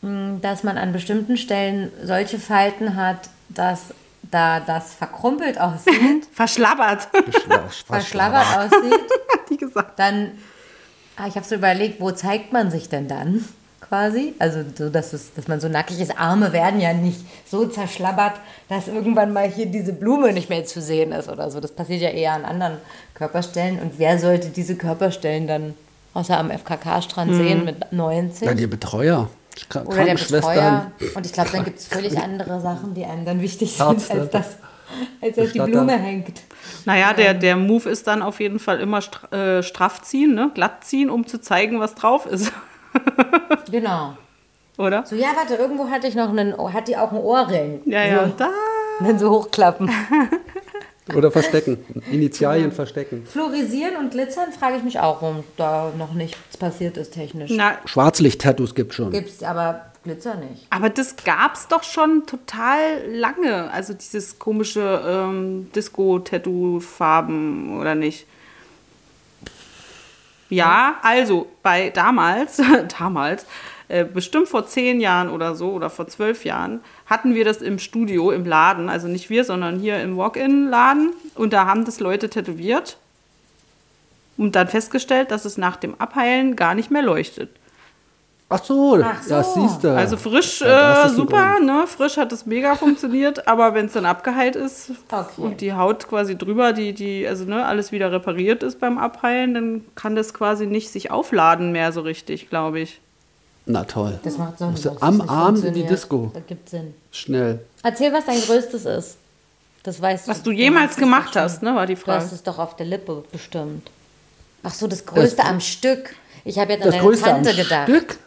[0.00, 3.92] mh, dass man an bestimmten Stellen solche Falten hat, dass
[4.30, 7.08] da das verkrumpelt aussieht, Verschlabbert,
[7.86, 8.94] verschlabbert aussieht,
[9.32, 9.98] hat die gesagt.
[9.98, 10.30] dann,
[11.20, 13.44] ah, ich habe so überlegt, wo zeigt man sich denn dann
[13.80, 14.34] quasi?
[14.38, 16.18] Also so, dass, es, dass man so nackig ist.
[16.18, 18.34] Arme werden ja nicht so zerschlabbert,
[18.68, 21.60] dass irgendwann mal hier diese Blume nicht mehr zu sehen ist oder so.
[21.60, 22.78] Das passiert ja eher an anderen
[23.14, 23.80] Körperstellen.
[23.80, 25.74] Und wer sollte diese Körperstellen dann
[26.14, 28.46] außer am FKK-Strand sehen mit 90?
[28.46, 29.28] Ja, die Betreuer.
[29.84, 30.14] Oder der.
[30.14, 30.92] Betreuer.
[31.14, 34.20] Und ich glaube, dann gibt es völlig andere Sachen, die einem dann wichtig sind, Ärzte.
[34.20, 34.46] als das,
[35.20, 35.60] als dass die.
[35.60, 36.42] Blume hängt.
[36.84, 39.00] Naja, der, der Move ist dann auf jeden Fall immer
[39.32, 40.50] äh, straff ziehen, ne?
[40.54, 42.52] glatt ziehen, um zu zeigen, was drauf ist.
[43.70, 44.16] Genau.
[44.78, 45.04] Oder?
[45.06, 47.82] So, ja, warte, irgendwo hatte ich noch einen, hat die auch einen Ohrring.
[47.84, 48.26] Ja, ja.
[48.26, 48.32] So.
[48.36, 48.50] Da.
[48.98, 49.90] Und dann so hochklappen.
[51.14, 51.78] Oder verstecken.
[52.10, 53.26] Initialien verstecken.
[53.26, 57.50] Florisieren und glitzern frage ich mich auch, warum da noch nichts passiert ist technisch.
[57.54, 59.10] Na, Schwarzlicht-Tattoos gibt schon.
[59.10, 60.66] Gibt's aber Glitzer nicht.
[60.70, 63.70] Aber das gab's doch schon total lange.
[63.70, 68.26] Also dieses komische ähm, Disco-Tattoo-Farben, oder nicht?
[70.48, 72.60] Ja, also bei damals,
[72.98, 73.46] damals,
[73.88, 77.78] äh, bestimmt vor zehn Jahren oder so oder vor zwölf Jahren, hatten wir das im
[77.78, 78.88] Studio, im Laden.
[78.88, 81.12] Also nicht wir, sondern hier im Walk-In-Laden.
[81.34, 82.96] Und da haben das Leute tätowiert
[84.36, 87.50] und dann festgestellt, dass es nach dem Abheilen gar nicht mehr leuchtet.
[88.52, 89.30] Ach so, Ach so.
[89.30, 89.96] ja, siehst du.
[89.96, 91.84] Also frisch, Ja, das äh, super, ne?
[91.86, 95.40] Frisch hat es mega funktioniert, aber wenn es dann abgeheilt ist Okay.
[95.40, 99.54] und die Haut quasi drüber, die, die, also ne, alles wieder repariert ist beim Abheilen,
[99.54, 103.00] dann kann das quasi nicht sich aufladen mehr so richtig, glaube ich.
[103.66, 104.18] Na toll.
[104.24, 104.72] Das macht Sinn.
[104.72, 105.84] Musst du am Arm in die.
[105.86, 106.32] Disco.
[106.34, 106.92] Das gibt Sinn.
[107.12, 107.60] Schnell.
[107.84, 109.16] Erzähl, was dein größtes ist.
[109.84, 110.50] Das weißt Was du.
[110.50, 112.24] du jemals gemacht hast, ne, war die Du Frage.
[112.24, 113.90] hast es doch auf der Lippe bestimmt.
[114.64, 116.16] Ach so, das Größte Das- am Stück.
[116.44, 117.88] Ich habe jetzt an Das deine größte Tante am gedacht.
[117.88, 118.18] Stück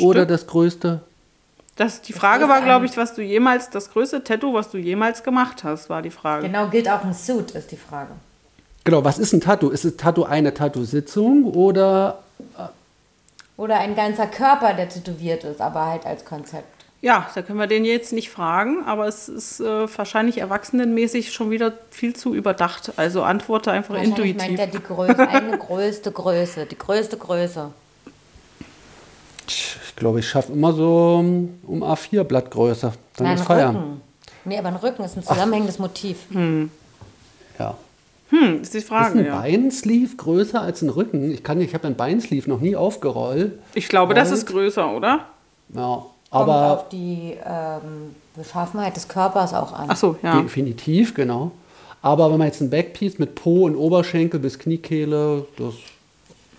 [0.00, 1.00] oder das größte?
[1.76, 5.24] Das, die Frage war, glaube ich, was du jemals, das größte Tattoo, was du jemals
[5.24, 6.46] gemacht hast, war die Frage.
[6.46, 8.12] Genau, gilt auch ein Suit, ist die Frage.
[8.84, 9.70] Genau, was ist ein Tattoo?
[9.70, 12.18] Ist ein Tattoo eine Tattoo-Sitzung oder
[13.56, 16.66] Oder ein ganzer Körper, der tätowiert ist, aber halt als Konzept.
[17.00, 21.50] Ja, da können wir den jetzt nicht fragen, aber es ist äh, wahrscheinlich erwachsenenmäßig schon
[21.50, 22.92] wieder viel zu überdacht.
[22.96, 24.58] Also antworte einfach meint intuitiv.
[24.58, 27.72] er die Größe, eine größte Größe, die größte Größe.
[29.48, 32.92] Ich glaube, ich schaffe immer so um um A4 Blattgröße.
[33.16, 33.76] Dann Nein, ist Feiern.
[33.76, 34.00] Rücken.
[34.44, 36.18] Nee, aber ein Rücken ist ein zusammenhängendes Motiv.
[37.58, 37.76] Ja.
[38.30, 39.40] Hm, ist die Ist Frage, ein ja.
[39.40, 41.30] Beinsleeve größer als ein Rücken?
[41.30, 43.58] Ich kann, ich habe ein Beinsleeve noch nie aufgerollt.
[43.74, 45.26] Ich glaube, das ist größer, oder?
[45.72, 49.86] Ja, Kommt aber auf die ähm, Beschaffenheit des Körpers auch an.
[49.88, 50.40] Ach so, ja.
[50.40, 51.52] definitiv, genau.
[52.02, 55.74] Aber wenn man jetzt ein Backpiece mit Po und Oberschenkel bis Kniekehle, das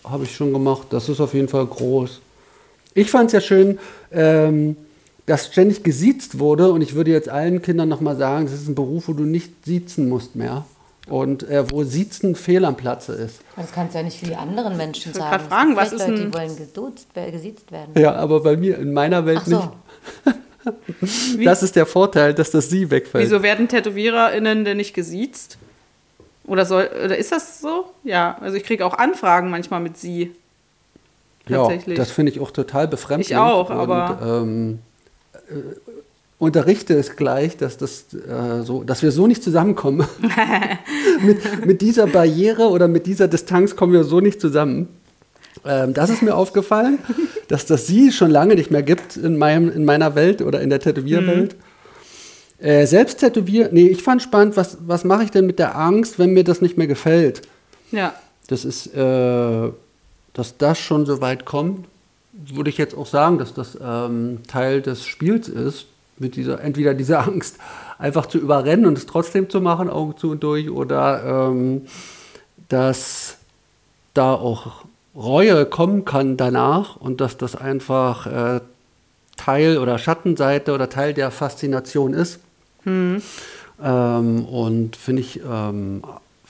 [0.09, 0.87] habe ich schon gemacht.
[0.91, 2.21] Das ist auf jeden Fall groß.
[2.95, 3.77] Ich fand es ja schön,
[4.11, 4.75] ähm,
[5.27, 8.75] dass ständig gesiezt wurde und ich würde jetzt allen Kindern nochmal sagen, das ist ein
[8.75, 10.65] Beruf, wo du nicht siezen musst mehr
[11.07, 13.41] und äh, wo Siezen fehl am Platze ist.
[13.55, 15.41] Das kannst du ja nicht für die anderen Menschen Ich sagen.
[15.43, 17.91] Es fragen, was ist Leute, ein- die wollen geduzt, gesiezt werden.
[17.97, 19.55] Ja, aber bei mir, in meiner Welt Ach so.
[19.57, 19.69] nicht.
[21.43, 23.23] Das ist der Vorteil, dass das Sie wegfällt.
[23.23, 25.59] Wieso werden TätowiererInnen denn nicht gesiezt?
[26.47, 27.85] Oder soll, oder ist das so?
[28.03, 30.31] Ja, also ich kriege auch Anfragen manchmal mit sie.
[31.47, 31.97] Tatsächlich.
[31.97, 33.31] Ja, das finde ich auch total befremdlich.
[33.31, 34.79] Ich auch, und, aber- Ähm,
[35.49, 35.53] äh,
[36.37, 40.05] unterrichte es gleich, dass, das, äh, so, dass wir so nicht zusammenkommen.
[41.21, 44.89] mit, mit dieser Barriere oder mit dieser Distanz kommen wir so nicht zusammen.
[45.65, 46.99] Ähm, das ist mir aufgefallen,
[47.47, 50.69] dass das Sie schon lange nicht mehr gibt in, meinem, in meiner Welt oder in
[50.69, 51.55] der Tätowierwelt.
[52.59, 56.19] Äh, selbst tätowieren, nee, ich fand spannend, was, was mache ich denn mit der Angst,
[56.19, 57.41] wenn mir das nicht mehr gefällt?
[57.91, 58.13] Ja.
[58.47, 59.69] Das ist, äh,
[60.35, 61.87] dass das schon so weit kommt,
[62.33, 65.87] würde ich jetzt auch sagen, dass das ähm, Teil des Spiels ist,
[66.17, 67.57] mit dieser, entweder diese Angst
[67.97, 71.87] einfach zu überrennen und es trotzdem zu machen, Augen zu und durch, oder ähm,
[72.69, 73.37] dass
[74.13, 74.85] da auch
[75.15, 78.61] Reue kommen kann danach und dass das einfach äh,
[79.37, 82.39] Teil oder Schattenseite oder Teil der Faszination ist.
[83.83, 86.03] Ähm, und finde ich, ähm,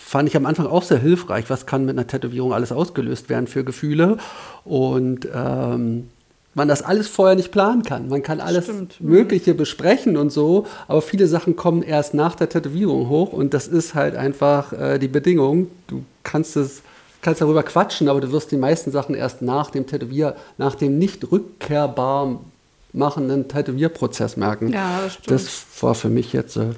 [0.05, 1.45] fand ich am Anfang auch sehr hilfreich.
[1.49, 4.17] Was kann mit einer Tätowierung alles ausgelöst werden für Gefühle?
[4.63, 6.11] Und ähm,
[6.53, 8.07] man das alles vorher nicht planen kann.
[8.07, 9.01] Man kann alles Stimmt.
[9.01, 13.67] Mögliche besprechen und so, aber viele Sachen kommen erst nach der Tätowierung hoch und das
[13.67, 15.69] ist halt einfach äh, die Bedingung.
[15.87, 16.83] Du kannst es
[17.23, 20.99] kannst darüber quatschen, aber du wirst die meisten Sachen erst nach dem Tätowier, nach dem
[20.99, 22.39] nicht rückkehrbar
[22.93, 24.71] machenden Tätowierprozess merken.
[24.71, 25.31] Ja, das stimmt.
[25.31, 26.69] Das war für mich jetzt äh,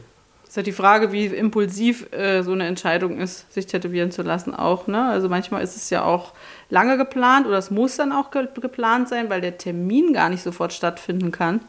[0.48, 4.56] Ist ja die Frage, wie impulsiv äh, so eine Entscheidung ist, sich tätowieren zu lassen
[4.56, 4.88] auch.
[4.88, 5.04] Ne?
[5.04, 6.32] Also manchmal ist es ja auch
[6.70, 10.44] lange geplant oder es muss dann auch ge geplant sein, weil der Termin gar nicht
[10.44, 11.60] sofort stattfinden kann.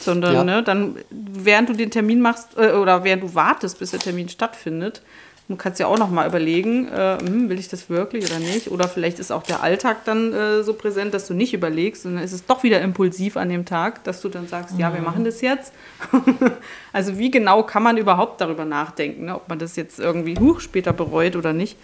[0.00, 0.44] Sondern Ja.
[0.44, 4.28] ne, dann, während du den Termin machst äh, oder während du wartest, bis der Termin
[4.28, 5.00] stattfindet,
[5.48, 8.70] du kannst ja auch noch mal überlegen, äh, hm, will ich das wirklich oder nicht?
[8.70, 12.24] Oder vielleicht ist auch der Alltag dann äh, so präsent, dass du nicht überlegst, sondern
[12.24, 15.24] ist es doch wieder impulsiv an dem Tag, dass du dann sagst, ja, wir machen
[15.24, 15.72] das jetzt.
[16.92, 19.36] also wie genau kann man überhaupt darüber nachdenken, ne?
[19.36, 21.76] ob man das jetzt irgendwie huch, später bereut oder nicht?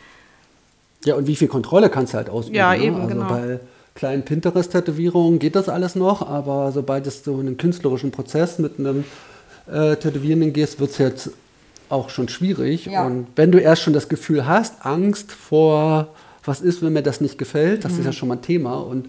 [1.04, 2.56] Ja, und wie viel Kontrolle kannst du halt ausüben?
[2.56, 2.82] Ja, ne?
[2.82, 3.28] eben, also genau.
[3.28, 3.60] Bei
[3.94, 8.78] kleinen Pinterest-Tätowierungen geht das alles noch, aber sobald es so in einen künstlerischen Prozess mit
[8.78, 9.04] einem
[9.70, 11.30] äh, Tätowierenden gehst, wird es jetzt
[11.92, 12.86] auch schon schwierig.
[12.86, 13.06] Ja.
[13.06, 16.08] Und wenn du erst schon das Gefühl hast, Angst vor,
[16.44, 18.04] was ist, wenn mir das nicht gefällt, das ist Mhm.
[18.06, 18.74] ja schon mal ein Thema.
[18.80, 19.08] Und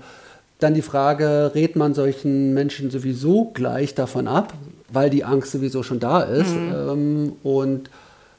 [0.59, 4.53] dann die Frage, rät man solchen Menschen sowieso gleich davon ab,
[4.91, 6.55] weil die Angst sowieso schon da ist.
[6.55, 6.73] Mhm.
[6.73, 7.89] Ähm, und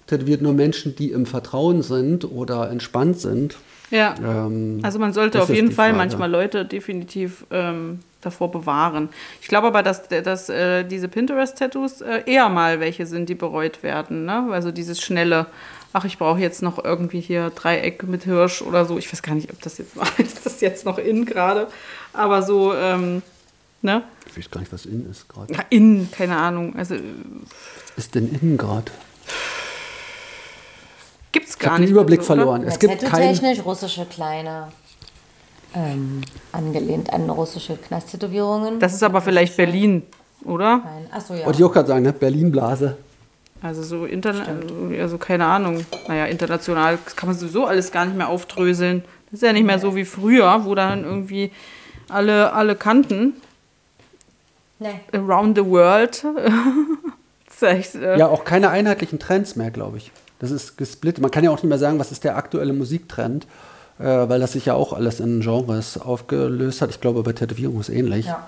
[0.06, 3.56] tätowiert nur Menschen, die im Vertrauen sind oder entspannt sind.
[3.90, 4.14] Ja.
[4.22, 9.08] Ähm, Also man sollte auf ist jeden Fall manchmal Leute definitiv ähm, davor bewahren.
[9.40, 13.82] Ich glaube aber, dass, dass äh, diese Pinterest-Tattoos äh, eher mal welche sind, die bereut
[13.82, 14.24] werden.
[14.24, 14.48] Ne?
[14.50, 15.46] Also dieses schnelle,
[15.92, 18.98] ach, ich brauche jetzt noch irgendwie hier Dreieck mit Hirsch oder so.
[18.98, 20.06] Ich weiß gar nicht, ob das jetzt war.
[20.18, 21.68] Ist das jetzt noch in gerade?
[22.12, 23.22] Aber so, ähm,
[23.82, 24.02] ne?
[24.26, 25.52] Ich weiß gar nicht, was in ist gerade.
[25.52, 26.74] Ja, in, keine Ahnung.
[26.76, 26.96] Also
[27.96, 28.90] Ist denn in gerade?
[31.32, 31.90] gibt es Ich gar habe den nicht.
[31.92, 32.42] Überblick so, oder?
[32.42, 32.62] verloren.
[32.64, 33.10] Es gibt kein.
[33.10, 34.68] Tattoo-technisch russische kleine,
[35.74, 36.22] ähm,
[36.52, 38.80] angelehnt an russische Knasttätowierungen.
[38.80, 40.02] Das ist aber vielleicht Berlin,
[40.44, 40.78] oder?
[40.78, 41.06] Nein.
[41.12, 41.44] Achso, ja.
[41.44, 42.12] Wollte ich auch gerade sagen, ne?
[42.12, 42.96] Berlin-Blase.
[43.62, 45.84] Also so international, also keine Ahnung.
[46.06, 49.04] Naja, international kann man sowieso alles gar nicht mehr aufdröseln.
[49.30, 51.50] Das ist ja nicht mehr so wie früher, wo dann irgendwie
[52.08, 53.34] alle, alle kannten.
[54.78, 55.00] Nee.
[55.12, 56.24] Around the world.
[57.60, 60.12] echt, äh, Ja, auch keine einheitlichen Trends mehr, glaube ich.
[60.38, 61.22] Das ist gesplittet.
[61.22, 63.46] Man kann ja auch nicht mehr sagen, was ist der aktuelle Musiktrend,
[63.98, 66.90] äh, weil das sich ja auch alles in Genres aufgelöst hat.
[66.90, 68.26] Ich glaube, bei Tätowierung ist ähnlich.
[68.26, 68.46] Ja.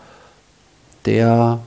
[1.05, 1.61] Der,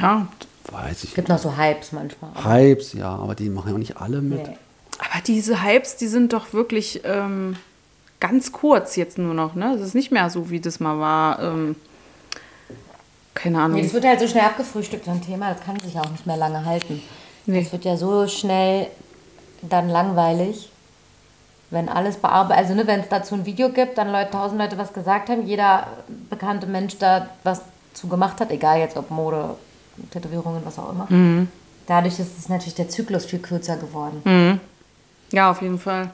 [0.00, 0.28] ja.
[0.70, 2.30] weiß ich Es gibt noch so Hypes manchmal.
[2.44, 4.46] Hypes, ja, aber die machen ja auch nicht alle mit.
[4.46, 4.56] Nee.
[4.98, 7.56] Aber diese Hypes, die sind doch wirklich ähm,
[8.20, 9.54] ganz kurz jetzt nur noch.
[9.54, 9.74] Ne?
[9.74, 11.42] Es ist nicht mehr so, wie das mal war.
[11.42, 11.76] Ähm,
[13.34, 13.76] keine Ahnung.
[13.76, 16.26] Nee, das wird halt so schnell abgefrühstückt, so ein Thema, das kann sich auch nicht
[16.26, 17.02] mehr lange halten.
[17.44, 17.62] Nee.
[17.62, 18.88] Das wird ja so schnell
[19.62, 20.70] dann langweilig,
[21.70, 24.78] wenn alles bearbeitet, also ne, wenn es dazu ein Video gibt, dann Leute, tausend Leute
[24.78, 25.86] was gesagt haben, jeder
[26.30, 27.62] bekannte Mensch da was
[27.94, 29.56] zu gemacht hat, egal jetzt ob Mode,
[30.10, 31.06] Tätowierungen, was auch immer.
[31.08, 31.48] Mhm.
[31.86, 34.60] Dadurch ist es natürlich der Zyklus viel kürzer geworden.
[35.32, 36.10] Ja, auf jeden Fall.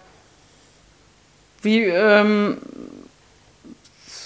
[1.62, 2.58] Wie, ähm,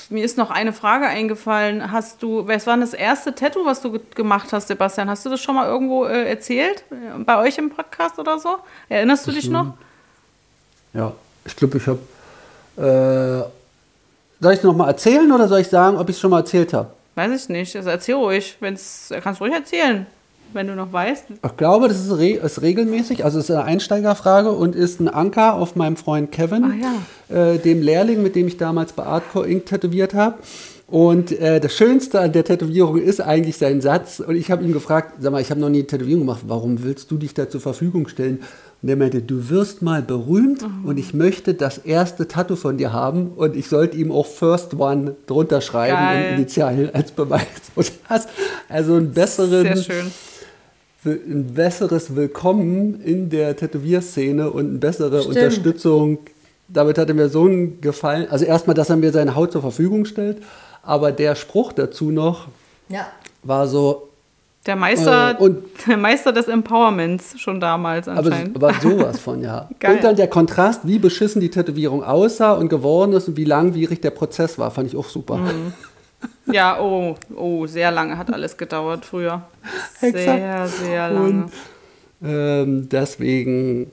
[0.09, 1.91] mir ist noch eine Frage eingefallen.
[1.91, 5.11] Hast du, was war das erste Tattoo, was du ge- gemacht hast, Sebastian?
[5.11, 6.85] Hast du das schon mal irgendwo äh, erzählt?
[6.91, 8.57] Äh, Bei euch im Podcast oder so?
[8.89, 9.75] Erinnerst du dich noch?
[10.97, 11.13] Ja,
[11.45, 11.99] ich glaube, ich habe.
[12.77, 16.41] Äh, soll ich es nochmal erzählen oder soll ich sagen, ob ich es schon mal
[16.41, 16.91] erzählt habe?
[17.15, 17.75] weiß ich nicht.
[17.75, 20.07] Also erzähl ruhig, wenn's, kannst du ruhig erzählen,
[20.53, 21.25] wenn du noch weißt.
[21.45, 25.09] Ich glaube, das ist, re ist regelmäßig, also es ist eine Einsteigerfrage und ist ein
[25.09, 26.83] Anker auf meinem Freund Kevin,
[27.31, 29.65] Ah, äh, dem Lehrling, mit dem ich damals bei Artcore Inc.
[29.65, 30.37] tätowiert habe.
[30.89, 34.21] Und äh, das Schönste an der Tätowierung ist eigentlich sein Satz.
[34.21, 36.85] Und ich habe ihn gefragt, sag mal, ich habe noch nie eine Tätowierung gemacht, warum
[36.85, 38.43] willst du dich da zur Verfügung stellen?
[38.83, 40.89] Und er meinte, du wirst mal berühmt Oh.
[40.89, 44.75] und ich möchte das erste Tattoo von dir haben und ich sollte ihm auch First
[44.75, 46.29] One drunter schreiben Geil.
[46.31, 47.47] und Initialen als Beweis.
[48.09, 48.29] Das,
[48.69, 49.67] also einen besseren
[51.05, 55.37] ein besseres Willkommen in der Tätowierszene und eine bessere Stimmt.
[55.37, 56.19] Unterstützung.
[56.69, 58.27] Damit hat er mir so einen Gefallen.
[58.29, 60.39] Also erstmal, dass er mir seine Haut zur Verfügung stellt,
[60.83, 62.49] aber der Spruch dazu noch
[62.89, 63.07] Ja.
[63.45, 64.06] war so,
[64.67, 68.57] Der Meister, Äh, und- der Meister des Empowerments schon damals aber, anscheinend.
[68.57, 69.69] aber sowas von, ja.
[69.79, 69.97] Geil.
[69.97, 74.01] Und dann der Kontrast, wie beschissen die Tätowierung aussah und geworden ist und wie langwierig
[74.01, 75.37] der Prozess war, fand ich auch super.
[75.37, 75.73] Mhm.
[76.53, 79.43] Ja, oh, oh, sehr lange hat alles gedauert früher.
[80.01, 81.27] Sehr, sehr lange.
[81.29, 81.51] Und
[82.25, 83.91] ähm, deswegen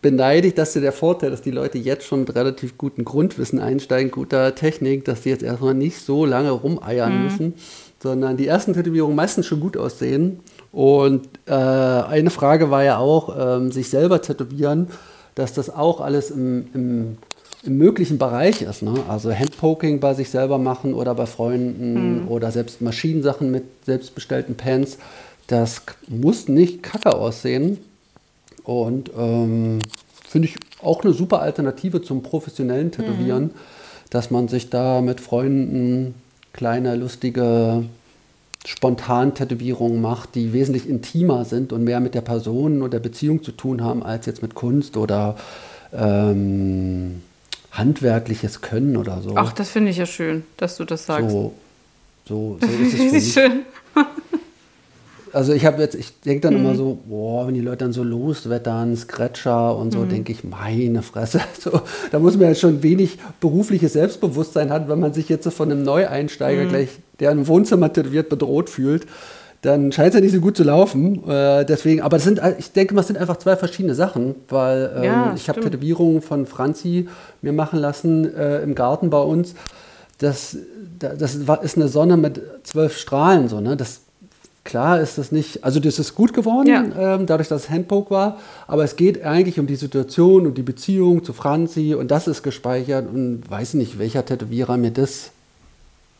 [0.00, 3.60] beneide ich, dass dir der Vorteil, dass die Leute jetzt schon mit relativ guten Grundwissen
[3.60, 7.22] einsteigen, guter Technik, dass die jetzt erstmal nicht so lange rumeiern Mhm.
[7.24, 7.54] müssen,
[8.02, 10.40] sondern die ersten Tätowierungen meistens schon gut aussehen.
[10.72, 14.88] Und äh, eine Frage war ja auch, ähm, sich selber tätowieren,
[15.34, 17.18] dass das auch alles im, im,
[17.62, 18.82] im möglichen Bereich ist.
[18.82, 18.94] Ne?
[19.08, 24.98] Also Handpoking bei sich selber machen oder bei Freunden oder selbst Maschinensachen mit selbstbestellten Pens.
[25.46, 27.78] Das muss nicht kacke aussehen.
[28.64, 29.78] Und ähm,
[30.26, 33.50] finde ich auch eine super Alternative zum professionellen Tätowieren,
[34.10, 36.14] dass man sich da mit Freunden
[36.52, 37.84] kleine, lustige,
[38.64, 43.42] spontan Tätowierungen macht, die wesentlich intimer sind und mehr mit der Person und der Beziehung
[43.42, 45.36] zu tun haben, als jetzt mit Kunst oder
[45.92, 47.22] ähm,
[47.72, 49.34] handwerkliches Können oder so.
[49.36, 51.30] Ach, das finde ich ja schön, dass du das sagst.
[51.30, 51.54] so,
[52.26, 53.32] so, so ist es für mich.
[53.32, 53.62] schön.
[55.32, 56.60] Also ich habe jetzt, ich denke dann Mhm.
[56.60, 59.90] immer so, boah, wenn die Leute dann so loswettern, Scratcher und Mhm.
[59.92, 61.40] so, denke ich, meine Fresse.
[61.60, 61.80] So,
[62.10, 65.70] da muss man ja schon wenig berufliches Selbstbewusstsein haben, wenn man sich jetzt so von
[65.70, 65.86] einem Mhm.
[65.86, 66.88] Neueinsteiger gleich,
[67.20, 69.06] der im Wohnzimmer tätowiert, bedroht fühlt.
[69.62, 71.22] Dann scheint es ja nicht so gut zu laufen.
[71.28, 75.04] Äh, deswegen, aber das sind, ich denke, das sind einfach zwei verschiedene Sachen, weil ähm,
[75.04, 75.60] Ja, ich habe.
[75.60, 77.08] Tätowierungen von Franzi
[77.42, 79.54] mir machen lassen äh, im Garten bei uns.
[80.18, 80.56] Das,
[80.98, 83.76] da- das ist eine Sonne mit zwölf Strahlen, so, ne?
[83.76, 84.00] Das,
[84.64, 87.14] klar ist das nicht, also das ist gut geworden, Ja.
[87.16, 90.62] ähm, dadurch, dass es Handpoke war, aber es geht eigentlich um die Situation und die
[90.62, 95.30] Beziehung zu Franzi und das ist gespeichert und weiß nicht, welcher Tätowierer mir das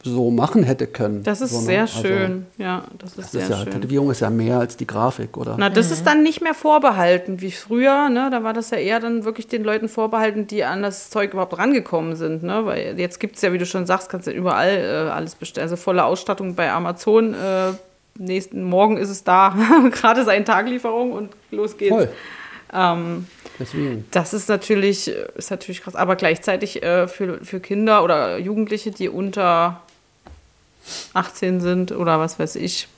[0.04, 1.22] so machen hätte können.
[1.22, 1.64] Das ist so, ne?
[1.66, 2.46] sehr Also, schön.
[2.58, 3.70] Ja, das ist Das sehr ist ja, schön.
[3.74, 5.54] Tätowierung ist ja mehr als die Grafik, oder?
[5.56, 8.28] Na, das ist dann nicht mehr vorbehalten wie früher, ne?
[8.32, 11.56] Da war das ja eher dann wirklich den Leuten vorbehalten, die an das Zeug überhaupt
[11.56, 12.66] rangekommen sind, ne?
[12.66, 15.62] Weil jetzt gibt es ja, wie du schon sagst, kannst du überall äh, alles bestellen.
[15.66, 17.34] Also volle Ausstattung bei Amazon.
[17.34, 17.74] Äh,
[18.18, 19.56] nächsten Morgen ist es da.
[19.90, 21.94] Gerade seine Taglieferung und los geht's.
[21.94, 22.08] Voll.
[22.72, 23.26] Ähm,
[23.58, 24.06] Deswegen.
[24.10, 25.94] das ist natürlich, ist natürlich krass.
[25.94, 29.82] Aber gleichzeitig äh, für, für Kinder oder Jugendliche, die unter
[31.14, 32.88] 18 sind oder was weiß ich.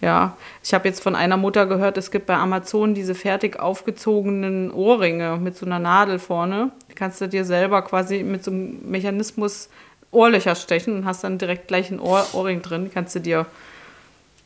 [0.00, 4.70] Ja, ich habe jetzt von einer Mutter gehört, es gibt bei Amazon diese fertig aufgezogenen
[4.70, 6.72] Ohrringe mit so einer Nadel vorne.
[6.90, 9.70] Die kannst du dir selber quasi mit so einem Mechanismus
[10.10, 12.84] Ohrlöcher stechen und hast dann direkt gleich ein Ohr Ohrring drin.
[12.84, 13.46] Die kannst du dir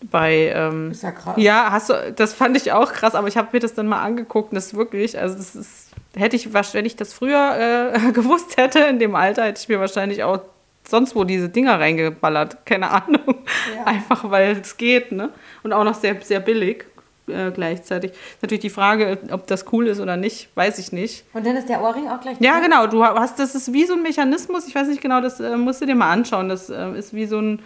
[0.02, 1.34] bei ähm, Ist ja krass.
[1.36, 4.02] ja, hast du, das fand ich auch krass, aber ich habe mir das dann mal
[4.02, 8.12] angeguckt und das ist wirklich, also das ist, hätte ich, wenn ich das früher äh,
[8.12, 10.40] gewusst hätte, in dem Alter, hätte ich mir wahrscheinlich auch
[10.88, 13.34] sonst wo diese Dinger reingeballert, keine Ahnung.
[13.84, 15.30] Einfach weil es geht, ne?
[15.62, 16.86] Und auch noch sehr, sehr billig
[17.28, 18.12] äh, gleichzeitig.
[18.40, 21.24] Natürlich die Frage, ob das cool ist oder nicht, weiß ich nicht.
[21.34, 22.86] Und dann ist der Ohrring auch gleich Ja, genau.
[22.86, 24.66] Du hast, das ist wie so ein Mechanismus.
[24.66, 26.48] Ich weiß nicht genau, das äh, musst du dir mal anschauen.
[26.48, 27.60] Das äh, ist wie so ein,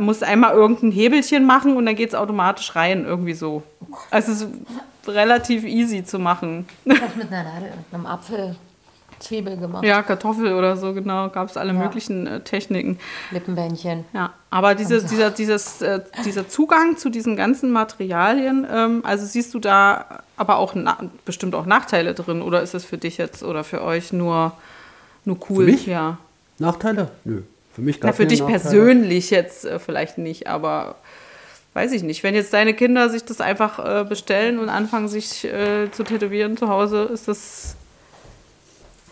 [0.00, 3.62] musst einmal irgendein Hebelchen machen und dann geht es automatisch rein, irgendwie so.
[4.10, 4.48] Also es ist
[5.08, 6.66] relativ easy zu machen.
[6.84, 8.56] Ich hab mit einer Nadel und einem Apfel
[9.18, 9.84] Zwiebel gemacht.
[9.84, 11.28] Ja, Kartoffel oder so, genau.
[11.28, 11.78] Gab es alle Ja.
[11.78, 12.98] möglichen äh, Techniken.
[13.30, 14.06] Lippenbändchen.
[14.14, 19.52] Ja, aber diese, dieser, dieses, äh, dieser Zugang zu diesen ganzen Materialien, ähm, also siehst
[19.52, 20.96] du da aber auch na
[21.26, 24.52] bestimmt auch Nachteile drin oder ist es für dich jetzt oder für euch nur,
[25.26, 25.66] nur cool?
[25.66, 25.84] mich?
[25.86, 26.16] Ja.
[26.58, 27.10] Nachteile?
[27.24, 27.42] Nö.
[27.80, 30.96] Für mich Na, gab für dich persönlich jetzt äh, vielleicht nicht, aber
[31.72, 32.22] weiß ich nicht.
[32.22, 36.58] Wenn jetzt deine Kinder sich das einfach äh, bestellen und anfangen, sich äh, zu tätowieren
[36.58, 37.74] zu Hause, ist das.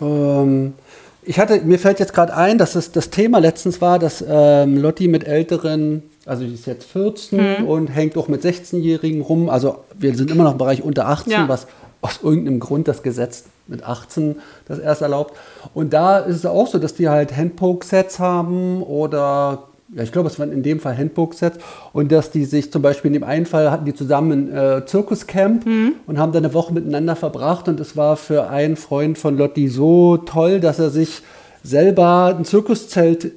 [0.03, 0.75] Ähm,
[1.23, 4.77] ich hatte, mir fällt jetzt gerade ein, dass es das Thema letztens war, dass ähm,
[4.77, 7.67] Lotti mit älteren, also die ist jetzt 14 Mhm.
[7.67, 9.49] und hängt auch mit 16-Jährigen rum.
[9.49, 11.49] Also wir sind immer noch im Bereich unter 18, Ja.
[11.49, 11.67] was
[12.01, 15.37] aus irgendeinem Grund das Gesetz mit 18 das erst erlaubt.
[15.75, 19.65] Und da ist es auch so, dass die halt Handpoke-Sets haben oder
[19.95, 21.59] ja, ich glaube, es waren in dem Fall Handbook-Sets
[21.95, 24.87] und dass die sich zum Beispiel in dem einen Fall hatten die zusammen ein äh,
[24.87, 25.95] Zirkuscamp Mhm.
[26.07, 29.69] und haben dann eine Woche miteinander verbracht und es war für einen Freund von Lotti
[29.69, 31.23] so toll, dass er sich
[31.63, 33.33] selber ein Zirkuszelt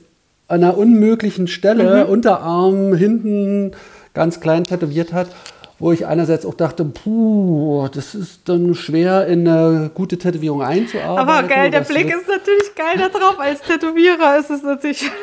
[0.50, 2.12] an einer unmöglichen Stelle, Mhm.
[2.12, 3.72] Unterarm, hinten
[4.14, 5.28] ganz klein tätowiert hat,
[5.82, 11.30] wo ich einerseits auch dachte, puh, das ist dann schwer in eine gute Tätowierung einzuarbeiten.
[11.30, 13.38] Aber geil, der Das Blick ist natürlich geil da drauf.
[13.40, 15.10] Als Tätowierer ist es natürlich.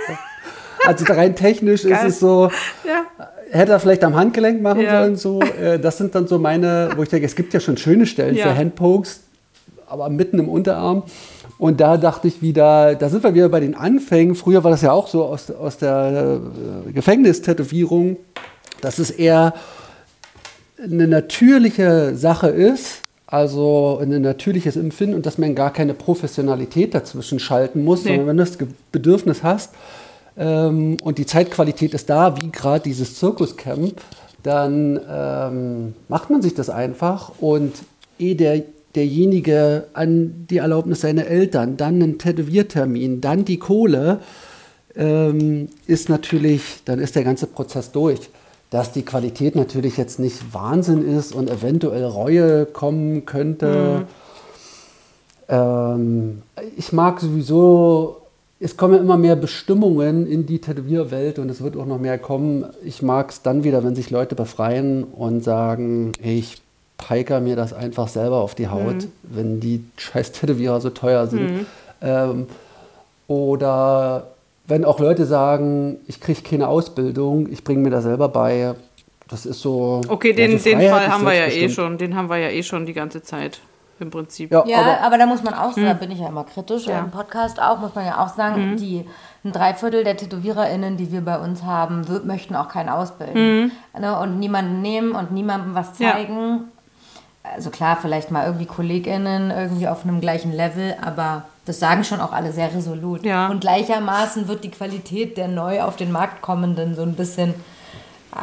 [0.86, 2.06] Also rein technisch ist Geil.
[2.06, 2.52] es so,
[2.86, 3.02] ja.
[3.50, 5.02] hätte er vielleicht am Handgelenk machen Ja.
[5.02, 5.16] sollen.
[5.16, 5.40] So.
[5.40, 8.36] Äh, Das sind dann so meine, wo ich denke, es gibt ja schon schöne Stellen
[8.36, 8.44] Ja.
[8.44, 9.22] für Handpokes,
[9.88, 11.02] aber mitten im Unterarm.
[11.58, 14.36] Und da dachte ich wieder, da sind wir wieder bei den Anfängen.
[14.36, 16.38] Früher war das ja auch so aus, aus der
[16.86, 18.16] äh, Gefängnistätowierung,
[18.80, 19.54] dass es eher
[20.82, 27.38] eine natürliche Sache ist, also ein natürliches Empfinden und dass man gar keine Professionalität dazwischen
[27.38, 28.10] schalten muss, Nee.
[28.10, 28.58] sondern wenn du das
[28.92, 29.74] Bedürfnis hast
[30.36, 34.00] ähm, und die Zeitqualität ist da, wie gerade dieses Zirkuscamp,
[34.42, 37.74] dann ähm, macht man sich das einfach und
[38.18, 38.62] ehe der,
[38.94, 44.20] derjenige an die Erlaubnis seiner Eltern, dann einen Tätowiertermin, dann die Kohle,
[44.96, 48.30] ähm, ist natürlich, dann ist der ganze Prozess durch.
[48.70, 54.04] Dass die Qualität natürlich jetzt nicht Wahnsinn ist und eventuell Reue kommen könnte.
[55.48, 56.42] Ähm,
[56.76, 58.18] ich mag sowieso,
[58.60, 62.18] es kommen ja immer mehr Bestimmungen in die Tätowierwelt und es wird auch noch mehr
[62.18, 62.66] kommen.
[62.84, 66.60] Ich mag es dann wieder, wenn sich Leute befreien und sagen, ich
[66.98, 71.66] peiker mir das einfach selber auf die Haut, wenn die scheiß Tätowierer so teuer sind.
[72.02, 72.46] Ähm,
[73.28, 74.26] oder
[74.68, 78.74] wenn auch Leute sagen, ich kriege keine Ausbildung, ich bringe mir das selber bei.
[79.28, 80.00] Das ist so.
[80.08, 81.98] Okay, ja, den, die den Fall haben wir ja eh schon.
[81.98, 83.60] Den haben wir ja eh schon die ganze Zeit
[84.00, 84.52] im Prinzip.
[84.52, 86.86] Ja, Ja, aber, aber, da muss man auch sagen, da bin ich ja immer kritisch,
[86.86, 87.00] Ja.
[87.00, 89.04] im Podcast auch, muss man ja auch sagen, die
[89.44, 93.72] ein Dreiviertel der TätowiererInnen, die wir bei uns haben, möchten auch keinen ausbilden.
[93.98, 96.12] Ne, und niemanden nehmen und niemandem was Ja.
[96.12, 96.68] zeigen.
[97.54, 102.20] Also klar, vielleicht mal irgendwie KollegInnen irgendwie auf einem gleichen Level, aber das sagen schon
[102.20, 103.24] auch alle sehr resolut.
[103.24, 103.48] Ja.
[103.48, 107.54] Und gleichermaßen wird die Qualität der neu auf den Markt kommenden so ein bisschen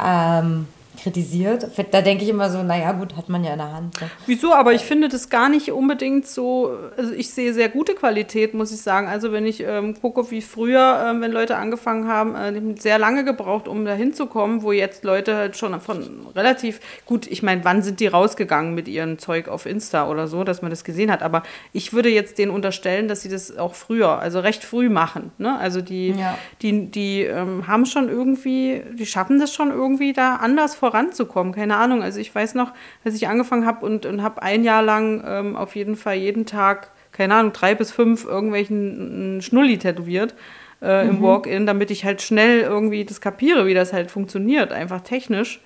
[0.04, 1.68] ähm, kritisiert.
[1.90, 4.00] Da denke ich immer so, naja gut, hat man ja in der Hand.
[4.00, 4.10] Ne?
[4.26, 4.52] Wieso?
[4.54, 6.76] Aber ich finde das gar nicht unbedingt so.
[6.96, 9.06] Also ich sehe sehr gute Qualität, muss ich sagen.
[9.08, 13.24] Also wenn ich ähm, gucke, wie früher, ähm, wenn Leute angefangen haben, äh, sehr lange
[13.24, 17.82] gebraucht, um da hinzukommen, wo jetzt Leute halt schon von relativ gut, ich meine, wann
[17.82, 21.22] sind die rausgegangen mit ihrem Zeug auf Insta oder so, dass man das gesehen hat.
[21.22, 21.42] Aber
[21.72, 25.30] ich würde jetzt denen unterstellen, dass sie das auch früher, also recht früh machen.
[25.38, 25.58] Ne?
[25.58, 26.38] Also die, Ja.
[26.62, 31.52] die, die ähm, haben schon irgendwie, die schaffen das schon irgendwie da anders voranzukommen.
[31.52, 32.02] Keine Ahnung.
[32.02, 32.72] Also ich weiß noch,
[33.04, 36.46] als ich angefangen habe und, und habe ein Jahr lang ähm, auf jeden Fall jeden
[36.46, 40.34] Tag, keine Ahnung, drei bis fünf irgendwelchen Schnulli tätowiert
[40.80, 45.00] äh, im Walk-In, damit ich halt schnell irgendwie das kapiere, wie das halt funktioniert, einfach
[45.00, 45.60] technisch,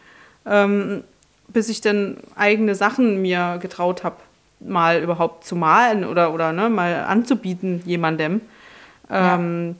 [0.46, 1.04] ähm,
[1.48, 4.16] bis ich dann eigene Sachen mir getraut habe,
[4.60, 8.40] mal überhaupt zu malen oder, oder ne, mal anzubieten jemandem.
[9.10, 9.76] Ähm,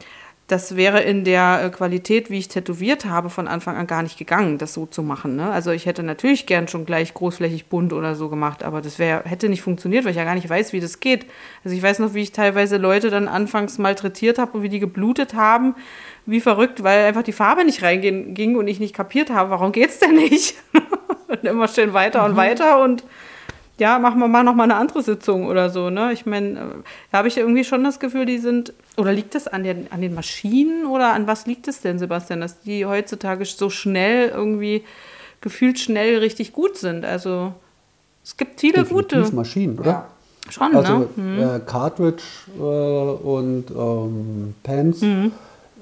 [0.51, 4.19] Das wäre in der äh, Qualität, wie ich tätowiert habe, von Anfang an gar nicht
[4.19, 5.37] gegangen, das so zu machen.
[5.37, 5.49] Ne?
[5.49, 9.23] Also ich hätte natürlich gern schon gleich großflächig bunt oder so gemacht, aber das wär,
[9.25, 11.27] hätte nicht funktioniert, weil ich ja gar nicht weiß, wie das geht.
[11.63, 14.81] Also ich weiß noch, wie ich teilweise Leute dann anfangs malträtiert habe und wie die
[14.81, 15.77] geblutet haben,
[16.27, 19.71] wie verrückt, weil einfach die Farbe nicht reinging ging und ich nicht kapiert habe, warum
[19.71, 20.57] geht's denn nicht?
[21.29, 23.05] und immer schön weiter und weiter und
[23.81, 26.13] ja, machen wir mal noch mal eine andere Sitzung oder so, ne?
[26.13, 26.63] Ich meine, äh,
[27.11, 30.01] da habe ich irgendwie schon das Gefühl, die sind, oder liegt das an den, an
[30.01, 34.85] den Maschinen oder an was liegt es denn, Sebastian, dass die heutzutage so schnell irgendwie,
[35.41, 37.05] gefühlt schnell richtig gut sind?
[37.05, 37.53] Also,
[38.23, 39.35] es gibt viele definitiv gute.
[39.35, 40.09] Maschinen, oder?
[40.49, 41.57] Schon, Also ne?
[41.57, 42.23] äh, Cartridge
[42.59, 45.01] äh, und ähm, Pens.
[45.01, 45.33] Mhm.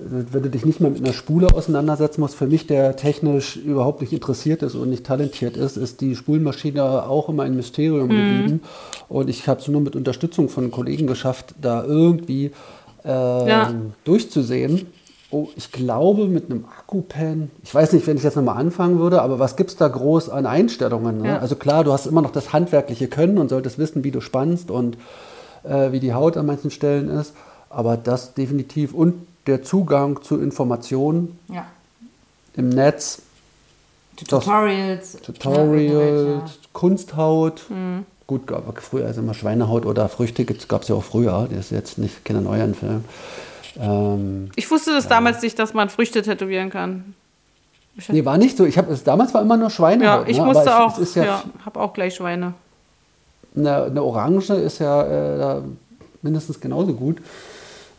[0.00, 4.00] Wenn du dich nicht mehr mit einer Spule auseinandersetzen musst, für mich, der technisch überhaupt
[4.00, 8.16] nicht interessiert ist und nicht talentiert ist, ist die Spulmaschine auch immer ein Mysterium Mhm.
[8.16, 8.60] geblieben.
[9.08, 12.52] Und ich habe es nur mit Unterstützung von Kollegen geschafft, da irgendwie
[13.04, 13.74] ähm, Ja.
[14.04, 14.86] durchzusehen.
[15.30, 19.20] Oh, ich glaube mit einem Akku-Pen, ich weiß nicht, wenn ich jetzt nochmal anfangen würde,
[19.20, 21.18] aber was gibt es da groß an Einstellungen?
[21.22, 21.28] Ne?
[21.28, 21.38] Ja.
[21.38, 24.70] Also klar, du hast immer noch das handwerkliche Können und solltest wissen, wie du spannst
[24.70, 24.96] und
[25.64, 27.34] äh, wie die Haut an manchen Stellen ist.
[27.68, 29.14] Aber das definitiv und
[29.48, 31.66] der Zugang zu Informationen Ja.
[32.54, 33.22] im Netz,
[34.16, 35.16] das- Tutorials.
[35.22, 37.62] Tutorials, Kunsthaut.
[37.70, 38.04] Mhm.
[38.26, 41.48] Gut, aber früher also immer Schweinehaut oder Früchte gab es ja auch früher.
[41.50, 43.04] Das ist jetzt nicht keine neuen Film.
[43.80, 47.14] Ähm, Ich wusste das damals nicht, dass man Früchte tätowieren kann.
[48.08, 48.64] nee, war nicht so.
[48.66, 50.28] Ich habe damals war immer nur Ja, Schweinehaut.
[50.28, 50.44] ich ne?
[50.44, 52.52] musste aber auch, es, es ist ja, ja, habe auch gleich Schweine.
[53.56, 55.62] Eine, eine Orange ist ja äh,
[56.22, 57.18] mindestens genauso gut.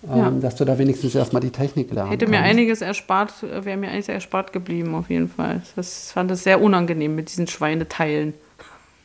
[0.07, 0.29] Ähm, Ja.
[0.31, 2.11] dass du da wenigstens erstmal die Technik lernst.
[2.13, 5.61] Hätte mir einiges erspart, wäre mir einiges erspart geblieben, auf jeden Fall.
[5.75, 8.33] Das fand es sehr unangenehm mit diesen Schweineteilen.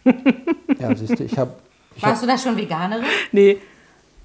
[0.78, 1.54] Ja, siehst du, ich habe
[2.00, 3.04] Warst du da schon Veganerin?
[3.32, 3.58] Nee,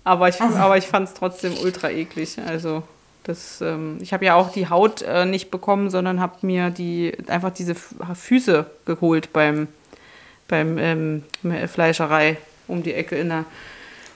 [0.04, 2.38] aber ich, Also- aber ich fand es trotzdem ultra eklig.
[2.46, 2.84] Also,
[3.24, 7.14] das, ähm, ich habe ja auch die Haut äh, nicht bekommen, sondern habe mir die,
[7.28, 9.68] einfach diese Füße geholt beim,
[10.48, 11.24] beim ähm,
[11.68, 12.38] Fleischerei
[12.68, 13.46] um die Ecke in der,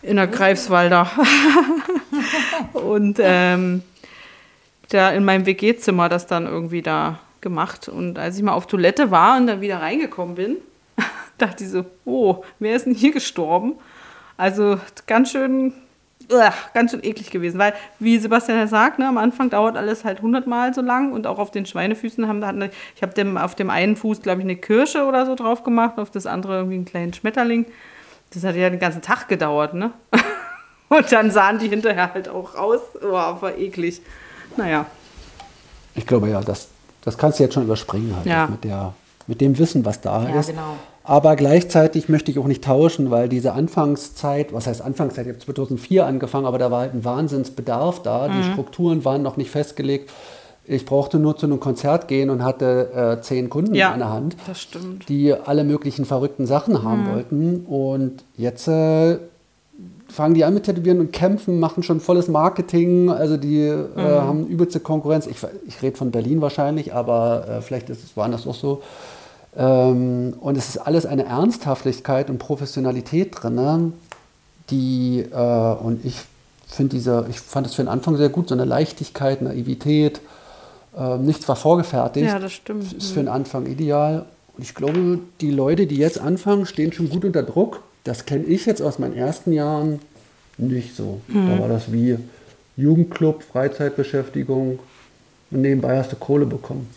[0.04, 1.10] in der Greifswalder.
[2.74, 3.82] Und ähm,
[4.90, 7.90] da in meinem WG-Zimmer das dann irgendwie da gemacht.
[7.90, 10.58] Und als ich mal auf Toilette war und dann wieder reingekommen bin,
[11.38, 13.74] dachte ich so, oh, wer ist denn hier gestorben?
[14.38, 15.74] Also ganz schön,
[16.74, 20.22] ganz schön eklig gewesen, weil, wie Sebastian ja sagt, ne, am Anfang dauert alles halt
[20.22, 22.52] hundertmal so lang und auch auf den Schweinefüßen haben, da
[22.96, 26.00] ich habe dem auf dem einen Fuß, glaube ich, eine Kirsche oder so drauf gemacht,
[26.00, 27.66] auf das andere irgendwie einen kleinen Schmetterling.
[28.34, 29.92] Das hat ja den ganzen Tag gedauert, ne?
[30.90, 32.80] Und dann sahen die hinterher halt auch aus.
[33.02, 34.02] Oh, war eklig.
[34.58, 34.86] Naja,
[35.96, 36.68] Ich glaube ja, das,
[37.04, 38.48] das kannst du jetzt schon überspringen halt Ja.
[38.48, 38.94] mit, der,
[39.28, 40.48] mit dem Wissen, was da Ja, ist.
[40.50, 40.76] genau.
[41.06, 45.44] Aber gleichzeitig möchte ich auch nicht tauschen, weil diese Anfangszeit, was heißt Anfangszeit, ich habe
[45.44, 48.30] 2004 angefangen, aber da war halt ein Wahnsinnsbedarf da.
[48.30, 50.10] Die Strukturen waren noch nicht festgelegt.
[50.66, 54.10] Ich brauchte nur zu einem Konzert gehen und hatte äh, zehn Kunden ja, an der
[54.10, 54.38] Hand,
[55.10, 57.66] die alle möglichen verrückten Sachen haben wollten.
[57.66, 59.18] Und jetzt äh,
[60.08, 63.10] fangen die an mit Tätowieren und kämpfen, machen schon volles Marketing.
[63.10, 65.28] Also die äh, haben übelste Konkurrenz.
[65.28, 65.38] Ich,
[65.68, 68.82] ich rede von Berlin wahrscheinlich, aber äh, vielleicht ist es woanders auch so.
[69.58, 73.92] Ähm, und es ist alles eine Ernsthaftigkeit und Professionalität drin, ne?
[74.70, 76.22] die, äh, und ich
[76.68, 80.22] finde diese, ich fand es für den Anfang sehr gut, so eine Leichtigkeit, Naivität,
[80.98, 82.28] äh, nichts war vorgefertigt.
[82.28, 82.94] Ja, das stimmt.
[82.94, 84.26] Ist für den Anfang ideal.
[84.56, 87.82] Und ich glaube, die Leute, die jetzt anfangen, stehen schon gut unter Druck.
[88.04, 90.00] Das kenne ich jetzt aus meinen ersten Jahren
[90.58, 91.22] nicht so.
[91.28, 92.18] Da war das wie
[92.76, 94.80] Jugendclub, Freizeitbeschäftigung
[95.52, 96.88] und nebenbei hast du Kohle bekommen.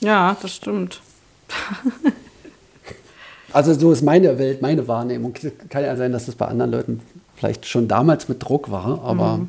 [0.00, 1.00] Ja, das stimmt.
[3.52, 5.34] Also so ist meine Welt, meine Wahrnehmung.
[5.68, 7.00] Kann ja sein, dass das bei anderen Leuten
[7.36, 9.40] vielleicht schon damals mit Druck war, aber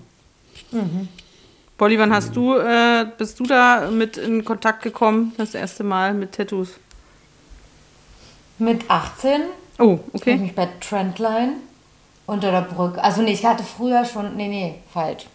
[1.84, 6.14] Polly, wann hast du, äh, bist du da mit in Kontakt gekommen, das erste Mal
[6.14, 6.70] mit Tattoos?
[8.58, 9.42] Mit 18
[9.80, 10.36] Oh, habe ich okay.
[10.38, 11.56] mich bei Trendline
[12.26, 13.04] unter der Brücke.
[13.04, 14.38] Also nee, ich hatte früher schon.
[14.38, 15.26] Nee, nee, falsch.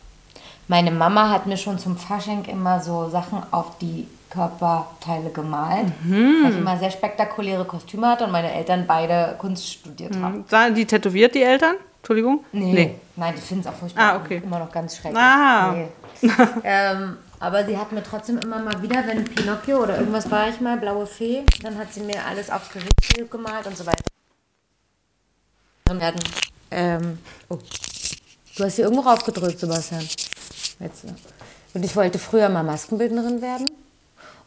[0.69, 5.93] Meine Mama hat mir schon zum Fasching immer so Sachen auf die Körperteile gemalt.
[6.03, 10.47] Weil ich immer sehr spektakuläre Kostüme hatte und meine Eltern beide Kunst studiert haben.
[10.49, 11.75] Sahen die tätowiert, die Eltern?
[11.99, 12.43] Entschuldigung?
[12.53, 12.95] Nee.
[13.17, 14.15] Nein, die finden es auch furchtbar.
[14.15, 14.41] Ah, okay.
[14.43, 15.21] Immer noch ganz schrecklich.
[15.23, 15.73] Ah.
[15.73, 15.89] Nee.
[16.65, 20.61] ähm, aber sie hat mir trotzdem immer mal wieder, wenn Pinocchio oder irgendwas war ich
[20.61, 24.03] mal, blaue Fee, dann hat sie mir alles aufs Gesicht gemalt und so weiter.
[25.91, 26.21] Werden,
[26.71, 27.19] ähm,
[27.49, 27.59] oh.
[28.57, 30.03] Du hast hier irgendwo raufgedrückt, Sebastian.
[30.81, 31.11] Jetzt, ja.
[31.75, 33.71] Und ich wollte früher mal Maskenbildnerin werden.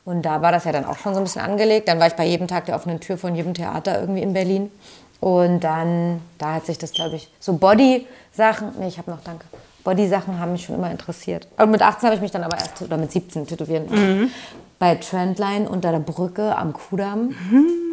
[0.04, 1.88] Und da war das ja dann auch schon so ein bisschen angelegt.
[1.88, 4.72] Dann war ich bei jedem Tag der offenen Tür von jedem Theater irgendwie in Berlin.
[5.20, 9.46] Und dann, da hat sich das, glaube ich, so Body-Sachen, nee, ich habe noch, danke.
[9.84, 11.48] Body-Sachen haben mich schon immer interessiert.
[11.58, 14.32] Und mit 18 habe ich mich dann aber erst, oder mit 17 tätowieren lassen.
[14.80, 17.36] Bei Trendline unter der Brücke am Kudamm,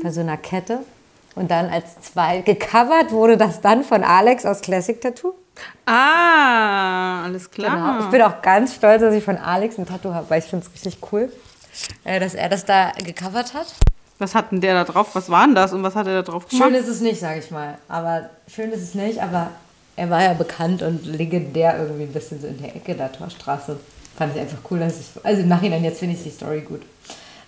[0.03, 0.81] bei so einer Kette.
[1.35, 5.35] Und dann als zwei, gecovert wurde das dann von Alex aus Classic Tattoo.
[5.87, 7.75] Ah, alles klar.
[7.77, 8.05] Genau.
[8.05, 10.67] Ich bin auch ganz stolz, dass ich von Alex ein Tattoo habe, weil ich finde
[10.67, 11.33] es richtig cool,
[12.05, 13.67] äh, dass er das da gecovert hat.
[14.19, 15.15] Was hat denn der da drauf?
[15.15, 16.69] Was war denn das und was hat er da drauf gemacht?
[16.69, 17.79] Schön ist es nicht, sage ich mal.
[17.89, 19.51] Aber schön ist es nicht, aber
[19.99, 23.79] er war ja bekannt und legendär irgendwie ein bisschen so in der Ecke der Torstraße.
[24.17, 25.07] Fand ich einfach cool, dass ich.
[25.25, 26.83] Also im Nachhinein jetzt finde ich die Story gut.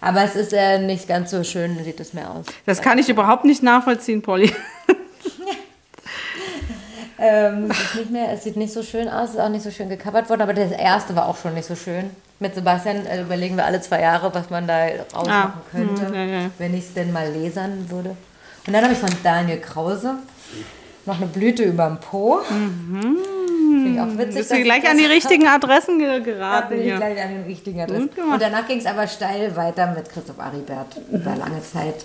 [0.00, 2.46] Aber es ist äh, nicht ganz so schön, sieht es mehr aus.
[2.66, 4.52] Das kann ich überhaupt nicht nachvollziehen, Polly.
[7.22, 9.70] Ähm, es, nicht mehr, es sieht nicht so schön aus, es ist auch nicht so
[9.70, 12.08] schön gecovert worden, aber das erste war auch schon nicht so schön.
[12.38, 16.14] Mit Sebastian äh, überlegen wir alle zwei Jahre, was man da rausmachen Ah, könnte, hm,
[16.14, 16.50] ja, ja.
[16.56, 18.16] wenn ich es denn mal lasern würde.
[18.66, 20.14] Und dann habe ich von Daniel Krause
[21.10, 22.40] noch eine Blüte über dem Po.
[22.48, 24.34] Finde ich auch witzig.
[24.34, 24.34] Mhm.
[24.34, 27.44] Bist du ich gleich das an die richtigen Adressen geraten bin ich gleich an den
[27.44, 28.10] richtigen Adressen.
[28.32, 31.96] Und danach ging es aber steil weiter mit Christoph Aribert über lange Zeit.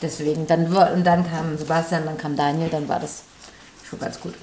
[0.00, 3.22] Deswegen, dann, und dann kam Sebastian, dann kam Daniel, dann war das
[3.88, 4.34] schon ganz gut.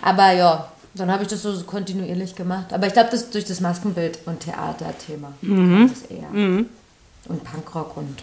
[0.00, 2.72] Aber ja, dann habe ich das so kontinuierlich gemacht.
[2.72, 5.90] Aber ich glaube, das durch das Maskenbild und Theaterthema Mhm.
[5.92, 6.28] es eher.
[7.28, 8.22] Und Punkrock und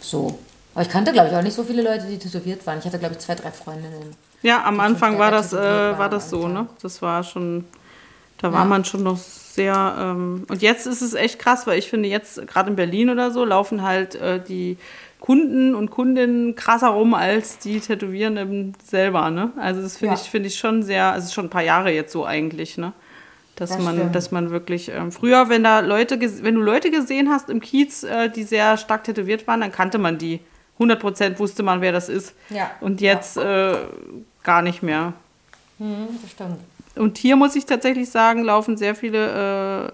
[0.00, 0.38] so.
[0.74, 2.78] Aber ich kannte, glaube ich, auch nicht so viele Leute, die tätowiert waren.
[2.78, 4.14] Ich hatte, glaube ich, zwei, drei Freundinnen.
[4.42, 5.56] Ja, am Anfang war das, äh,
[5.98, 6.66] war das so, ne?
[6.82, 7.64] Das war schon,
[8.38, 8.64] da war Ja.
[8.64, 9.96] man schon noch sehr.
[9.98, 13.30] Ähm, und jetzt ist es echt krass, weil ich finde, jetzt gerade in Berlin oder
[13.30, 14.78] so laufen halt äh, die
[15.20, 19.50] Kunden und Kundinnen krasser rum als die Tätowierenden selber, ne?
[19.58, 20.20] Also das finde Ja.
[20.22, 22.78] ich, finde ich schon sehr, also es ist schon ein paar Jahre jetzt so eigentlich,
[22.78, 22.94] ne?
[23.56, 24.14] Dass Das man, stimmt.
[24.14, 28.04] dass man wirklich ähm, früher, wenn da Leute, wenn du Leute gesehen hast im Kiez,
[28.04, 30.40] äh, die sehr stark tätowiert waren, dann kannte man die.
[30.78, 32.34] 100% wusste man, wer das ist.
[32.48, 32.70] Ja.
[32.80, 33.74] Und jetzt äh,
[34.50, 35.12] gar nicht mehr.
[35.78, 36.58] Hm, das stimmt.
[36.96, 39.92] Und hier muss ich tatsächlich sagen, laufen sehr viele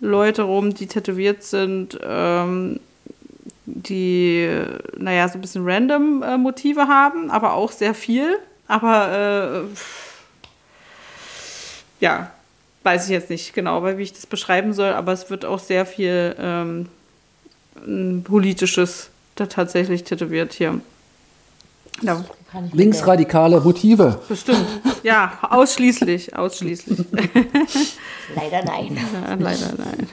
[0.00, 2.80] äh, Leute rum, die tätowiert sind, ähm,
[3.66, 4.48] die,
[4.96, 8.38] naja, so ein bisschen random äh, Motive haben, aber auch sehr viel.
[8.68, 9.76] Aber äh,
[12.00, 12.30] ja,
[12.84, 15.84] weiß ich jetzt nicht genau, wie ich das beschreiben soll, aber es wird auch sehr
[15.84, 16.88] viel ähm,
[18.24, 20.80] politisches da tatsächlich tätowiert hier.
[22.02, 24.20] Ich Linksradikale Motive.
[24.28, 24.64] bestimmt.
[25.02, 26.98] Ja, ausschließlich, ausschließlich.
[28.34, 28.96] Leider nein.
[29.26, 30.08] Ja, leider nein.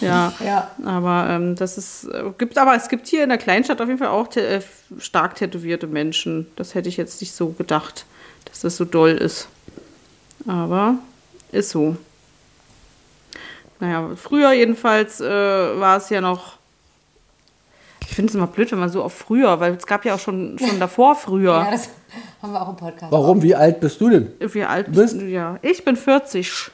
[0.00, 0.70] Ja, Ja.
[0.84, 3.98] aber ähm, das ist äh, gibt aber es gibt hier in der Kleinstadt auf jeden
[3.98, 4.60] Fall auch äh,
[4.98, 6.46] stark tätowierte Menschen.
[6.56, 8.04] Das hätte ich jetzt nicht so gedacht,
[8.44, 9.48] dass das so doll ist.
[10.46, 10.96] Aber
[11.50, 11.96] ist so.
[13.80, 16.58] Naja, früher jedenfalls äh, war es ja noch.
[18.08, 20.18] Ich finde es immer blöd, wenn man so auf früher, weil es gab ja auch
[20.20, 21.52] schon, schon davor früher.
[21.64, 21.88] Ja, das
[22.42, 23.10] haben wir auch im Podcast.
[23.10, 23.42] Warum?
[23.42, 24.32] Wie alt bist du denn?
[24.38, 25.26] Wie alt bist- bist du?
[25.26, 26.70] Ja, ich bin 40.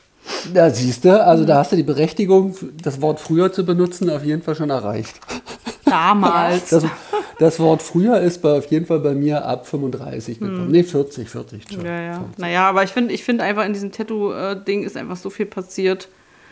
[0.53, 4.23] Da siehst du, also da hast du die Berechtigung, das Wort früher zu benutzen, auf
[4.25, 5.19] jeden Fall schon erreicht.
[5.85, 6.71] Damals.
[6.71, 6.85] Das,
[7.39, 10.71] das Wort früher ist bei, auf jeden Fall bei mir ab 35 gekommen.
[10.71, 11.63] Nee, 40, 40.
[11.71, 11.79] schon.
[11.81, 11.87] Hm.
[11.87, 12.25] Ja, ja.
[12.37, 16.09] Naja, aber ich finde ich find einfach in diesem Tattoo-Ding ist einfach so viel passiert.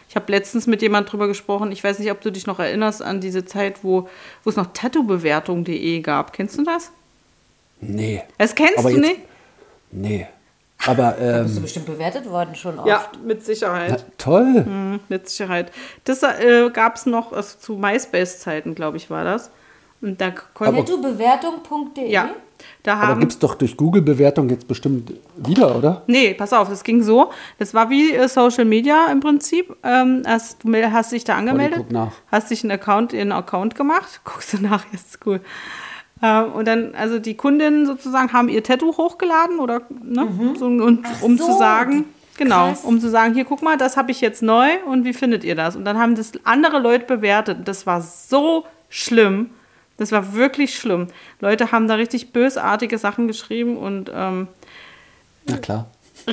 [0.09, 1.70] Ich habe letztens mit jemand drüber gesprochen.
[1.72, 4.09] Ich weiß nicht, ob du dich noch erinnerst an diese Zeit, wo,
[4.44, 6.32] wo es noch tattoobewertung.de gab.
[6.32, 6.90] Kennst du das?
[7.80, 9.20] Nee, Das kennst Aber du jetzt- nicht?
[9.90, 10.26] nee.
[10.86, 12.89] Aber Da bist du ähm, bestimmt bewertet worden schon oft.
[12.89, 14.05] Ja, mit Sicherheit.
[14.16, 14.64] toll.
[14.64, 15.72] Mhm, mit Sicherheit.
[16.05, 19.51] Das äh, gab es noch also zu MySpace-Zeiten, glaube ich, war das.
[20.01, 22.09] Und da konnte Nettobewertung.de?
[22.10, 22.30] ja,
[22.82, 26.02] da Aber haben gibt es doch durch Google-Bewertung jetzt bestimmt wieder, oder?
[26.06, 27.30] Nee, pass auf, das ging so.
[27.59, 29.76] Das war wie äh, Social Media im Prinzip.
[29.82, 32.12] Ähm, hast, du hast dich da angemeldet, guck nach.
[32.28, 35.40] hast dich einen Account, einen Account gemacht, guckst du nach, ist cool.
[36.22, 40.28] Ähm, und dann, also die Kundinnen sozusagen haben ihr Tattoo hochgeladen oder ne,
[40.59, 42.06] so, und um so, zu sagen,
[42.36, 42.84] genau, krass.
[42.84, 45.55] um zu sagen, hier guck mal, das habe ich jetzt neu und wie findet ihr
[45.55, 45.76] das?
[45.76, 47.66] Und dann haben das andere Leute bewertet.
[47.66, 49.50] Das war so schlimm.
[49.98, 51.08] Das war wirklich schlimm.
[51.40, 54.48] Leute haben da richtig bösartige Sachen geschrieben und ähm,
[55.46, 55.90] Na klar.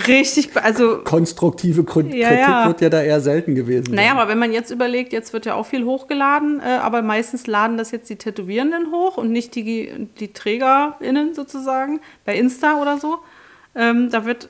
[0.07, 2.67] richtig, also Konstruktive Grund Ja, Kritik ja.
[2.67, 3.93] wird ja da eher selten gewesen.
[3.95, 4.17] Naja, sein.
[4.17, 7.75] aber wenn man jetzt überlegt, jetzt wird ja auch viel hochgeladen, äh, aber meistens laden
[7.77, 13.17] das jetzt die Tätowierenden hoch und nicht die, die TrägerInnen sozusagen bei Insta oder so.
[13.75, 14.49] Ähm, da wird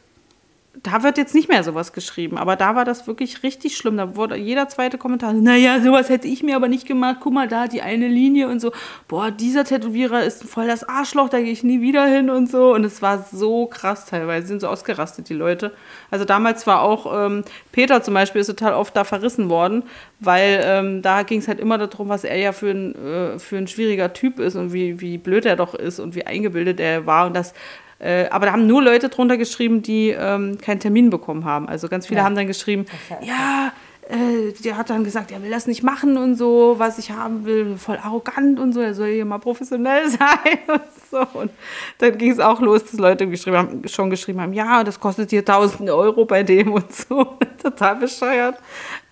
[0.84, 3.98] da wird jetzt nicht mehr sowas geschrieben, aber da war das wirklich richtig schlimm.
[3.98, 7.18] Da wurde jeder zweite Kommentar, naja, sowas hätte ich mir aber nicht gemacht.
[7.22, 8.72] Guck mal, da die eine Linie und so.
[9.08, 12.74] Boah, dieser Tätowierer ist voll das Arschloch, da gehe ich nie wieder hin und so.
[12.74, 15.72] Und es war so krass teilweise, sind so ausgerastet, die Leute.
[16.12, 19.84] Also damals war auch ähm, Peter zum Beispiel ist total oft da verrissen worden,
[20.20, 23.58] weil ähm, da ging es halt immer darum, was er ja für ein, äh, für
[23.58, 27.06] ein schwieriger Typ ist und wie, wie blöd er doch ist und wie eingebildet er
[27.06, 27.28] war.
[27.28, 27.54] Und das
[28.00, 31.68] äh, aber da haben nur Leute drunter geschrieben, die ähm, keinen Termin bekommen haben.
[31.68, 32.26] Also ganz viele Ja.
[32.26, 32.86] haben dann geschrieben,
[33.22, 33.72] ja
[34.08, 37.46] äh, der hat dann gesagt, er will das nicht machen und so, was ich haben
[37.46, 41.40] will, voll arrogant und so, er soll hier mal professionell sein und so.
[41.40, 41.52] Und
[41.98, 45.32] dann ging es auch los, dass Leute geschrieben haben, schon geschrieben haben, ja, das kostet
[45.32, 47.38] hier 1000 Euro bei dem und so.
[47.64, 48.58] Total bescheuert.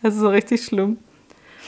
[0.03, 0.97] Das ist so richtig schlimm.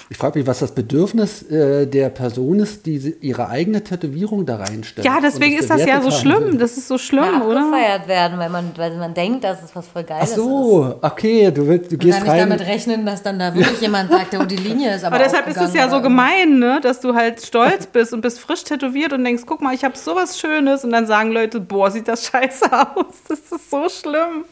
[0.07, 4.57] Ich frage mich, was das Bedürfnis äh, der Person ist, die ihre eigene Tätowierung da
[4.57, 5.03] reinstellt.
[5.03, 6.51] Ja, deswegen und ist das ja so schlimm.
[6.51, 6.57] will.
[6.59, 7.61] Das ist so schlimm, Ja, oder?
[7.65, 10.35] abgefeiert werden, weil man, weil man denkt, dass es was voll Ach Geiles ist.
[10.35, 12.49] so, okay, du, willst, du Und gehst dann nicht rein.
[12.49, 15.47] damit rechnen, dass dann da wirklich jemand sagt, oh, die Linie ist aber Aber deshalb
[15.47, 16.79] ist es ja so gemein, ne?
[16.83, 19.97] dass du halt stolz bist und bist frisch tätowiert und denkst, guck mal, ich habe
[19.97, 20.83] sowas Schönes.
[20.83, 23.05] Und dann sagen Leute, boah, sieht das scheiße aus.
[23.27, 24.45] Das ist so schlimm.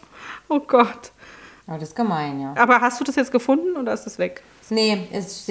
[0.49, 1.11] Oh Gott.
[1.67, 2.53] Aber das ist gemein, ja.
[2.57, 4.41] Aber hast du das jetzt gefunden oder ist das weg?
[4.69, 5.45] Nee, es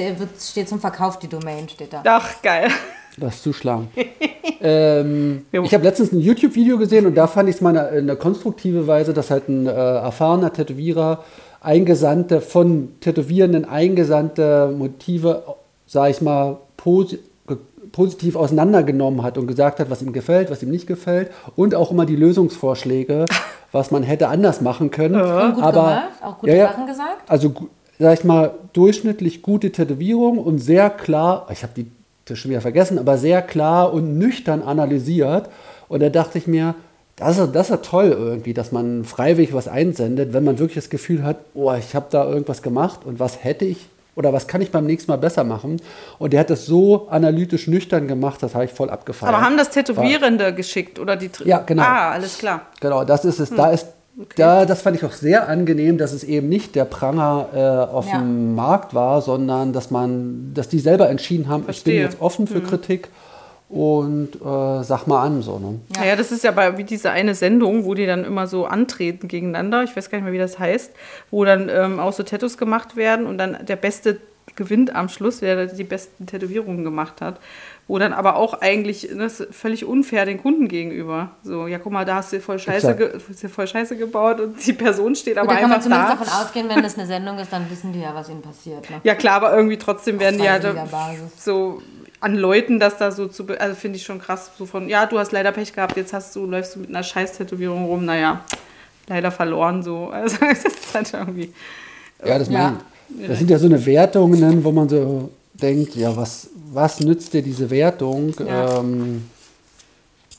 [0.51, 2.03] steht, zum Verkauf, die Domain steht da.
[2.07, 2.69] Ach, geil.
[3.19, 3.89] Das zuschlagen.
[4.61, 8.17] ähm, ich habe letztens ein YouTube-Video gesehen und da fand ich es mal in einer
[8.17, 11.23] konstruktive Weise, dass halt ein äh, erfahrener Tätowierer
[11.61, 15.43] eingesandte, von Tätowierenden eingesandte Motive,
[15.87, 17.19] sag ich mal, posi
[17.91, 21.91] positiv auseinandergenommen hat und gesagt hat, was ihm gefällt, was ihm nicht gefällt und auch
[21.91, 23.27] immer die Lösungsvorschläge,
[23.73, 25.21] was man hätte anders machen können.
[25.21, 27.29] Und gut Aber, gemacht, auch gute ja, ja, Sachen gesagt.
[27.29, 27.53] also,
[27.99, 31.87] sag ich mal, durchschnittlich gute Tätowierung und sehr klar, ich habe die
[32.25, 35.49] das schon wieder vergessen, aber sehr klar und nüchtern analysiert.
[35.89, 36.75] Und da dachte ich mir,
[37.17, 40.77] das ist, das ist ja toll irgendwie, dass man freiwillig was einsendet, wenn man wirklich
[40.77, 44.47] das Gefühl hat, oh, ich habe da irgendwas gemacht und was hätte ich oder was
[44.47, 45.81] kann ich beim nächsten Mal besser machen.
[46.19, 49.35] Und der hat das so analytisch nüchtern gemacht, das habe ich voll abgefeiert.
[49.35, 51.83] Aber haben das Tätowierende geschickt oder die Tr- Ja, genau.
[51.83, 52.63] Ah, alles klar.
[52.81, 53.51] Genau, das ist es.
[53.51, 53.87] Da ist
[54.37, 58.07] Da, das fand ich auch sehr angenehm, dass es eben nicht der Pranger äh, auf
[58.11, 58.19] Ja.
[58.19, 61.95] dem Markt war, sondern dass man, dass die selber entschieden haben, ich Verstehe.
[61.95, 63.09] bin jetzt offen für Kritik
[63.71, 65.41] und äh, sag mal an.
[65.41, 65.81] So, ne?
[65.97, 66.05] Ja.
[66.05, 69.29] ja, das ist ja bei, wie diese eine Sendung, wo die dann immer so antreten
[69.29, 69.83] gegeneinander.
[69.85, 70.93] Ich weiß gar nicht mehr, wie das heißt.
[71.31, 74.19] Wo dann ähm, auch so Tattoos gemacht werden und dann der Beste
[74.57, 77.39] gewinnt am Schluss, wer die besten Tätowierungen gemacht hat.
[77.89, 81.31] Wo dann aber auch eigentlich ne, das ist völlig unfair den Kunden gegenüber.
[81.43, 84.41] So, ja, guck mal, da hast du voll Scheiße, ge hast du voll Scheiße gebaut
[84.41, 86.25] und die Person steht Gut, aber da kann man einfach zumindest da.
[86.25, 88.89] davon ausgehen, wenn das eine Sendung ist, dann wissen die ja, was ihnen passiert.
[88.89, 89.01] Ne?
[89.03, 91.45] Ja, klar, aber irgendwie trotzdem werden die halt Basis.
[91.45, 91.83] so
[92.21, 93.47] an Leuten, das da so zu.
[93.47, 96.13] be- Also finde ich schon krass, so von, ja, du hast leider Pech gehabt, jetzt
[96.13, 98.43] hast du, läufst du mit einer Scheiß-Tätowierung rum, naja,
[99.09, 100.07] leider verloren so.
[100.13, 101.53] Also das ist halt irgendwie.
[102.25, 102.75] Ja, das, Ja.
[103.19, 105.31] Mein, das sind ja so eine Wertungen, wo man so
[105.63, 108.35] denkt, ja, was, was nützt dir diese Wertung?
[108.39, 108.79] Ja.
[108.81, 109.29] Ähm,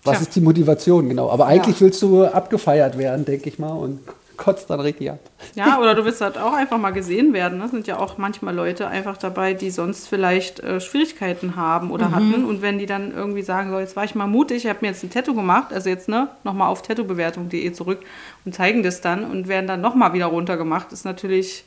[0.04, 0.28] was Tja.
[0.28, 1.30] ist die Motivation, genau.
[1.30, 4.00] Aber eigentlich willst du abgefeiert werden, denke ich mal, und
[4.36, 5.20] kotzt dann richtig ab.
[5.56, 7.60] Ja, oder du willst halt auch einfach mal gesehen werden.
[7.60, 12.12] Das sind ja auch manchmal Leute einfach dabei, die sonst vielleicht äh, Schwierigkeiten haben oder
[12.12, 12.44] hatten.
[12.44, 14.88] Und wenn die dann irgendwie sagen, so, jetzt war ich mal mutig, ich habe mir
[14.88, 18.00] jetzt ein Tattoo gemacht, also jetzt ne, nochmal auf tattoobewertung.de zurück
[18.44, 21.64] und zeigen das dann und werden dann nochmal wieder runtergemacht, ist natürlich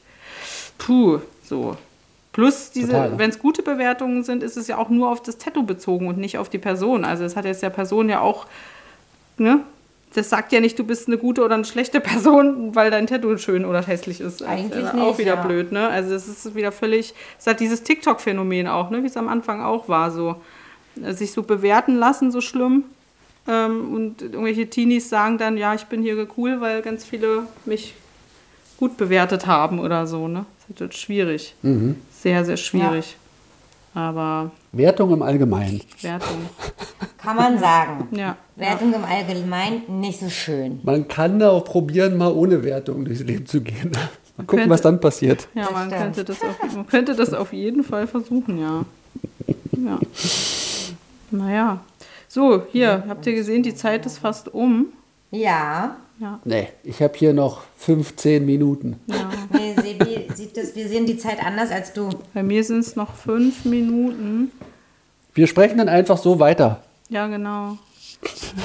[0.77, 1.77] puh, so.
[2.37, 5.63] Plus diese, wenn es gute Bewertungen sind, ist es ja auch nur auf das Tattoo
[5.63, 7.03] bezogen und nicht auf die Person.
[7.03, 8.45] Also es hat jetzt der Person ja auch,
[9.39, 9.61] ne?
[10.13, 13.39] Das sagt ja nicht, du bist eine gute oder eine schlechte Person, weil dein Tattoo
[13.39, 14.43] schön oder hässlich ist.
[14.43, 15.43] Eigentlich ist nicht, auch wieder ja.
[15.43, 15.89] blöd, ne?
[15.89, 19.03] Also es ist wieder völlig, es hat dieses TikTok-Phänomen auch, ne?
[19.03, 20.37] Wie es am Anfang auch war, so
[21.03, 22.85] äh, sich so bewerten lassen, so schlimm.
[23.49, 27.95] Ähm, und irgendwelche Teenies sagen dann, ja, ich bin hier cool, weil ganz viele mich
[28.77, 30.45] gut bewertet haben oder so, ne?
[30.69, 31.55] Das ist halt schwierig.
[32.27, 33.17] Sehr, sehr schwierig.
[33.95, 35.81] Aber Wertung im Allgemeinen.
[36.03, 36.39] Wertung,
[37.19, 38.09] Kann man sagen.
[38.11, 38.37] ja.
[38.57, 40.81] Wertung im Allgemeinen nicht so schön.
[40.83, 43.93] Man kann da auch probieren, mal ohne Wertung durchs Leben zu gehen.
[44.37, 45.47] Mal gucken, könnte- was dann passiert.
[45.55, 48.85] Ja, man könnte, das auf, man könnte das auf jeden Fall versuchen, ja.
[49.73, 49.99] ja.
[51.31, 51.81] Naja.
[52.29, 54.87] So, hier, habt ihr gesehen, die Zeit ist fast um.
[55.31, 55.97] Ja.
[56.45, 58.99] Nee, ich habe hier noch 15 Minuten.
[59.07, 62.09] Nee, Sebi sieht das, wir sehen die Zeit anders als du.
[62.33, 64.51] Bei mir sind es noch fünf Minuten.
[65.35, 66.83] Wir sprechen dann einfach so weiter.
[67.11, 67.77] Ja, genau.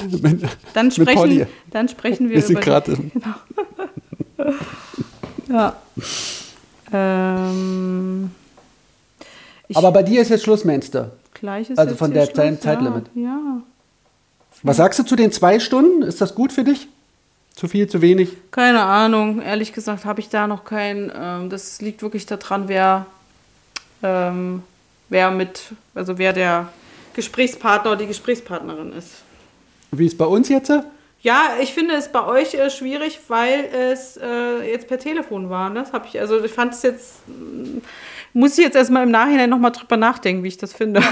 [0.21, 3.11] Mit- Dann sprechen, dann sprechen wir, Wir sind über gerade die,
[5.51, 5.75] Ja.
[6.93, 8.31] Ähm,
[9.73, 11.11] Aber bei dir ist jetzt Schluss, Menster.
[11.33, 13.05] gleich ist also jetzt von der Zeit- Schluss, Zeitlimit.
[13.15, 13.61] Ja, ja.
[14.63, 16.01] Was sagst du zu den zwei Stunden?
[16.03, 16.87] Ist das gut für dich?
[17.55, 18.29] Zu viel, zu wenig?
[18.51, 21.11] Keine Ahnung, ehrlich gesagt habe ich da noch kein.
[21.15, 23.05] Ähm, das liegt wirklich daran, wer,
[24.01, 24.63] ähm,
[25.09, 25.63] wer mit,
[25.93, 26.69] also wer der
[27.13, 29.15] Gesprächspartner oder die Gesprächspartnerin ist.
[29.91, 30.71] Wie ist bei uns jetzt?
[31.21, 35.69] Ja, ich finde es bei euch äh, schwierig, weil es äh, jetzt per Telefon war.
[35.69, 35.81] ne?
[35.81, 37.19] Das habe ich, also ich fand es jetzt,
[38.33, 41.03] muss ich jetzt erstmal im Nachhinein nochmal drüber nachdenken, wie ich das finde.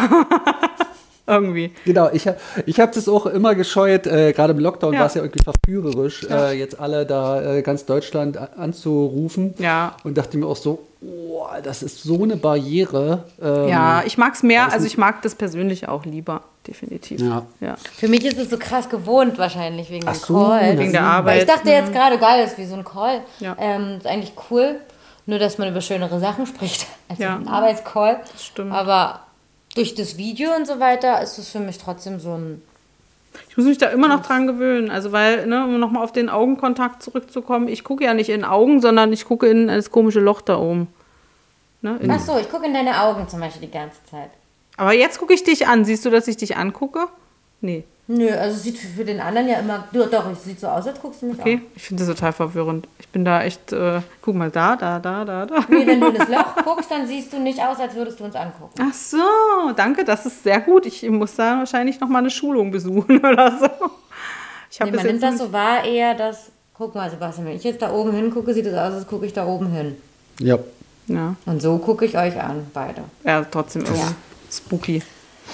[1.29, 1.71] Irgendwie.
[1.85, 4.99] Genau, ich, hab- ich habe das auch immer gescheut, äh, gerade im Lockdown Ja.
[5.01, 9.53] war es ja irgendwie verführerisch, äh, jetzt alle da äh, ganz Deutschland anzurufen.
[9.59, 9.95] Ja.
[10.03, 13.25] Und dachte mir auch so, oh, das ist so eine Barriere.
[13.41, 17.21] Ähm, Ja, ich mag es mehr, also ich mag das persönlich auch lieber, definitiv.
[17.21, 17.45] Ja.
[17.61, 17.75] ja.
[17.95, 20.77] Für mich ist es so krass gewohnt wahrscheinlich wegen Ach dem so, Call.
[20.77, 21.39] Wegen der Weil Arbeit.
[21.41, 23.21] ich dachte jetzt gerade, geil, ist wie so ein Call.
[23.39, 23.55] Ja.
[23.59, 24.75] Ähm, ist eigentlich cool,
[25.25, 27.35] nur dass man über schönere Sachen spricht als Ja.
[27.35, 28.19] ein Arbeitscall.
[28.31, 28.73] Das stimmt.
[28.73, 29.21] Aber
[29.79, 32.61] durch das Video und so weiter ist es für mich trotzdem so ein.
[33.47, 34.91] Ich muss mich da immer noch dran gewöhnen.
[34.91, 38.81] Also, weil, ne, um nochmal auf den Augenkontakt zurückzukommen, ich gucke ja nicht in Augen,
[38.81, 40.87] sondern ich gucke in das komische Loch da oben.
[41.81, 41.97] Ne?
[42.09, 44.31] Ach so, ich gucke in deine Augen zum Beispiel die ganze Zeit.
[44.75, 45.85] aber jetzt gucke ich dich an.
[45.85, 47.07] Siehst du, dass ich dich angucke?
[47.61, 47.85] Nee.
[48.11, 49.87] Nö, also es sieht für, den anderen ja immer.
[49.93, 52.87] Doch, es sieht so aus, als guckst du mich Okay, ich finde das total verwirrend.
[52.97, 55.55] Ich bin da echt, äh, guck mal, da, da, da, da, da.
[55.57, 55.65] an.
[55.69, 58.23] Nee, wenn du in das Loch guckst, dann siehst du nicht aus, als würdest du
[58.23, 58.73] uns angucken.
[58.81, 59.17] Ach so,
[59.75, 60.87] danke, das ist sehr gut.
[60.87, 63.67] Ich muss da wahrscheinlich noch mal eine Schulung besuchen oder so.
[64.71, 66.47] Ich habe Nee, das man nimmt das so wahr eher, dass.
[66.75, 69.33] Guck mal, Sebastian, wenn ich jetzt da oben hingucke, sieht es aus, als gucke ich
[69.33, 69.97] da oben hin.
[70.39, 70.57] Ja.
[71.05, 73.03] Ja, Und so gucke ich euch an, beide.
[73.23, 74.15] ja, trotzdem irgendwie Ja.
[74.51, 75.03] spooky.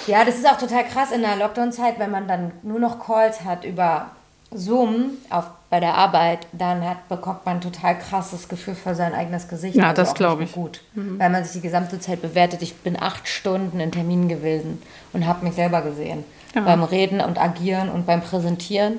[0.06, 3.42] Ja, das ist auch total krass in der Lockdown-Zeit, wenn man dann nur noch Calls
[3.44, 4.10] hat über
[4.52, 9.12] Zoom auf, bei der Arbeit, dann hat, bekommt man ein total krasses Gefühl für sein
[9.14, 9.74] eigenes Gesicht.
[9.76, 10.54] Ja, Also das auch glaub nicht ich.
[10.54, 12.62] Gut, weil man sich die gesamte Zeit bewertet.
[12.62, 14.80] Ich bin acht Stunden in Terminen gewesen
[15.12, 16.24] und habe mich selber gesehen.
[16.54, 16.60] Ja.
[16.62, 18.98] Beim Reden und Agieren und beim Präsentieren.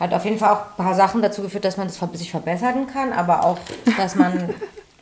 [0.00, 2.88] Hat auf jeden Fall auch ein paar Sachen dazu geführt, dass man ver- sich verbessern
[2.92, 3.58] kann, aber auch,
[3.96, 4.52] dass man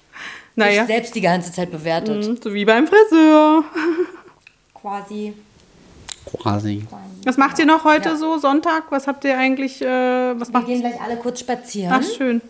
[0.56, 2.28] Naja, sich selbst die ganze Zeit bewertet.
[2.28, 3.64] Mhm, so wie beim Friseur.
[4.80, 5.34] Quasi.
[6.42, 6.86] Quasi.
[7.24, 8.84] Was macht ihr noch heute so, Sonntag?
[8.90, 9.86] Was habt ihr eigentlich, äh,
[10.38, 12.40] was Wir macht gehen gleich alle kurz spazieren Ach, schön.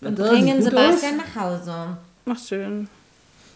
[0.00, 1.96] und bringen Sebastian nach Hause.
[2.26, 2.88] Ach, schön.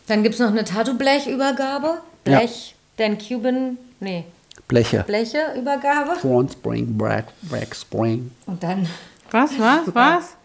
[0.09, 1.99] Dann gibt es noch eine Tattoo-Blechübergabe.
[2.27, 2.39] Ja.
[2.39, 4.25] Blech, dann Cuban, nee,
[4.67, 5.05] Bleche.
[5.07, 6.17] Blecheübergabe.
[6.17, 8.31] Front Spring, Back, Back Spring.
[8.47, 8.87] Und dann,
[9.31, 10.37] Was, was, was?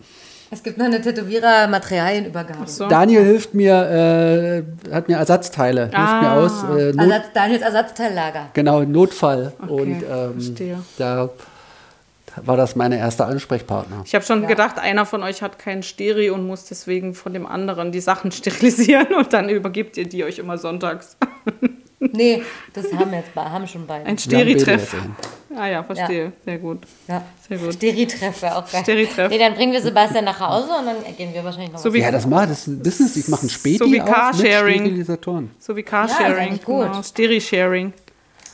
[0.53, 2.67] Es gibt noch eine Tätowierer-Materialienübergabe.
[2.67, 2.87] So.
[2.87, 6.35] Daniel hilft mir, äh, hat mir Ersatzteile, hilft mir Ah.
[6.45, 6.63] aus.
[6.63, 8.49] Äh, Not, Ersatz, Daniels Ersatzteillager.
[8.53, 9.53] genau, Notfall.
[9.67, 10.77] Und ähm, verstehe.
[10.97, 11.29] da
[12.45, 14.01] war das meine erste Ansprechpartner.
[14.05, 17.45] Ich habe schon gedacht, einer von euch hat kein Steri und muss deswegen von dem
[17.45, 21.17] anderen die Sachen sterilisieren und dann übergibt ihr die euch immer sonntags.
[21.99, 22.41] Nee,
[22.73, 24.05] das haben jetzt bei, haben schon beide.
[24.05, 24.95] Ein Wir Steri-Treff.
[25.55, 26.31] Ah ja, verstehe.
[26.45, 26.79] Sehr gut.
[27.07, 27.21] Ja.
[27.47, 27.73] Sehr gut.
[27.73, 28.81] Steri-Treff wäre auch geil.
[28.83, 29.29] Steri-Treff.
[29.29, 31.93] Nee, dann bringen wir Sebastian nach Hause und dann gehen wir wahrscheinlich noch So was
[31.93, 33.15] wie, Ja, das macht das ist ein Business.
[33.17, 34.81] Ich mache ein Späti So wie Carsharing.
[34.81, 35.51] Sterilisatoren.
[35.59, 36.37] so wie Ja, ist Carsharing.
[36.49, 36.85] eigentlich gut.
[36.87, 37.03] genau.
[37.03, 37.93] Steri-Sharing.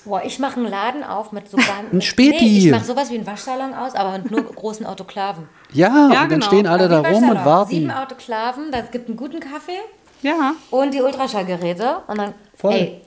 [0.05, 1.69] Boah, ich mache einen Laden auf mit so ganz.
[1.91, 2.43] Ein Späti.
[2.45, 5.43] Nee, ich mache sowas wie einen Waschsalon aus, aber mit nur großen Autoklaven.
[5.73, 6.45] Ja, Ja, und dann genau.
[6.47, 7.67] stehen alle da rum und Waschsalon.
[7.67, 8.03] Sieben warten.
[8.13, 9.77] Autoklaven, das gibt einen guten Kaffee
[10.21, 10.53] Ja.
[10.71, 11.97] und die Ultraschallgeräte.
[12.07, 12.73] Und dann, Voll.
[12.73, 13.01] ey,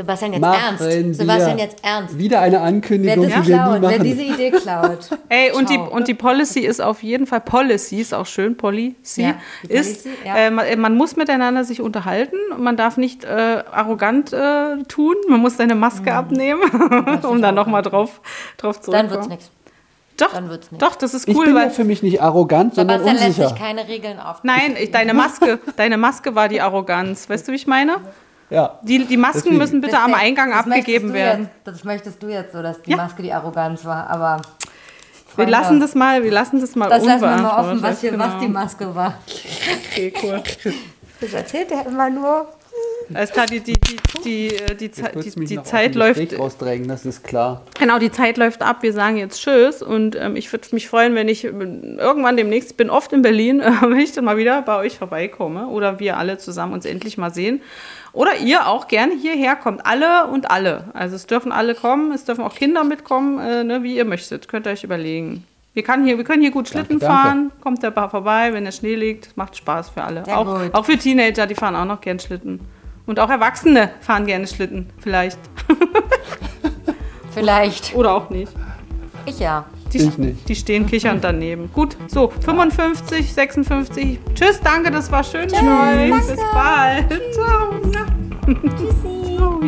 [0.00, 1.16] Sebastian, jetzt Machen ernst.
[1.18, 2.18] Sebastian, jetzt ernst.
[2.18, 4.98] Wieder eine Wer Ankündigung, das die wir nie klaut, wer diese Idee klaut.
[5.28, 9.22] Ey, und die, und die Policy ist auf jeden Fall, Policy ist auch schön, Policy,
[9.22, 9.34] Ja,
[9.68, 10.36] ist, Policy, ja.
[10.36, 13.28] äh, man, äh, man muss miteinander sich unterhalten man darf nicht äh,
[13.70, 16.62] arrogant äh, tun, man muss seine Maske abnehmen,
[17.22, 18.20] um dann nochmal drauf,
[18.56, 18.92] drauf Mhm.
[18.92, 19.10] Dann zurückzukommen.
[19.10, 19.50] wird's nichts.
[20.16, 20.84] Doch, dann wird's nix.
[20.84, 23.36] doch, das ist ich cool, bin ja weil, für mich nicht arrogant, sondern Sebastian lässt
[23.36, 23.64] sich unsicher.
[23.66, 24.44] keine Regeln auf.
[24.44, 27.96] nein, ich, deine Maske, deine Maske war die Arroganz, weißt du, wie ich meine?
[28.50, 28.78] Ja.
[28.82, 29.58] Die, die Masken Deswegen.
[29.58, 31.44] müssen bitte am Eingang abgegeben werden.
[31.44, 32.96] Jetzt, das möchtest du jetzt so, dass die Ja.
[32.96, 34.10] Maske die Arroganz war.
[34.10, 34.42] Aber
[35.36, 38.18] Wir lassen das mal, wir lassen das mal das lassen wir mal offen, was, hier,
[38.18, 38.40] was genau.
[38.40, 39.14] die Maske war.
[39.90, 40.42] Okay, cool.
[41.20, 42.48] Das erzählt er immer nur.
[43.14, 46.38] Alles klar, die, die, die, die, äh, die, die, Zeit läuft.
[46.38, 47.62] Rausdrängen, das ist klar.
[47.78, 48.82] Genau, die Zeit läuft ab.
[48.82, 52.72] Wir sagen jetzt Tschüss und ähm, ich würde mich freuen, wenn ich ähm, irgendwann demnächst,
[52.72, 55.98] ich bin oft in Berlin, äh, wenn ich dann mal wieder bei euch vorbeikomme oder
[55.98, 57.60] wir alle zusammen uns endlich mal sehen.
[58.12, 59.86] Oder ihr auch gerne hierher kommt.
[59.86, 60.84] Alle und alle.
[60.94, 64.48] Also es dürfen alle kommen, es dürfen auch Kinder mitkommen, äh, ne, wie ihr möchtet.
[64.48, 65.44] Könnt ihr euch überlegen.
[65.74, 67.06] Wir, kann hier, wir können hier gut Schlitten danke.
[67.06, 67.52] fahren.
[67.60, 69.36] Kommt der Bar vorbei, wenn der Schnee liegt.
[69.36, 70.24] Macht Spaß für alle.
[70.26, 72.60] Auch, auch für Teenager, die fahren auch noch gern Schlitten.
[73.10, 75.36] Und auch Erwachsene fahren gerne Schlitten, vielleicht.
[77.32, 77.92] Vielleicht.
[77.96, 78.52] Oder auch nicht.
[79.26, 79.64] Ich ja.
[79.92, 80.48] Die, Ich nicht.
[80.48, 81.72] die stehen kichernd daneben.
[81.72, 84.20] Gut, so, 55, 56.
[84.34, 86.12] Tschüss, danke, das war schön euch.
[86.28, 87.12] Bis bald.
[87.34, 87.80] Ciao.
[88.76, 89.36] Tschüssi.
[89.36, 89.60] Ciao.